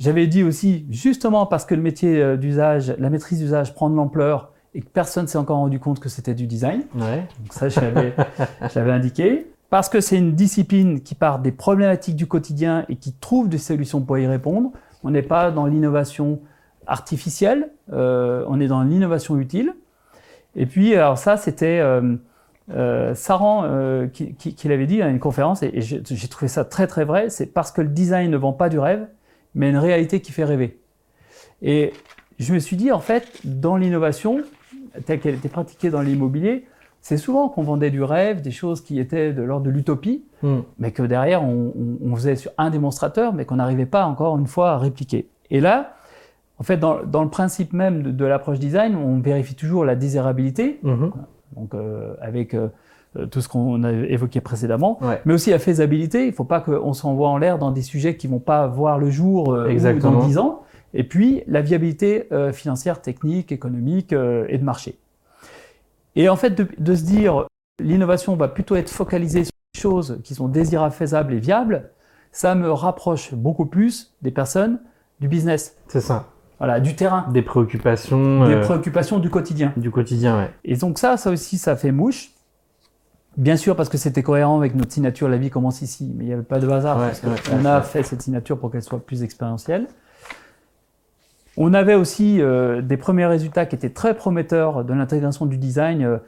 J'avais 0.00 0.26
dit 0.26 0.42
aussi, 0.42 0.86
justement 0.90 1.46
parce 1.46 1.64
que 1.64 1.76
le 1.76 1.82
métier 1.82 2.20
euh, 2.20 2.36
d'usage, 2.36 2.94
la 2.98 3.10
maîtrise 3.10 3.38
d'usage 3.38 3.74
prend 3.74 3.88
de 3.90 3.94
l'ampleur 3.94 4.50
et 4.74 4.80
que 4.82 4.88
personne 4.88 5.26
s'est 5.26 5.38
encore 5.38 5.58
rendu 5.58 5.80
compte 5.80 5.98
que 6.00 6.08
c'était 6.08 6.34
du 6.34 6.46
design, 6.46 6.82
Ouais. 6.94 7.26
donc 7.40 7.52
ça 7.52 7.68
je 7.68 7.80
l'avais 7.80 8.14
je 8.72 8.78
l'avais 8.78 8.92
indiqué, 8.92 9.46
parce 9.68 9.88
que 9.88 10.00
c'est 10.00 10.16
une 10.18 10.32
discipline 10.34 11.00
qui 11.00 11.14
part 11.14 11.38
des 11.40 11.52
problématiques 11.52 12.16
du 12.16 12.26
quotidien 12.26 12.84
et 12.88 12.96
qui 12.96 13.12
trouve 13.12 13.48
des 13.48 13.58
solutions 13.58 14.00
pour 14.00 14.18
y 14.18 14.26
répondre. 14.26 14.70
On 15.04 15.10
n'est 15.10 15.22
pas 15.22 15.50
dans 15.50 15.66
l'innovation 15.66 16.40
artificielle, 16.86 17.70
euh, 17.92 18.44
on 18.48 18.60
est 18.60 18.66
dans 18.68 18.82
l'innovation 18.82 19.38
utile. 19.38 19.74
Et 20.56 20.66
puis, 20.66 20.94
alors 20.96 21.18
ça, 21.18 21.36
c'était 21.36 21.78
euh, 21.78 22.16
euh, 22.72 23.14
Saran 23.14 23.62
euh, 23.64 24.06
qui, 24.08 24.34
qui- 24.34 24.54
qui 24.54 24.68
l'avait 24.68 24.86
dit 24.86 25.00
à 25.02 25.08
une 25.08 25.20
conférence, 25.20 25.62
et, 25.62 25.80
j'ai 25.80 26.28
trouvé 26.28 26.48
ça 26.48 26.64
très 26.64 26.86
très 26.86 27.04
vrai, 27.04 27.30
c'est 27.30 27.46
parce 27.46 27.70
que 27.70 27.80
le 27.80 27.88
design 27.88 28.30
ne 28.30 28.36
vend 28.36 28.52
pas 28.52 28.68
du 28.68 28.78
rêve, 28.78 29.06
mais 29.54 29.70
une 29.70 29.76
réalité 29.78 30.20
qui 30.20 30.32
fait 30.32 30.44
rêver. 30.44 30.80
Et 31.62 31.92
je 32.38 32.52
me 32.54 32.58
suis 32.58 32.76
dit, 32.76 32.90
en 32.90 33.00
fait, 33.00 33.28
dans 33.44 33.76
l'innovation, 33.76 34.38
telle 35.06 35.20
qu'elle 35.20 35.34
était 35.34 35.48
pratiquée 35.48 35.90
dans 35.90 36.00
l'immobilier, 36.00 36.66
c'est 37.02 37.16
souvent 37.16 37.48
qu'on 37.48 37.62
vendait 37.62 37.90
du 37.90 38.02
rêve, 38.02 38.42
des 38.42 38.50
choses 38.50 38.82
qui 38.82 38.98
étaient 39.00 39.32
de 39.32 39.42
l'ordre 39.42 39.64
de 39.66 39.70
l'utopie, 39.70 40.22
Hmm. 40.42 40.60
mais 40.78 40.90
que 40.90 41.02
derrière, 41.02 41.42
on, 41.44 42.16
faisait 42.16 42.36
sur 42.36 42.50
un 42.56 42.70
démonstrateur, 42.70 43.32
mais 43.34 43.44
qu'on 43.44 43.56
n'arrivait 43.56 43.84
pas 43.86 44.06
encore 44.06 44.38
une 44.38 44.46
fois 44.46 44.70
à 44.72 44.78
répliquer. 44.78 45.28
Et 45.50 45.60
là, 45.60 45.94
en 46.58 46.62
fait, 46.62 46.76
dans, 46.78 47.02
dans 47.04 47.22
le 47.22 47.28
principe 47.30 47.72
même 47.74 48.02
de, 48.02 48.10
de 48.10 48.24
l'approche 48.24 48.58
design, 48.58 48.96
on 48.96 49.18
vérifie 49.20 49.54
toujours 49.54 49.84
la 49.84 49.96
désirabilité, 49.96 50.78
Mhm. 50.82 51.10
donc 51.56 51.74
euh, 51.74 52.14
avec 52.22 52.54
euh, 52.54 52.68
tout 53.30 53.40
ce 53.40 53.48
qu'on 53.48 53.82
a 53.84 53.92
évoqué 53.92 54.40
précédemment, 54.40 54.98
Ouais. 55.02 55.20
mais 55.24 55.34
aussi 55.34 55.50
la 55.50 55.58
faisabilité. 55.58 56.24
Il 56.24 56.28
ne 56.30 56.34
faut 56.34 56.44
pas 56.44 56.60
qu'on 56.60 56.92
s'envoie 56.92 57.28
en 57.28 57.38
l'air 57.38 57.58
dans 57.58 57.70
des 57.70 57.82
sujets 57.82 58.16
qui 58.16 58.26
vont 58.26 58.38
pas 58.38 58.66
voir 58.66 58.98
le 58.98 59.10
jour 59.10 59.52
euh, 59.52 59.68
ou 59.74 59.98
dans 59.98 60.20
10 60.26 60.38
ans. 60.38 60.62
Et 60.94 61.04
puis 61.04 61.42
la 61.46 61.62
viabilité 61.62 62.26
euh, 62.32 62.52
financière, 62.52 63.00
technique, 63.00 63.52
économique 63.52 64.12
euh, 64.12 64.46
et 64.48 64.58
de 64.58 64.64
marché. 64.64 64.98
Et 66.16 66.28
en 66.28 66.36
fait, 66.36 66.50
de, 66.50 66.66
de 66.78 66.94
se 66.94 67.04
dire 67.04 67.46
l'innovation 67.80 68.36
va 68.36 68.48
plutôt 68.48 68.76
être 68.76 68.90
focalisée 68.90 69.44
sur 69.44 69.52
des 69.74 69.80
choses 69.80 70.20
qui 70.24 70.34
sont 70.34 70.48
désirables, 70.48 70.94
faisables 70.94 71.34
et 71.34 71.38
viables, 71.38 71.90
ça 72.32 72.54
me 72.54 72.70
rapproche 72.70 73.34
beaucoup 73.34 73.66
plus 73.66 74.14
des 74.22 74.30
personnes 74.30 74.80
du 75.20 75.28
business. 75.28 75.76
C'est 75.88 76.00
ça. 76.00 76.28
Voilà, 76.58 76.78
du 76.78 76.94
terrain. 76.94 77.26
Des 77.32 77.42
préoccupations. 77.42 78.46
Des 78.46 78.54
euh, 78.54 78.60
préoccupations 78.60 79.18
du 79.18 79.30
quotidien. 79.30 79.72
Du 79.76 79.90
quotidien, 79.90 80.38
ouais. 80.38 80.50
Et 80.64 80.76
donc 80.76 80.98
ça, 80.98 81.16
ça 81.16 81.30
aussi, 81.30 81.56
ça 81.56 81.74
fait 81.74 81.90
mouche. 81.90 82.32
Bien 83.36 83.56
sûr, 83.56 83.76
parce 83.76 83.88
que 83.88 83.96
c'était 83.96 84.22
cohérent 84.22 84.58
avec 84.58 84.74
notre 84.74 84.92
signature 84.92 85.28
La 85.28 85.38
vie 85.38 85.50
commence 85.50 85.82
ici, 85.82 86.12
mais 86.14 86.24
il 86.24 86.26
n'y 86.26 86.32
avait 86.34 86.42
pas 86.42 86.58
de 86.58 86.68
hasard. 86.68 86.98
Ouais, 86.98 87.06
parce 87.06 87.22
ouais, 87.22 87.54
on 87.54 87.64
ouais, 87.64 87.70
a 87.70 87.80
fait 87.80 88.02
cette 88.02 88.20
signature 88.20 88.58
pour 88.58 88.70
qu'elle 88.70 88.82
soit 88.82 88.98
plus 88.98 89.22
expérientielle. 89.22 89.86
On 91.56 91.74
avait 91.74 91.94
aussi 91.94 92.40
euh, 92.40 92.80
des 92.80 92.96
premiers 92.96 93.26
résultats 93.26 93.66
qui 93.66 93.74
étaient 93.74 93.90
très 93.90 94.14
prometteurs 94.14 94.84
de 94.84 94.92
l'intégration 94.92 95.46
du 95.46 95.58
design. 95.58 96.02
euh, 96.02 96.18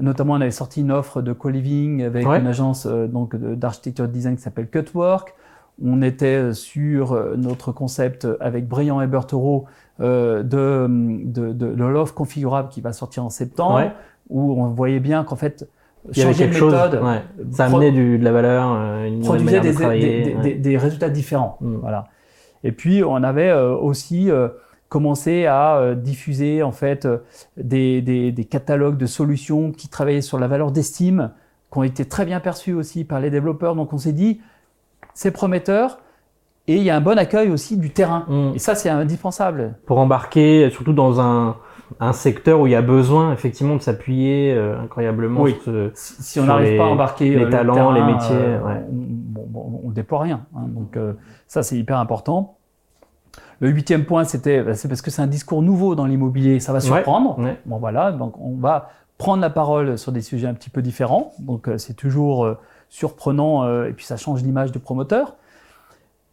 notamment, 0.00 0.34
on 0.34 0.40
avait 0.40 0.50
sorti 0.50 0.80
une 0.82 0.92
offre 0.92 1.22
de 1.22 1.32
co-living 1.32 2.02
avec 2.02 2.26
Ouais. 2.26 2.38
une 2.40 2.46
agence 2.46 2.86
euh, 2.86 3.06
donc 3.06 3.34
d'architecture 3.36 4.06
de 4.06 4.12
design 4.12 4.36
qui 4.36 4.42
s'appelle 4.42 4.68
Cutwork. 4.68 5.34
On 5.84 6.02
était 6.02 6.52
sur 6.52 7.12
euh, 7.12 7.34
notre 7.36 7.72
concept 7.72 8.26
avec 8.40 8.66
Brian 8.68 9.00
et 9.02 9.08
euh, 10.00 10.42
de, 10.42 10.86
de, 11.24 11.52
de, 11.52 11.74
de 11.74 11.84
l'offre 11.84 12.14
configurable 12.14 12.68
qui 12.68 12.80
va 12.80 12.92
sortir 12.92 13.24
en 13.24 13.30
septembre, 13.30 13.76
Ouais. 13.76 13.92
où 14.28 14.62
on 14.62 14.68
voyait 14.68 15.00
bien 15.00 15.24
qu'en 15.24 15.36
fait, 15.36 15.66
Il 16.12 16.18
y 16.18 16.22
avait 16.22 16.34
quelque 16.34 16.56
chose. 16.56 16.72
ouais. 16.74 17.22
Ça 17.52 17.64
amenait 17.66 17.92
du, 17.92 18.18
de 18.18 18.24
la 18.24 18.32
valeur, 18.32 18.66
une 19.04 19.20
produisait 19.20 19.60
des, 19.60 19.72
de 19.72 20.42
des- 20.42 20.54
des- 20.54 20.76
résultats 20.78 21.08
différents. 21.08 21.56
Mm. 21.60 21.76
Voilà. 21.80 22.04
Et 22.64 22.72
puis, 22.72 23.02
on 23.04 23.16
avait 23.22 23.48
euh, 23.50 23.74
aussi 23.74 24.30
euh, 24.86 24.88
commencé 24.88 25.46
à 25.46 25.76
euh, 25.76 25.94
diffuser 25.94 26.62
en 26.62 26.72
fait 26.72 27.04
euh, 27.06 27.18
des, 27.56 28.02
des- 28.02 28.32
des 28.32 28.44
catalogues 28.44 28.96
de 28.96 29.06
solutions 29.06 29.72
qui 29.72 29.88
travaillaient 29.88 30.20
sur 30.20 30.38
la 30.38 30.46
valeur 30.48 30.70
d'estime, 30.72 31.30
qui 31.72 31.78
ont 31.78 31.82
été 31.82 32.04
très 32.04 32.24
bien 32.24 32.40
perçus 32.40 32.72
aussi 32.72 33.04
par 33.04 33.20
les 33.20 33.30
développeurs. 33.30 33.74
Donc, 33.74 33.92
on 33.92 33.98
s'est 33.98 34.12
dit, 34.12 34.40
c'est 35.14 35.30
prometteur. 35.32 35.98
Et 36.68 36.76
il 36.76 36.82
y 36.82 36.90
a 36.90 36.96
un 36.96 37.00
bon 37.00 37.16
accueil 37.16 37.48
aussi 37.50 37.76
du 37.76 37.90
terrain. 37.90 38.24
Mm. 38.28 38.52
Et 38.56 38.58
ça, 38.58 38.74
c'est 38.74 38.88
indispensable. 38.90 39.74
Pour 39.86 39.98
embarquer, 39.98 40.68
surtout 40.70 40.92
dans 40.92 41.20
un, 41.20 41.56
un 42.00 42.12
secteur 42.12 42.58
où 42.60 42.66
il 42.66 42.70
y 42.72 42.74
a 42.74 42.82
besoin 42.82 43.32
effectivement 43.32 43.76
de 43.76 43.82
s'appuyer 43.82 44.52
euh, 44.52 44.76
incroyablement 44.80 45.42
Oui. 45.42 45.52
sur 45.62 45.62
ce- 45.72 45.90
Si, 45.94 46.40
on 46.40 46.44
n'arrive 46.46 46.76
pas 46.76 46.84
à 46.84 46.88
embarquer 46.88 47.30
les 47.30 47.42
euh, 47.42 47.44
le 47.44 47.50
talents, 47.50 47.74
terrain, 47.74 47.94
les 47.94 48.02
métiers, 48.12 48.34
euh, 48.36 48.60
ouais. 48.62 48.80
on, 48.90 49.46
bon, 49.46 49.80
on 49.84 49.90
déploie 49.90 50.20
rien. 50.22 50.46
hein. 50.56 50.64
donc 50.66 50.96
euh, 50.96 51.12
ça, 51.46 51.62
c'est 51.62 51.76
hyper 51.78 51.98
important. 51.98 52.55
Le 53.60 53.70
huitième 53.70 54.04
point, 54.04 54.24
c'était, 54.24 54.62
bah, 54.62 54.74
c'est 54.74 54.88
parce 54.88 55.00
que 55.02 55.10
c'est 55.10 55.22
un 55.22 55.26
discours 55.26 55.62
nouveau 55.62 55.94
dans 55.94 56.06
l'immobilier, 56.06 56.60
ça 56.60 56.72
va 56.72 56.80
surprendre. 56.80 57.38
Ouais. 57.38 57.56
Bon 57.66 57.78
voilà, 57.78 58.12
donc 58.12 58.38
on 58.40 58.56
va 58.56 58.90
prendre 59.18 59.40
la 59.40 59.48
parole 59.50 59.96
sur 59.96 60.12
des 60.12 60.20
sujets 60.20 60.46
un 60.46 60.54
petit 60.54 60.68
peu 60.70 60.82
différents. 60.82 61.32
Donc 61.38 61.68
euh, 61.68 61.78
c'est 61.78 61.94
toujours 61.94 62.44
euh, 62.44 62.58
surprenant 62.90 63.64
euh, 63.64 63.88
et 63.88 63.92
puis 63.92 64.04
ça 64.04 64.16
change 64.18 64.42
l'image 64.42 64.72
du 64.72 64.78
promoteur. 64.78 65.36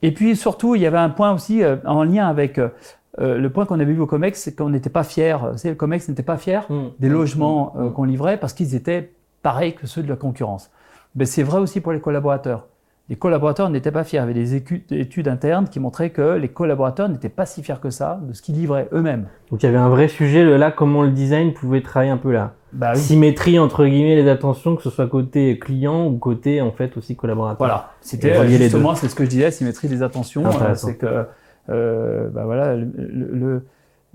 Et 0.02 0.12
puis 0.14 0.36
surtout, 0.36 0.76
il 0.76 0.82
y 0.82 0.86
avait 0.86 0.98
un 0.98 1.10
point 1.10 1.32
aussi 1.34 1.62
en 1.86 2.04
lien 2.04 2.28
avec 2.28 2.58
euh, 2.60 2.70
le 3.18 3.48
point 3.50 3.66
qu'on 3.66 3.80
avait 3.80 3.94
vu 3.94 4.02
au 4.02 4.06
Comex, 4.08 4.42
c'est 4.42 4.54
qu'on 4.54 4.70
n'était 4.70 4.90
pas 4.90 5.04
fiers. 5.04 5.38
Savez, 5.56 5.70
le 5.70 5.76
Comex 5.76 6.10
n'était 6.10 6.24
pas 6.24 6.36
fier 6.38 6.66
Mm. 6.70 6.82
des 7.00 7.08
logements 7.10 7.74
euh, 7.78 7.84
Mm. 7.90 7.94
qu'on 7.94 8.04
livrait 8.04 8.38
parce 8.38 8.52
qu'ils 8.54 8.76
étaient 8.76 9.14
pareils 9.44 9.76
que 9.76 9.88
ceux 9.88 10.04
de 10.04 10.10
la 10.10 10.18
concurrence. 10.18 10.70
Mais 11.16 11.26
c'est 11.26 11.44
vrai 11.44 11.60
aussi 11.60 11.80
pour 11.80 11.94
les 11.94 12.02
collaborateurs. 12.02 12.68
Les 13.10 13.18
collaborateurs 13.18 13.70
n'étaient 13.70 13.92
pas 13.92 14.06
fiers. 14.06 14.20
Il 14.20 14.22
y 14.22 14.24
avait 14.24 14.34
des 14.34 14.56
études 14.56 15.28
internes 15.28 15.68
qui 15.68 15.80
montraient 15.80 16.12
que 16.12 16.38
les 16.38 16.48
collaborateurs 16.48 17.10
n'étaient 17.10 17.28
pas 17.30 17.46
si 17.46 17.62
fiers 17.62 17.80
que 17.82 17.90
ça 17.90 18.22
de 18.26 18.34
ce 18.34 18.42
qu'ils 18.42 18.56
livraient 18.56 18.88
eux-mêmes. 18.94 19.28
Donc 19.52 19.62
il 19.62 19.66
y 19.66 19.70
avait 19.70 19.78
un 19.78 19.90
vrai 19.90 20.08
sujet 20.08 20.58
là, 20.58 20.72
comment 20.72 21.04
le 21.04 21.12
design 21.12 21.54
pouvait 21.54 21.82
travailler 21.82 22.12
un 22.12 22.18
peu 22.18 22.32
là. 22.32 22.54
Bah 22.72 22.94
oui. 22.96 23.00
Symétrie 23.02 23.60
entre 23.60 23.86
guillemets 23.86 24.16
les 24.16 24.30
attentions, 24.30 24.76
que 24.76 24.82
ce 24.82 24.90
soit 24.90 25.08
côté 25.08 25.60
client 25.60 26.08
ou 26.08 26.18
côté 26.18 26.62
en 26.62 26.72
fait 26.72 26.98
aussi 26.98 27.16
collaborateur. 27.16 27.58
Voilà, 27.60 27.92
c'était 28.02 28.48
justement 28.48 28.96
c'est 28.96 29.10
ce 29.10 29.16
que 29.16 29.26
je 29.26 29.30
disais, 29.30 29.52
symétrie 29.52 29.90
des 29.90 30.02
attentions. 30.02 30.46
Euh, 30.46 30.74
c'est 30.74 30.96
que 30.96 31.26
euh, 31.70 32.30
bah 32.30 32.46
voilà, 32.46 32.76
le, 32.76 33.66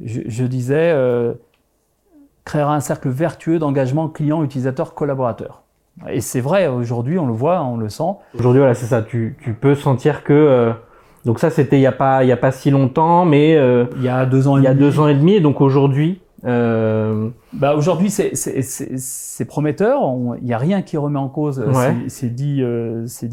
je, 0.02 0.22
je 0.26 0.44
disais 0.44 0.92
euh, 0.92 1.34
créer 2.44 2.62
un 2.62 2.80
cercle 2.80 3.10
vertueux 3.10 3.58
d'engagement 3.58 4.08
client, 4.08 4.42
utilisateur, 4.42 4.94
collaborateur. 4.94 5.62
Et 6.10 6.20
c'est 6.20 6.40
vrai 6.40 6.66
aujourd'hui, 6.68 7.18
on 7.18 7.26
le 7.26 7.32
voit, 7.32 7.62
on 7.62 7.76
le 7.76 7.88
sent. 7.88 8.02
Aujourd'hui 8.38 8.60
voilà 8.60 8.74
c'est 8.74 8.86
ça. 8.86 9.02
Tu, 9.02 9.36
tu 9.42 9.52
peux 9.54 9.74
sentir 9.74 10.22
que 10.24 10.32
euh, 10.32 10.72
donc 11.24 11.38
ça 11.40 11.50
c'était 11.50 11.76
il 11.78 11.82
y 11.82 11.86
a 11.86 11.92
pas 11.92 12.24
il 12.24 12.28
y 12.28 12.32
a 12.32 12.36
pas 12.36 12.52
si 12.52 12.70
longtemps, 12.70 13.24
mais 13.24 13.56
euh, 13.56 13.86
Il 13.96 14.02
y 14.04 14.08
a 14.08 14.24
deux 14.26 14.46
ans, 14.48 14.56
et 14.56 14.60
il 14.60 14.64
y 14.64 14.66
a 14.68 14.74
demi, 14.74 14.80
deux 14.84 15.00
ans 15.00 15.08
et 15.08 15.14
demi 15.14 15.34
et 15.34 15.40
donc 15.40 15.60
aujourd'hui 15.60 16.20
euh, 16.44 17.28
Bah 17.52 17.74
aujourd'hui, 17.74 18.10
c'est- 18.10 19.44
prometteur. 19.48 20.00
Il 20.40 20.44
n'y 20.46 20.52
a 20.52 20.58
rien 20.58 20.82
qui 20.82 20.96
remet 20.96 21.18
en 21.18 21.28
cause 21.28 21.58
Ouais. 21.58 21.94
ces, 22.08 22.28
dix, 22.28 22.62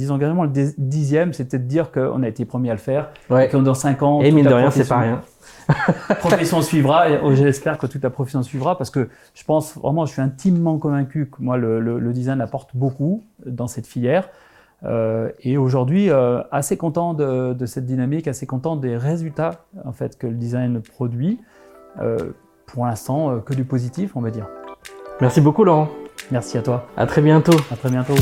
engagements. 0.10 0.44
Le 0.44 0.50
dix- 0.50 0.74
dixième, 0.80 1.32
c'était 1.34 1.60
de 1.60 1.66
dire 1.68 1.92
qu'on 1.92 2.24
a 2.24 2.28
été 2.28 2.46
premier 2.46 2.70
à 2.72 2.74
le 2.74 2.80
faire. 2.80 3.10
ouais. 3.30 3.46
Et 3.46 3.50
que 3.50 3.58
dans 3.58 3.76
cinq 3.76 4.02
ans, 4.02 4.22
Et 4.22 4.32
mine 4.32 4.46
de 4.48 4.54
rien 4.54 4.72
c'est 4.72 4.88
pas 4.90 4.98
rien. 5.00 5.22
Profession 6.20 6.62
suivra. 6.62 7.10
Et 7.10 7.20
oh, 7.24 7.34
j'espère 7.34 7.78
que 7.78 7.88
toute 7.88 8.04
la 8.04 8.10
profession 8.10 8.44
suivra 8.44 8.78
parce 8.78 8.90
que 8.90 9.10
je 9.34 9.44
pense 9.44 9.76
vraiment, 9.78 10.06
je 10.06 10.14
suis 10.14 10.22
intimement 10.22 10.78
convaincu 10.78 11.30
que 11.30 11.38
moi, 11.42 11.58
le, 11.58 11.80
le- 11.80 12.00
le 12.00 12.14
design 12.14 12.42
apporte 12.42 12.70
beaucoup 12.76 13.24
dans 13.46 13.68
cette 13.68 13.88
filière. 13.88 14.30
Euh, 14.84 15.30
et 15.42 15.58
aujourd'hui, 15.58 16.10
euh, 16.10 16.42
assez 16.52 16.78
content 16.78 17.14
de, 17.14 17.54
de 17.54 17.66
cette 17.66 17.86
dynamique, 17.86 18.28
assez 18.28 18.46
content 18.46 18.76
des 18.76 18.98
résultats 18.98 19.66
en 19.86 19.92
fait 19.94 20.18
que 20.18 20.28
le 20.28 20.34
design 20.36 20.82
produit. 20.82 21.40
Euh, 22.02 22.18
pour 22.66 22.86
l'instant, 22.88 23.40
que 23.40 23.54
du 23.54 23.64
positif, 23.64 24.16
on 24.16 24.22
va 24.22 24.32
dire. 24.32 24.48
Merci 25.22 25.40
beaucoup 25.40 25.64
Laurent. 25.64 25.88
Merci 26.32 26.58
à 26.58 26.62
toi. 26.62 26.88
À 26.98 27.06
très 27.06 27.22
bientôt. 27.22 27.56
À 27.72 27.76
très 27.76 27.90
bientôt. 27.90 28.16